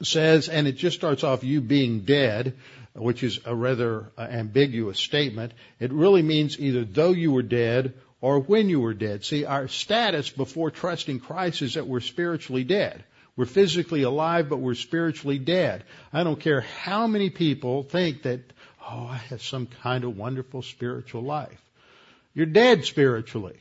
says, 0.02 0.50
and 0.50 0.68
it 0.68 0.74
just 0.74 0.98
starts 0.98 1.24
off 1.24 1.44
you 1.44 1.62
being 1.62 2.02
dead, 2.02 2.56
which 2.94 3.22
is 3.22 3.40
a 3.46 3.54
rather 3.54 4.12
uh, 4.18 4.22
ambiguous 4.22 5.00
statement. 5.00 5.52
It 5.80 5.92
really 5.92 6.22
means 6.22 6.60
either 6.60 6.86
though 6.86 7.12
you 7.12 7.34
were 7.34 7.44
dead 7.44 7.94
or 8.26 8.40
when 8.40 8.70
you 8.70 8.80
were 8.80 8.96
dead. 8.96 9.24
See, 9.24 9.46
our 9.46 9.68
status 9.68 10.32
before 10.32 10.72
trusting 10.72 11.20
Christ 11.20 11.62
is 11.62 11.76
that 11.76 11.86
we're 11.86 12.00
spiritually 12.00 12.64
dead. 12.64 13.04
We're 13.36 13.46
physically 13.46 14.02
alive, 14.02 14.50
but 14.50 14.58
we're 14.58 14.74
spiritually 14.74 15.38
dead. 15.38 15.84
I 16.12 16.24
don't 16.24 16.40
care 16.40 16.62
how 16.62 17.06
many 17.06 17.30
people 17.30 17.84
think 17.84 18.24
that, 18.24 18.40
oh, 18.82 19.06
I 19.12 19.18
have 19.30 19.44
some 19.44 19.68
kind 19.68 20.04
of 20.04 20.18
wonderful 20.18 20.64
spiritual 20.64 21.22
life. 21.22 21.62
You're 22.34 22.48
dead 22.48 22.86
spiritually. 22.86 23.60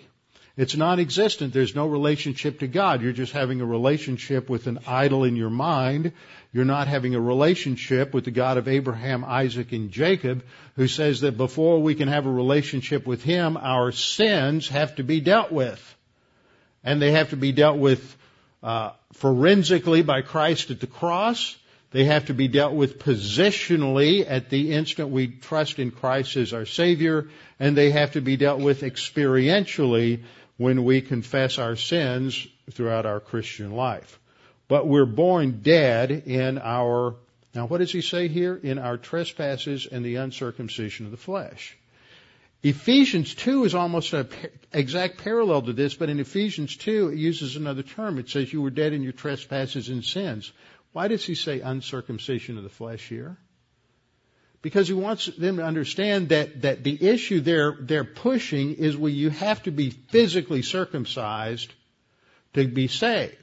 It's 0.57 0.77
non-existent. 0.77 1.53
There's 1.53 1.75
no 1.75 1.89
relationship 1.89 2.61
to 2.61 2.69
God. 2.69 3.03
You're 3.03 3.13
just 3.13 3.33
having 3.33 3.61
a 3.61 3.67
relationship 3.67 4.49
with 4.49 4.69
an 4.69 4.79
idol 4.87 5.25
in 5.25 5.35
your 5.35 5.51
mind. 5.51 6.13
You're 6.53 6.65
not 6.65 6.87
having 6.87 7.17
a 7.17 7.21
relationship 7.21 8.15
with 8.15 8.25
the 8.25 8.31
God 8.31 8.57
of 8.57 8.69
Abraham, 8.69 9.25
Isaac, 9.25 9.73
and 9.73 9.91
Jacob, 9.91 10.45
who 10.77 10.87
says 10.87 11.23
that 11.23 11.37
before 11.37 11.83
we 11.83 11.97
can 11.97 12.07
have 12.07 12.27
a 12.27 12.31
relationship 12.31 13.05
with 13.05 13.25
Him, 13.25 13.57
our 13.57 13.91
sins 13.91 14.69
have 14.69 14.95
to 14.97 15.03
be 15.03 15.21
dealt 15.21 15.51
with. 15.51 15.97
And 16.85 17.03
they 17.03 17.11
have 17.11 17.31
to 17.31 17.37
be 17.37 17.51
dealt 17.51 17.79
with 17.79 18.17
uh, 18.63 18.91
forensically 19.15 20.03
by 20.03 20.23
Christ 20.23 20.71
at 20.71 20.79
the 20.79 20.87
cross. 20.87 21.57
They 21.91 22.05
have 22.05 22.27
to 22.27 22.35
be 22.35 22.47
dealt 22.47 22.75
with 22.75 23.01
positionally 23.01 24.25
at 24.29 24.51
the 24.51 24.73
instant 24.73 25.11
we 25.11 25.29
trust 25.29 25.81
in 25.81 25.91
Christ 25.91 26.37
as 26.37 26.53
our 26.53 26.67
Savior, 26.67 27.29
and 27.59 27.77
they 27.77 27.91
have 27.91 28.13
to 28.13 28.21
be 28.21 28.37
dealt 28.37 28.61
with 28.61 28.83
experientially 28.83 30.23
when 30.57 30.85
we 30.85 31.01
confess 31.01 31.59
our 31.59 31.77
sins 31.77 32.47
throughout 32.71 33.07
our 33.07 33.21
Christian 33.21 33.73
life. 33.73 34.19
But 34.69 34.87
we're 34.87 35.07
born 35.07 35.61
dead 35.63 36.11
in 36.11 36.59
our, 36.59 37.17
now 37.55 37.67
what 37.67 37.79
does 37.79 37.93
he 37.93 38.01
say 38.01 38.29
here? 38.29 38.59
In 38.63 38.79
our 38.79 38.97
trespasses 38.97 39.87
and 39.87 40.05
the 40.05 40.17
uncircumcision 40.17 41.07
of 41.07 41.11
the 41.11 41.19
flesh. 41.19 41.77
Ephesians 42.63 43.35
2 43.35 43.65
is 43.65 43.75
almost 43.75 44.15
an 44.15 44.27
exact 44.73 45.19
parallel 45.19 45.61
to 45.63 45.75
this, 45.75 45.95
but 45.95 46.09
in 46.09 46.19
Ephesians 46.19 46.77
2 46.77 47.11
it 47.11 47.19
uses 47.19 47.57
another 47.57 47.83
term. 47.83 48.19
It 48.19 48.31
says 48.31 48.53
you 48.53 48.63
were 48.63 48.71
dead 48.71 48.95
in 48.95 49.03
your 49.03 49.13
trespasses 49.13 49.91
and 49.91 50.03
sins. 50.03 50.51
Why 50.93 51.09
does 51.09 51.25
he 51.25 51.35
say 51.35 51.61
uncircumcision 51.61 52.57
of 52.57 52.63
the 52.63 52.71
flesh 52.71 53.07
here? 53.07 53.37
Because 54.65 54.89
he 54.89 54.95
wants 54.95 55.27
them 55.27 55.59
to 55.59 55.63
understand 55.63 56.31
that, 56.31 56.63
that 56.63 56.83
the 56.83 57.07
issue 57.07 57.41
they're, 57.41 57.77
they're 57.81 58.03
pushing 58.03 58.77
is 58.77 58.97
where 58.97 59.11
you 59.11 59.29
have 59.29 59.63
to 59.65 59.71
be 59.71 59.91
physically 59.91 60.63
circumcised 60.63 61.71
to 62.55 62.67
be 62.67 62.89
saved. 62.89 63.37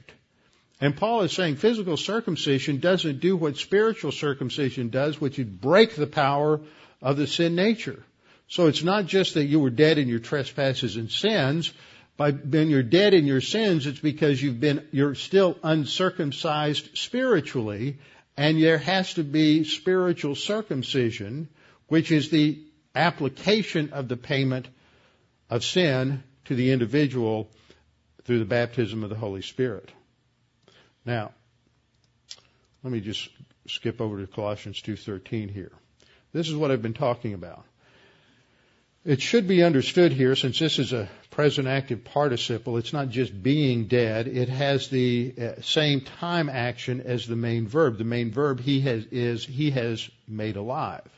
And 0.80 0.96
Paul 0.96 1.20
is 1.20 1.30
saying 1.32 1.56
physical 1.56 1.96
circumcision 1.96 2.80
doesn't 2.80 3.20
do 3.20 3.36
what 3.36 3.56
spiritual 3.56 4.10
circumcision 4.10 4.88
does, 4.88 5.20
which 5.20 5.38
is 5.38 5.46
break 5.46 5.94
the 5.94 6.08
power 6.08 6.60
of 7.00 7.16
the 7.16 7.28
sin 7.28 7.54
nature. 7.54 8.02
So 8.48 8.66
it's 8.66 8.82
not 8.82 9.06
just 9.06 9.34
that 9.34 9.44
you 9.44 9.60
were 9.60 9.70
dead 9.70 9.98
in 9.98 10.08
your 10.08 10.18
trespasses 10.18 10.96
and 10.96 11.08
sins. 11.08 11.72
By 12.16 12.32
when 12.32 12.68
you're 12.68 12.82
dead 12.82 13.14
in 13.14 13.26
your 13.26 13.40
sins, 13.40 13.86
it's 13.86 14.00
because 14.00 14.42
you've 14.42 14.58
been, 14.58 14.88
you're 14.90 15.14
still 15.14 15.56
uncircumcised 15.62 16.98
spiritually, 16.98 17.98
and 18.36 18.62
there 18.62 18.78
has 18.78 19.14
to 19.14 19.24
be 19.24 19.64
spiritual 19.64 20.34
circumcision, 20.34 21.48
which 21.88 22.10
is 22.10 22.30
the 22.30 22.62
application 22.94 23.92
of 23.92 24.08
the 24.08 24.16
payment 24.16 24.68
of 25.50 25.64
sin 25.64 26.22
to 26.46 26.54
the 26.54 26.70
individual 26.72 27.50
through 28.24 28.38
the 28.38 28.44
baptism 28.44 29.04
of 29.04 29.10
the 29.10 29.16
Holy 29.16 29.42
Spirit. 29.42 29.90
Now, 31.04 31.32
let 32.82 32.92
me 32.92 33.00
just 33.00 33.28
skip 33.66 34.00
over 34.00 34.20
to 34.20 34.26
Colossians 34.26 34.80
2:13 34.80 35.48
here. 35.48 35.72
This 36.32 36.48
is 36.48 36.54
what 36.54 36.70
I've 36.70 36.82
been 36.82 36.94
talking 36.94 37.34
about. 37.34 37.64
It 39.04 39.20
should 39.20 39.48
be 39.48 39.64
understood 39.64 40.12
here, 40.12 40.36
since 40.36 40.60
this 40.60 40.78
is 40.78 40.92
a 40.92 41.08
present 41.30 41.66
active 41.66 42.04
participle, 42.04 42.76
it's 42.76 42.92
not 42.92 43.08
just 43.08 43.42
being 43.42 43.86
dead, 43.88 44.28
it 44.28 44.48
has 44.48 44.88
the 44.88 45.34
uh, 45.40 45.60
same 45.62 46.02
time 46.02 46.48
action 46.48 47.00
as 47.00 47.26
the 47.26 47.34
main 47.34 47.66
verb. 47.66 47.98
The 47.98 48.04
main 48.04 48.30
verb 48.30 48.60
he 48.60 48.80
has, 48.82 49.04
is 49.06 49.44
he 49.44 49.72
has 49.72 50.08
made 50.28 50.56
alive. 50.56 51.08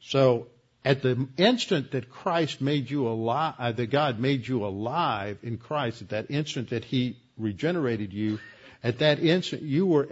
So, 0.00 0.46
at 0.84 1.02
the 1.02 1.26
instant 1.36 1.90
that 1.90 2.08
Christ 2.08 2.60
made 2.60 2.88
you 2.88 3.08
alive, 3.08 3.54
uh, 3.58 3.72
that 3.72 3.90
God 3.90 4.20
made 4.20 4.46
you 4.46 4.64
alive 4.64 5.38
in 5.42 5.58
Christ, 5.58 6.02
at 6.02 6.08
that 6.10 6.30
instant 6.30 6.70
that 6.70 6.84
he 6.84 7.16
regenerated 7.36 8.12
you, 8.12 8.38
at 8.84 9.00
that 9.00 9.18
instant 9.18 9.62
you 9.62 9.86
were 9.86 10.08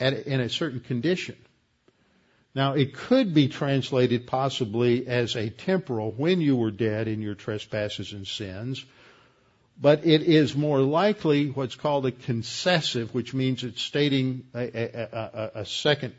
at, 0.00 0.14
in 0.26 0.40
a 0.40 0.48
certain 0.48 0.80
condition. 0.80 1.36
Now, 2.54 2.74
it 2.74 2.94
could 2.94 3.32
be 3.32 3.48
translated 3.48 4.26
possibly 4.26 5.06
as 5.06 5.36
a 5.36 5.48
temporal 5.48 6.12
when 6.12 6.40
you 6.40 6.56
were 6.56 6.70
dead 6.70 7.08
in 7.08 7.22
your 7.22 7.34
trespasses 7.34 8.12
and 8.12 8.26
sins, 8.26 8.84
but 9.80 10.04
it 10.04 10.22
is 10.22 10.54
more 10.54 10.80
likely 10.80 11.48
what's 11.48 11.76
called 11.76 12.04
a 12.04 12.12
concessive, 12.12 13.14
which 13.14 13.32
means 13.32 13.64
it's 13.64 13.80
stating 13.80 14.44
a, 14.54 14.60
a, 14.60 15.08
a, 15.12 15.60
a 15.60 15.66
second 15.66 16.14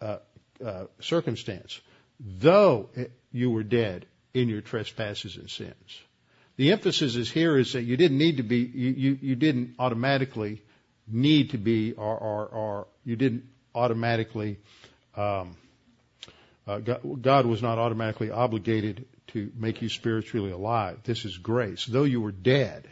uh, 0.00 0.18
uh, 0.64 0.86
circumstance. 1.00 1.80
Though 2.18 2.88
you 3.30 3.50
were 3.50 3.62
dead 3.62 4.06
in 4.34 4.48
your 4.48 4.60
trespasses 4.60 5.36
and 5.36 5.48
sins. 5.48 6.00
The 6.56 6.72
emphasis 6.72 7.16
is 7.16 7.30
here 7.30 7.56
is 7.56 7.74
that 7.74 7.82
you 7.82 7.96
didn't 7.96 8.18
need 8.18 8.38
to 8.38 8.42
be, 8.42 8.58
you, 8.58 8.90
you, 8.90 9.18
you 9.20 9.36
didn't 9.36 9.74
automatically 9.78 10.62
need 11.06 11.50
to 11.50 11.58
be, 11.58 11.92
or, 11.92 12.16
or, 12.18 12.46
or 12.46 12.86
you 13.04 13.14
didn't 13.14 13.44
automatically 13.74 14.58
um, 15.16 15.56
uh, 16.66 16.78
God, 16.78 17.46
was 17.46 17.62
not 17.62 17.78
automatically 17.78 18.30
obligated 18.30 19.06
to 19.28 19.52
make 19.56 19.82
you 19.82 19.88
spiritually 19.88 20.50
alive. 20.50 20.98
This 21.04 21.24
is 21.24 21.38
grace. 21.38 21.86
Though 21.86 22.04
you 22.04 22.20
were 22.20 22.32
dead 22.32 22.88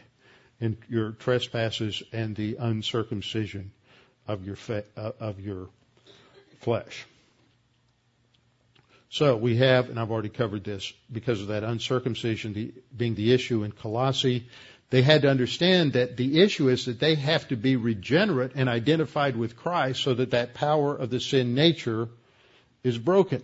in 0.59 0.77
your 0.89 1.11
trespasses 1.11 2.01
and 2.13 2.35
the 2.35 2.55
uncircumcision 2.57 3.71
of 4.27 4.45
your 4.45 4.55
fe- 4.55 4.85
uh, 4.95 5.11
of 5.19 5.39
your 5.39 5.69
flesh. 6.59 7.05
So 9.09 9.37
we 9.37 9.57
have, 9.57 9.89
and 9.89 9.99
I've 9.99 10.11
already 10.11 10.29
covered 10.29 10.63
this, 10.63 10.91
because 11.11 11.41
of 11.41 11.47
that 11.47 11.63
uncircumcision 11.63 12.53
the, 12.53 12.73
being 12.95 13.15
the 13.15 13.33
issue 13.33 13.63
in 13.63 13.71
Colossae, 13.71 14.47
they 14.89 15.01
had 15.01 15.21
to 15.23 15.29
understand 15.29 15.93
that 15.93 16.17
the 16.17 16.41
issue 16.41 16.69
is 16.69 16.85
that 16.85 16.99
they 16.99 17.15
have 17.15 17.47
to 17.49 17.55
be 17.55 17.75
regenerate 17.75 18.51
and 18.55 18.69
identified 18.69 19.35
with 19.35 19.55
Christ 19.55 20.03
so 20.03 20.13
that 20.13 20.31
that 20.31 20.53
power 20.53 20.95
of 20.95 21.09
the 21.09 21.19
sin 21.19 21.55
nature 21.55 22.09
is 22.83 22.97
broken. 22.97 23.41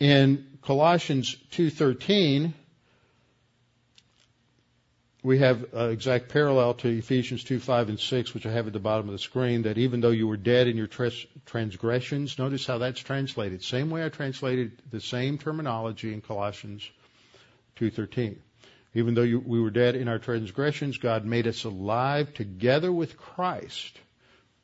In 0.00 0.58
Colossians 0.62 1.36
2:13, 1.52 2.52
we 5.22 5.38
have 5.38 5.72
an 5.72 5.90
exact 5.90 6.28
parallel 6.28 6.74
to 6.74 6.88
Ephesians 6.88 7.44
2, 7.44 7.58
5, 7.60 7.88
and 7.88 8.00
6, 8.00 8.34
which 8.34 8.44
I 8.44 8.52
have 8.52 8.66
at 8.66 8.72
the 8.72 8.80
bottom 8.80 9.08
of 9.08 9.12
the 9.12 9.18
screen, 9.18 9.62
that 9.62 9.78
even 9.78 10.00
though 10.00 10.10
you 10.10 10.26
were 10.26 10.36
dead 10.36 10.68
in 10.68 10.76
your 10.76 10.88
transgressions, 11.46 12.38
notice 12.38 12.66
how 12.66 12.78
that's 12.78 13.00
translated. 13.00 13.62
Same 13.62 13.88
way 13.88 14.04
I 14.04 14.10
translated 14.10 14.82
the 14.90 15.00
same 15.00 15.38
terminology 15.38 16.12
in 16.12 16.20
Colossians 16.20 16.82
2.13. 17.76 18.36
Even 18.94 19.14
though 19.14 19.22
you, 19.22 19.40
we 19.40 19.60
were 19.60 19.70
dead 19.70 19.96
in 19.96 20.08
our 20.08 20.18
transgressions, 20.18 20.98
God 20.98 21.24
made 21.24 21.46
us 21.46 21.64
alive 21.64 22.34
together 22.34 22.92
with 22.92 23.16
Christ. 23.16 23.98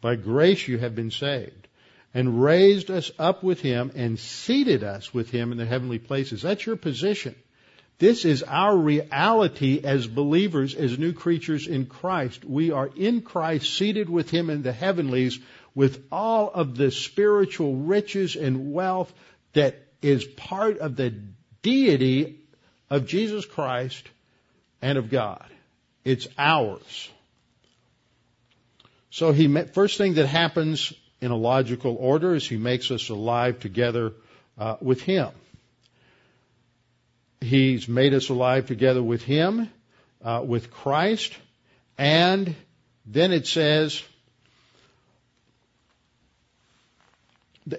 By 0.01 0.17
grace 0.17 0.69
you 0.69 0.79
have 0.79 0.95
been 0.95 1.11
saved 1.11 1.69
and 2.13 2.43
raised 2.43 2.91
us 2.91 3.11
up 3.19 3.43
with 3.43 3.61
him 3.61 3.93
and 3.95 4.19
seated 4.19 4.83
us 4.83 5.15
with 5.15 5.31
him 5.31 5.53
in 5.53 5.59
the 5.59 5.67
heavenly 5.67 5.99
places. 5.99 6.43
That's 6.43 6.67
your 6.67 6.77
position. 6.77 7.35
This 7.99 8.25
is 8.25 8.43
our 8.43 8.77
reality 8.77 9.81
as 9.85 10.07
believers, 10.07 10.75
as 10.75 10.99
new 10.99 11.13
creatures 11.13 11.67
in 11.67 11.87
Christ. 11.87 12.45
We 12.45 12.71
are 12.71 12.91
in 12.97 13.21
Christ, 13.21 13.77
seated 13.77 14.09
with 14.09 14.31
him 14.31 14.49
in 14.49 14.63
the 14.63 14.73
heavenlies 14.73 15.39
with 15.75 16.05
all 16.11 16.51
of 16.51 16.77
the 16.77 16.91
spiritual 16.91 17.77
riches 17.77 18.37
and 18.37 18.73
wealth 18.73 19.13
that 19.53 19.77
is 20.03 20.25
part 20.25 20.79
of 20.79 20.97
the 20.97 21.15
deity 21.63 22.41
of 22.89 23.07
Jesus 23.07 23.45
Christ 23.45 24.09
and 24.81 24.97
of 24.99 25.11
God. 25.11 25.47
It's 26.05 26.27
ours. 26.39 27.11
So 29.11 29.33
he 29.33 29.47
first 29.67 29.99
thing 29.99 30.15
that 30.15 30.27
happens 30.27 30.95
in 31.21 31.31
a 31.31 31.37
logical 31.37 31.97
order 31.99 32.35
as 32.35 32.47
He 32.47 32.57
makes 32.57 32.91
us 32.91 33.09
alive 33.09 33.61
together 33.61 34.13
uh, 34.59 34.77
with 34.81 35.03
Him. 35.03 35.29
He's 37.41 37.89
made 37.89 38.15
us 38.15 38.29
alive 38.29 38.67
together 38.67 39.03
with 39.03 39.23
Him, 39.23 39.71
uh, 40.23 40.43
with 40.47 40.71
Christ, 40.71 41.35
and 41.97 42.55
then 43.07 43.33
it 43.33 43.47
says, 43.47 44.03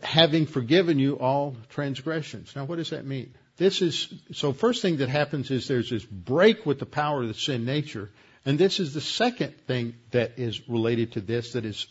having 0.04 0.46
forgiven 0.46 1.00
you 1.00 1.20
all 1.20 1.56
transgressions. 1.70 2.56
Now, 2.56 2.66
what 2.66 2.78
does 2.78 2.92
that 2.92 3.06
mean? 3.06 3.34
This 3.58 3.82
is, 3.82 4.14
so 4.32 4.54
first 4.54 4.82
thing 4.82 4.98
that 4.98 5.10
happens 5.10 5.52
is 5.52 5.68
there's 5.68 5.90
this 5.90 6.06
break 6.06 6.66
with 6.66 6.80
the 6.80 6.86
power 6.86 7.22
of 7.22 7.28
the 7.28 7.34
sin 7.34 7.66
nature, 7.66 8.10
and 8.46 8.58
this 8.58 8.80
is 8.80 8.94
the 8.94 9.02
second 9.02 9.54
thing 9.68 9.96
that 10.12 10.34
is 10.38 10.68
related 10.68 11.14
to 11.14 11.22
this 11.22 11.54
that 11.54 11.66
is 11.66 11.86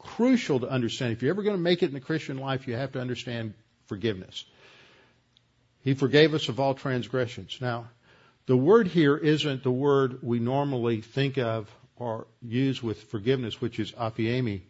crucial 0.00 0.60
to 0.60 0.68
understand. 0.68 1.12
If 1.12 1.22
you're 1.22 1.30
ever 1.30 1.42
going 1.42 1.56
to 1.56 1.62
make 1.62 1.82
it 1.82 1.86
in 1.86 1.94
the 1.94 2.00
Christian 2.00 2.38
life, 2.38 2.66
you 2.66 2.74
have 2.74 2.92
to 2.92 3.00
understand 3.00 3.54
forgiveness. 3.86 4.44
He 5.82 5.94
forgave 5.94 6.34
us 6.34 6.48
of 6.48 6.58
all 6.58 6.74
transgressions. 6.74 7.58
Now, 7.60 7.88
the 8.46 8.56
word 8.56 8.88
here 8.88 9.16
isn't 9.16 9.62
the 9.62 9.70
word 9.70 10.22
we 10.22 10.38
normally 10.38 11.00
think 11.00 11.38
of 11.38 11.70
or 11.96 12.26
use 12.42 12.82
with 12.82 13.04
forgiveness, 13.04 13.60
which 13.60 13.78
is 13.78 13.92
aphiemi. 13.92 14.62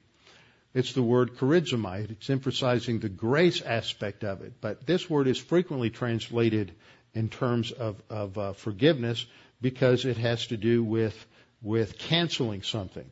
It's 0.74 0.92
the 0.92 1.02
word 1.02 1.36
charizomai. 1.36 2.10
It's 2.10 2.30
emphasizing 2.30 2.98
the 2.98 3.08
grace 3.08 3.60
aspect 3.62 4.24
of 4.24 4.42
it. 4.42 4.54
But 4.60 4.86
this 4.86 5.08
word 5.08 5.26
is 5.28 5.38
frequently 5.38 5.90
translated 5.90 6.72
in 7.14 7.28
terms 7.28 7.72
of, 7.72 8.00
of 8.08 8.38
uh, 8.38 8.52
forgiveness 8.52 9.26
because 9.60 10.04
it 10.04 10.16
has 10.16 10.46
to 10.48 10.56
do 10.56 10.82
with, 10.84 11.26
with 11.62 11.98
canceling 11.98 12.62
something. 12.62 13.10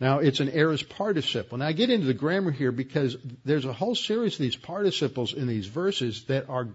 Now, 0.00 0.20
it's 0.20 0.38
an 0.38 0.50
aorist 0.50 0.88
participle. 0.88 1.58
Now, 1.58 1.66
I 1.66 1.72
get 1.72 1.90
into 1.90 2.06
the 2.06 2.14
grammar 2.14 2.52
here 2.52 2.70
because 2.70 3.16
there's 3.44 3.64
a 3.64 3.72
whole 3.72 3.96
series 3.96 4.34
of 4.34 4.38
these 4.38 4.56
participles 4.56 5.34
in 5.34 5.48
these 5.48 5.66
verses 5.66 6.24
that 6.24 6.48
are 6.48 6.68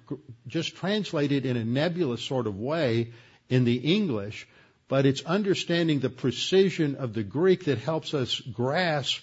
just 0.48 0.76
translated 0.76 1.46
in 1.46 1.56
a 1.56 1.64
nebulous 1.64 2.22
sort 2.22 2.48
of 2.48 2.60
way 2.60 3.14
in 3.48 3.64
the 3.64 3.78
English, 3.78 4.46
but 4.90 5.06
it's 5.06 5.24
understanding 5.24 6.00
the 6.00 6.10
precision 6.10 6.96
of 6.96 7.14
the 7.14 7.24
Greek 7.24 7.66
that 7.66 7.78
helps 7.78 8.14
us 8.14 8.42
grasp 8.42 9.22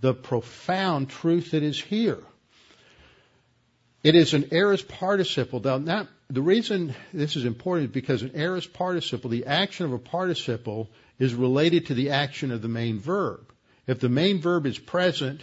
the 0.00 0.14
profound 0.14 1.10
truth 1.10 1.50
that 1.50 1.62
is 1.62 1.80
here. 1.80 2.18
It 4.02 4.14
is 4.14 4.34
an 4.34 4.48
aorist 4.50 4.88
participle. 4.88 5.60
Now, 5.60 6.08
the 6.32 6.40
reason 6.40 6.94
this 7.12 7.36
is 7.36 7.44
important 7.44 7.90
is 7.90 7.92
because 7.92 8.22
an 8.22 8.30
aorist 8.34 8.72
participle, 8.72 9.28
the 9.28 9.44
action 9.44 9.84
of 9.84 9.92
a 9.92 9.98
participle, 9.98 10.88
is 11.18 11.34
related 11.34 11.86
to 11.86 11.94
the 11.94 12.10
action 12.10 12.50
of 12.50 12.62
the 12.62 12.68
main 12.68 12.98
verb. 12.98 13.52
If 13.86 14.00
the 14.00 14.08
main 14.08 14.40
verb 14.40 14.64
is 14.64 14.78
present, 14.78 15.42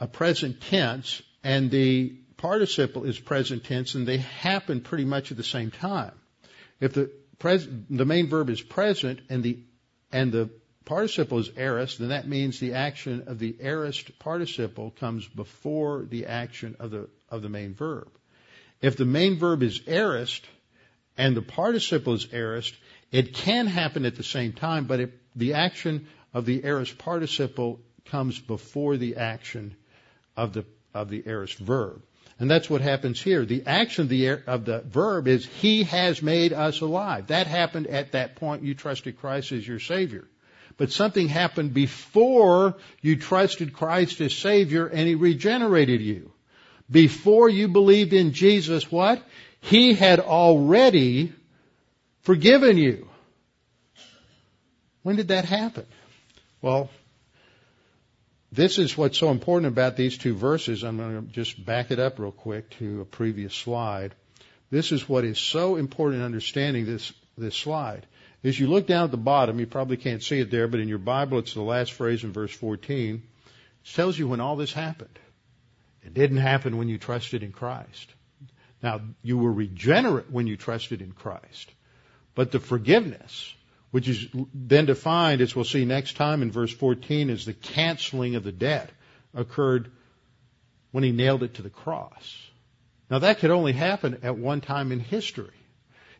a 0.00 0.08
present 0.08 0.60
tense, 0.62 1.22
and 1.44 1.70
the 1.70 2.12
participle 2.36 3.04
is 3.04 3.20
present 3.20 3.62
tense, 3.62 3.94
and 3.94 4.04
they 4.04 4.16
happen 4.16 4.80
pretty 4.80 5.04
much 5.04 5.30
at 5.30 5.36
the 5.36 5.44
same 5.44 5.70
time. 5.70 6.12
If 6.80 6.94
the 6.94 7.12
pres- 7.38 7.68
the 7.88 8.04
main 8.04 8.28
verb 8.28 8.50
is 8.50 8.60
present 8.60 9.20
and 9.28 9.44
the 9.44 9.60
and 10.10 10.32
the 10.32 10.50
participle 10.86 11.38
is 11.38 11.50
aorist, 11.56 11.98
then 12.00 12.08
that 12.08 12.26
means 12.26 12.58
the 12.58 12.74
action 12.74 13.24
of 13.28 13.38
the 13.38 13.54
aorist 13.60 14.18
participle 14.18 14.90
comes 14.98 15.28
before 15.28 16.04
the 16.04 16.26
action 16.26 16.74
of 16.80 16.90
the 16.90 17.08
of 17.28 17.42
the 17.42 17.48
main 17.48 17.74
verb. 17.74 18.08
If 18.80 18.96
the 18.96 19.04
main 19.04 19.38
verb 19.38 19.62
is 19.62 19.80
aorist 19.86 20.46
and 21.16 21.36
the 21.36 21.42
participle 21.42 22.14
is 22.14 22.28
aorist, 22.32 22.74
it 23.10 23.34
can 23.34 23.66
happen 23.66 24.04
at 24.04 24.16
the 24.16 24.22
same 24.22 24.52
time, 24.52 24.84
but 24.84 25.00
if 25.00 25.10
the 25.34 25.54
action 25.54 26.06
of 26.32 26.46
the 26.46 26.64
aorist 26.64 26.98
participle 26.98 27.80
comes 28.06 28.38
before 28.38 28.96
the 28.96 29.16
action 29.16 29.76
of 30.36 30.52
the 30.52 30.64
of 30.94 31.10
the 31.10 31.22
aorist 31.26 31.58
verb. 31.58 32.02
And 32.38 32.50
that's 32.50 32.70
what 32.70 32.80
happens 32.80 33.20
here. 33.20 33.44
The 33.44 33.64
action 33.66 34.02
of 34.02 34.08
the, 34.08 34.28
of 34.46 34.64
the 34.64 34.80
verb 34.80 35.26
is 35.26 35.44
He 35.44 35.82
has 35.84 36.22
made 36.22 36.52
us 36.52 36.80
alive. 36.80 37.28
That 37.28 37.46
happened 37.46 37.88
at 37.88 38.12
that 38.12 38.36
point 38.36 38.62
you 38.62 38.74
trusted 38.74 39.18
Christ 39.18 39.52
as 39.52 39.66
your 39.66 39.80
Savior. 39.80 40.28
But 40.76 40.92
something 40.92 41.26
happened 41.26 41.74
before 41.74 42.76
you 43.00 43.16
trusted 43.16 43.72
Christ 43.72 44.20
as 44.20 44.32
Savior 44.32 44.86
and 44.86 45.08
He 45.08 45.16
regenerated 45.16 46.00
you. 46.00 46.32
Before 46.90 47.48
you 47.48 47.68
believed 47.68 48.12
in 48.12 48.32
Jesus, 48.32 48.90
what? 48.90 49.22
He 49.60 49.94
had 49.94 50.20
already 50.20 51.32
forgiven 52.22 52.78
you. 52.78 53.08
When 55.02 55.16
did 55.16 55.28
that 55.28 55.44
happen? 55.44 55.86
Well, 56.62 56.90
this 58.50 58.78
is 58.78 58.96
what's 58.96 59.18
so 59.18 59.30
important 59.30 59.72
about 59.72 59.96
these 59.96 60.16
two 60.16 60.34
verses. 60.34 60.82
I'm 60.82 60.96
going 60.96 61.26
to 61.26 61.32
just 61.32 61.64
back 61.64 61.90
it 61.90 61.98
up 61.98 62.18
real 62.18 62.32
quick 62.32 62.70
to 62.78 63.02
a 63.02 63.04
previous 63.04 63.54
slide. 63.54 64.14
This 64.70 64.92
is 64.92 65.08
what 65.08 65.24
is 65.24 65.38
so 65.38 65.76
important 65.76 66.20
in 66.20 66.24
understanding 66.26 66.86
this, 66.86 67.12
this 67.36 67.54
slide. 67.54 68.06
As 68.44 68.58
you 68.58 68.68
look 68.68 68.86
down 68.86 69.04
at 69.04 69.10
the 69.10 69.16
bottom, 69.16 69.58
you 69.58 69.66
probably 69.66 69.96
can't 69.96 70.22
see 70.22 70.40
it 70.40 70.50
there, 70.50 70.68
but 70.68 70.80
in 70.80 70.88
your 70.88 70.98
Bible, 70.98 71.38
it's 71.38 71.54
the 71.54 71.62
last 71.62 71.92
phrase 71.92 72.24
in 72.24 72.32
verse 72.32 72.52
14. 72.52 73.16
It 73.16 73.94
tells 73.94 74.18
you 74.18 74.28
when 74.28 74.40
all 74.40 74.56
this 74.56 74.72
happened. 74.72 75.18
It 76.04 76.14
didn't 76.14 76.38
happen 76.38 76.76
when 76.76 76.88
you 76.88 76.98
trusted 76.98 77.42
in 77.42 77.52
Christ. 77.52 78.12
Now, 78.82 79.00
you 79.22 79.38
were 79.38 79.52
regenerate 79.52 80.30
when 80.30 80.46
you 80.46 80.56
trusted 80.56 81.02
in 81.02 81.12
Christ. 81.12 81.72
But 82.34 82.52
the 82.52 82.60
forgiveness, 82.60 83.54
which 83.90 84.08
is 84.08 84.28
then 84.54 84.86
defined, 84.86 85.40
as 85.40 85.56
we'll 85.56 85.64
see 85.64 85.84
next 85.84 86.16
time 86.16 86.42
in 86.42 86.52
verse 86.52 86.72
14, 86.72 87.30
as 87.30 87.44
the 87.44 87.52
canceling 87.52 88.36
of 88.36 88.44
the 88.44 88.52
debt, 88.52 88.90
occurred 89.34 89.90
when 90.92 91.04
he 91.04 91.12
nailed 91.12 91.42
it 91.42 91.54
to 91.54 91.62
the 91.62 91.70
cross. 91.70 92.48
Now 93.10 93.18
that 93.20 93.38
could 93.38 93.50
only 93.50 93.72
happen 93.72 94.20
at 94.22 94.38
one 94.38 94.60
time 94.60 94.92
in 94.92 95.00
history. 95.00 95.54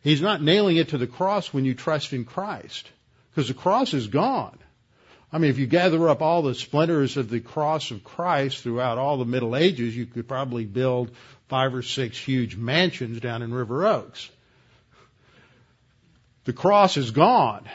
He's 0.01 0.21
not 0.21 0.41
nailing 0.41 0.77
it 0.77 0.89
to 0.89 0.97
the 0.97 1.07
cross 1.07 1.53
when 1.53 1.65
you 1.65 1.73
trust 1.73 2.13
in 2.13 2.25
Christ, 2.25 2.89
because 3.31 3.47
the 3.47 3.53
cross 3.53 3.93
is 3.93 4.07
gone. 4.07 4.57
I 5.31 5.37
mean, 5.37 5.51
if 5.51 5.59
you 5.59 5.67
gather 5.67 6.09
up 6.09 6.21
all 6.21 6.41
the 6.41 6.55
splinters 6.55 7.17
of 7.17 7.29
the 7.29 7.39
cross 7.39 7.91
of 7.91 8.03
Christ 8.03 8.63
throughout 8.63 8.97
all 8.97 9.17
the 9.17 9.25
Middle 9.25 9.55
Ages, 9.55 9.95
you 9.95 10.05
could 10.05 10.27
probably 10.27 10.65
build 10.65 11.11
five 11.47 11.75
or 11.75 11.83
six 11.83 12.17
huge 12.17 12.55
mansions 12.55 13.19
down 13.19 13.41
in 13.41 13.53
River 13.53 13.85
Oaks. 13.85 14.29
The 16.45 16.53
cross 16.53 16.97
is 16.97 17.11
gone. 17.11 17.69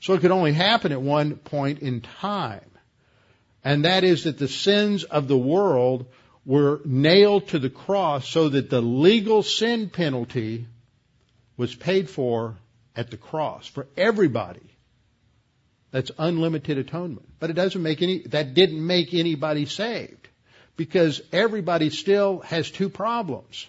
So 0.00 0.14
it 0.14 0.20
could 0.20 0.30
only 0.30 0.52
happen 0.52 0.92
at 0.92 1.02
one 1.02 1.36
point 1.36 1.80
in 1.80 2.00
time. 2.00 2.70
And 3.64 3.84
that 3.84 4.04
is 4.04 4.24
that 4.24 4.38
the 4.38 4.48
sins 4.48 5.04
of 5.04 5.28
the 5.28 5.36
world 5.36 6.06
were 6.44 6.80
nailed 6.84 7.48
to 7.48 7.58
the 7.58 7.70
cross 7.70 8.28
so 8.28 8.48
that 8.48 8.70
the 8.70 8.80
legal 8.80 9.42
sin 9.42 9.90
penalty 9.90 10.66
was 11.56 11.74
paid 11.74 12.08
for 12.08 12.56
at 12.96 13.10
the 13.10 13.16
cross 13.16 13.66
for 13.66 13.86
everybody. 13.96 14.77
That's 15.90 16.10
unlimited 16.18 16.78
atonement. 16.78 17.26
But 17.40 17.50
it 17.50 17.54
doesn't 17.54 17.82
make 17.82 18.02
any, 18.02 18.18
that 18.28 18.54
didn't 18.54 18.84
make 18.84 19.14
anybody 19.14 19.66
saved. 19.66 20.28
Because 20.76 21.20
everybody 21.32 21.90
still 21.90 22.40
has 22.40 22.70
two 22.70 22.88
problems. 22.88 23.66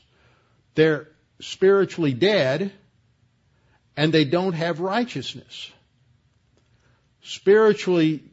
They're 0.75 1.07
spiritually 1.39 2.13
dead 2.13 2.71
and 3.97 4.13
they 4.13 4.25
don't 4.25 4.53
have 4.53 4.79
righteousness. 4.79 5.71
Spiritually, 7.21 8.23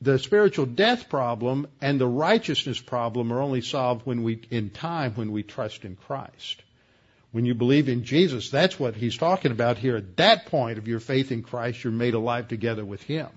the 0.00 0.18
spiritual 0.18 0.66
death 0.66 1.08
problem 1.08 1.66
and 1.80 2.00
the 2.00 2.06
righteousness 2.06 2.80
problem 2.80 3.32
are 3.32 3.40
only 3.40 3.60
solved 3.60 4.06
when 4.06 4.22
we, 4.22 4.40
in 4.50 4.70
time, 4.70 5.14
when 5.14 5.32
we 5.32 5.42
trust 5.42 5.84
in 5.84 5.96
Christ. 5.96 6.62
When 7.36 7.44
you 7.44 7.54
believe 7.54 7.90
in 7.90 8.04
Jesus, 8.04 8.48
that's 8.48 8.80
what 8.80 8.96
he's 8.96 9.18
talking 9.18 9.52
about 9.52 9.76
here. 9.76 9.98
At 9.98 10.16
that 10.16 10.46
point 10.46 10.78
of 10.78 10.88
your 10.88 11.00
faith 11.00 11.30
in 11.30 11.42
Christ, 11.42 11.84
you're 11.84 11.92
made 11.92 12.14
alive 12.14 12.48
together 12.48 12.82
with 12.82 13.02
Him. 13.02 13.28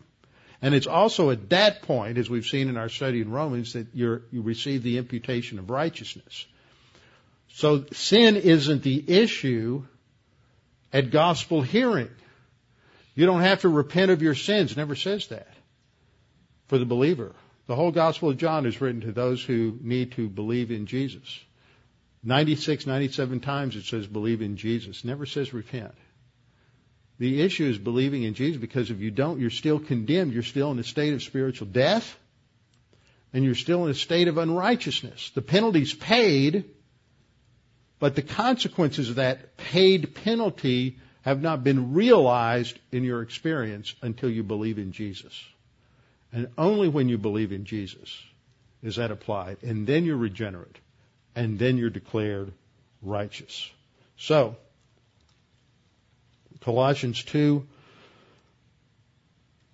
And 0.61 0.73
it's 0.73 0.87
also 0.87 1.31
at 1.31 1.49
that 1.49 1.81
point, 1.81 2.17
as 2.17 2.29
we've 2.29 2.45
seen 2.45 2.69
in 2.69 2.77
our 2.77 2.87
study 2.87 3.19
in 3.19 3.29
Romans, 3.29 3.73
that 3.73 3.87
you 3.93 4.21
receive 4.31 4.83
the 4.83 4.99
imputation 4.99 5.59
of 5.59 5.69
righteousness. 5.69 6.45
So 7.49 7.87
sin 7.91 8.37
isn't 8.37 8.83
the 8.83 9.03
issue 9.05 9.83
at 10.93 11.11
gospel 11.11 11.61
hearing. 11.61 12.11
You 13.15 13.25
don't 13.25 13.41
have 13.41 13.63
to 13.63 13.67
repent 13.67 14.11
of 14.11 14.21
your 14.21 14.33
sins. 14.33 14.71
It 14.71 14.77
never 14.77 14.95
says 14.95 15.27
that 15.27 15.53
for 16.67 16.77
the 16.77 16.85
believer. 16.85 17.35
The 17.67 17.75
whole 17.75 17.91
Gospel 17.91 18.29
of 18.29 18.37
John 18.37 18.65
is 18.65 18.79
written 18.79 19.01
to 19.01 19.11
those 19.11 19.43
who 19.43 19.77
need 19.81 20.13
to 20.13 20.29
believe 20.29 20.71
in 20.71 20.85
Jesus. 20.85 21.37
96, 22.23 22.85
97 22.85 23.39
times 23.39 23.75
it 23.75 23.85
says 23.85 24.07
believe 24.07 24.41
in 24.41 24.57
Jesus. 24.57 25.05
Never 25.05 25.25
says 25.25 25.53
repent. 25.53 25.95
The 27.17 27.41
issue 27.41 27.65
is 27.65 27.77
believing 27.77 28.23
in 28.23 28.33
Jesus 28.33 28.59
because 28.59 28.91
if 28.91 28.99
you 28.99 29.11
don't, 29.11 29.39
you're 29.39 29.49
still 29.49 29.79
condemned. 29.79 30.33
You're 30.33 30.43
still 30.43 30.71
in 30.71 30.79
a 30.79 30.83
state 30.83 31.13
of 31.13 31.21
spiritual 31.21 31.67
death 31.67 32.17
and 33.33 33.43
you're 33.43 33.55
still 33.55 33.85
in 33.85 33.91
a 33.91 33.95
state 33.95 34.27
of 34.27 34.37
unrighteousness. 34.37 35.31
The 35.31 35.41
penalty's 35.41 35.93
paid, 35.93 36.65
but 37.99 38.15
the 38.15 38.21
consequences 38.21 39.09
of 39.09 39.15
that 39.15 39.57
paid 39.57 40.15
penalty 40.15 40.97
have 41.21 41.41
not 41.41 41.63
been 41.63 41.93
realized 41.93 42.79
in 42.91 43.03
your 43.03 43.21
experience 43.21 43.93
until 44.01 44.29
you 44.29 44.43
believe 44.43 44.79
in 44.79 44.91
Jesus. 44.93 45.43
And 46.31 46.49
only 46.57 46.87
when 46.87 47.09
you 47.09 47.17
believe 47.17 47.51
in 47.51 47.65
Jesus 47.65 48.17
is 48.81 48.95
that 48.95 49.11
applied. 49.11 49.57
And 49.63 49.85
then 49.85 50.05
you're 50.05 50.17
regenerate. 50.17 50.77
And 51.39 51.57
then 51.57 51.77
you're 51.77 51.89
declared 51.89 52.51
righteous. 53.01 53.71
So, 54.17 54.57
Colossians 56.59 57.23
2 57.23 57.65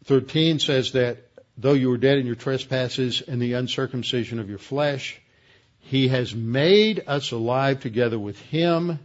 13 0.04 0.60
says 0.60 0.92
that 0.92 1.18
though 1.58 1.74
you 1.74 1.90
were 1.90 1.98
dead 1.98 2.20
in 2.20 2.28
your 2.28 2.36
trespasses 2.36 3.24
and 3.28 3.42
the 3.42 3.54
uncircumcision 3.54 4.38
of 4.38 4.48
your 4.48 4.60
flesh, 4.60 5.20
he 5.80 6.10
has 6.10 6.36
made 6.36 7.04
us 7.08 7.32
alive 7.32 7.80
together 7.80 8.20
with 8.20 8.40
Him 8.40 9.00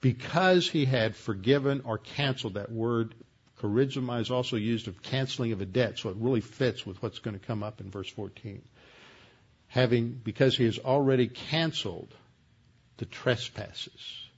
because 0.00 0.68
He 0.68 0.84
had 0.84 1.16
forgiven 1.16 1.82
or 1.84 1.98
canceled 1.98 2.54
that 2.54 2.70
word 2.70 3.16
Charizomai 3.60 4.20
is 4.20 4.30
also 4.30 4.56
used 4.56 4.86
of 4.86 5.02
canceling 5.02 5.50
of 5.50 5.60
a 5.60 5.66
debt, 5.66 5.98
so 5.98 6.10
it 6.10 6.16
really 6.18 6.40
fits 6.40 6.86
with 6.86 7.02
what's 7.02 7.18
going 7.18 7.38
to 7.38 7.44
come 7.44 7.64
up 7.64 7.80
in 7.80 7.90
verse 7.90 8.08
14. 8.08 8.62
Having, 9.68 10.20
because 10.24 10.56
he 10.56 10.64
has 10.64 10.78
already 10.78 11.28
canceled 11.28 12.14
the 12.96 13.04
trespasses. 13.04 14.28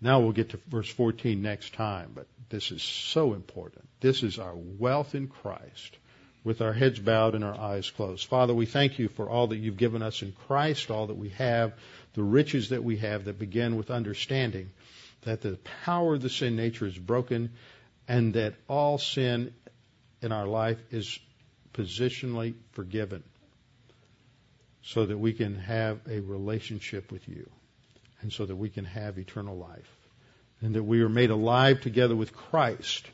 Now 0.00 0.20
we'll 0.20 0.32
get 0.32 0.50
to 0.50 0.60
verse 0.68 0.88
14 0.88 1.40
next 1.40 1.74
time, 1.74 2.12
but 2.14 2.26
this 2.48 2.70
is 2.70 2.82
so 2.82 3.34
important. 3.34 3.88
This 4.00 4.22
is 4.22 4.38
our 4.38 4.54
wealth 4.54 5.14
in 5.14 5.28
Christ 5.28 5.96
with 6.44 6.60
our 6.60 6.72
heads 6.72 6.98
bowed 6.98 7.34
and 7.34 7.44
our 7.44 7.58
eyes 7.58 7.88
closed. 7.90 8.26
Father, 8.26 8.52
we 8.52 8.66
thank 8.66 8.98
you 8.98 9.08
for 9.08 9.28
all 9.28 9.46
that 9.48 9.58
you've 9.58 9.76
given 9.76 10.02
us 10.02 10.22
in 10.22 10.32
Christ, 10.32 10.90
all 10.90 11.06
that 11.06 11.16
we 11.16 11.28
have, 11.30 11.72
the 12.14 12.22
riches 12.22 12.70
that 12.70 12.82
we 12.82 12.96
have 12.96 13.26
that 13.26 13.38
begin 13.38 13.76
with 13.76 13.90
understanding 13.90 14.70
that 15.22 15.40
the 15.40 15.58
power 15.84 16.14
of 16.14 16.22
the 16.22 16.28
sin 16.28 16.56
nature 16.56 16.86
is 16.86 16.98
broken 16.98 17.50
and 18.08 18.34
that 18.34 18.54
all 18.68 18.98
sin 18.98 19.54
in 20.20 20.32
our 20.32 20.46
life 20.46 20.78
is 20.90 21.18
positionally 21.74 22.54
forgiven 22.72 23.22
so 24.82 25.06
that 25.06 25.18
we 25.18 25.32
can 25.32 25.56
have 25.56 26.00
a 26.08 26.20
relationship 26.20 27.12
with 27.12 27.28
you 27.28 27.48
and 28.20 28.32
so 28.32 28.46
that 28.46 28.56
we 28.56 28.68
can 28.68 28.84
have 28.84 29.18
eternal 29.18 29.56
life. 29.56 29.96
And 30.60 30.76
that 30.76 30.84
we 30.84 31.02
are 31.02 31.08
made 31.08 31.30
alive 31.30 31.80
together 31.80 32.14
with 32.14 32.32
Christ 32.32 33.06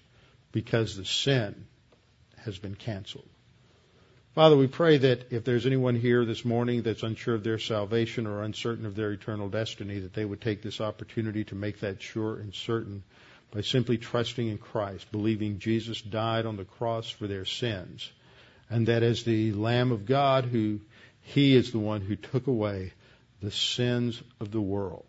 because 0.52 0.96
the 0.96 1.04
sin 1.04 1.66
has 2.44 2.58
been 2.58 2.74
canceled. 2.74 3.28
Father, 4.34 4.56
we 4.56 4.66
pray 4.66 4.98
that 4.98 5.32
if 5.32 5.44
there's 5.44 5.66
anyone 5.66 5.96
here 5.96 6.24
this 6.24 6.44
morning 6.44 6.82
that's 6.82 7.02
unsure 7.02 7.34
of 7.34 7.42
their 7.42 7.58
salvation 7.58 8.26
or 8.26 8.42
uncertain 8.42 8.86
of 8.86 8.94
their 8.94 9.12
eternal 9.12 9.48
destiny, 9.48 9.98
that 9.98 10.12
they 10.12 10.24
would 10.24 10.40
take 10.40 10.62
this 10.62 10.80
opportunity 10.80 11.44
to 11.44 11.54
make 11.54 11.80
that 11.80 12.00
sure 12.00 12.36
and 12.36 12.54
certain 12.54 13.02
by 13.50 13.62
simply 13.62 13.96
trusting 13.96 14.46
in 14.46 14.58
Christ, 14.58 15.10
believing 15.10 15.58
Jesus 15.58 16.00
died 16.00 16.46
on 16.46 16.56
the 16.56 16.64
cross 16.64 17.08
for 17.08 17.26
their 17.26 17.46
sins, 17.46 18.12
and 18.68 18.86
that 18.88 19.02
as 19.02 19.24
the 19.24 19.52
Lamb 19.52 19.90
of 19.90 20.04
God, 20.04 20.44
who 20.44 20.80
He 21.34 21.54
is 21.54 21.72
the 21.72 21.78
one 21.78 22.00
who 22.00 22.16
took 22.16 22.46
away 22.46 22.92
the 23.42 23.50
sins 23.50 24.22
of 24.40 24.50
the 24.50 24.62
world. 24.62 25.04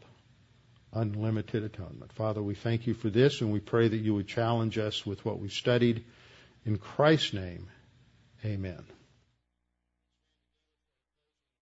Unlimited 0.91 1.63
atonement. 1.63 2.11
Father, 2.11 2.43
we 2.43 2.55
thank 2.55 2.87
you 2.87 2.93
for 2.93 3.09
this 3.09 3.39
and 3.39 3.53
we 3.53 3.59
pray 3.61 3.87
that 3.87 3.97
you 3.97 4.15
would 4.15 4.27
challenge 4.27 4.77
us 4.77 5.05
with 5.05 5.23
what 5.23 5.39
we've 5.39 5.53
studied. 5.53 6.03
In 6.65 6.77
Christ's 6.77 7.33
name, 7.33 7.69
amen. 8.43 8.83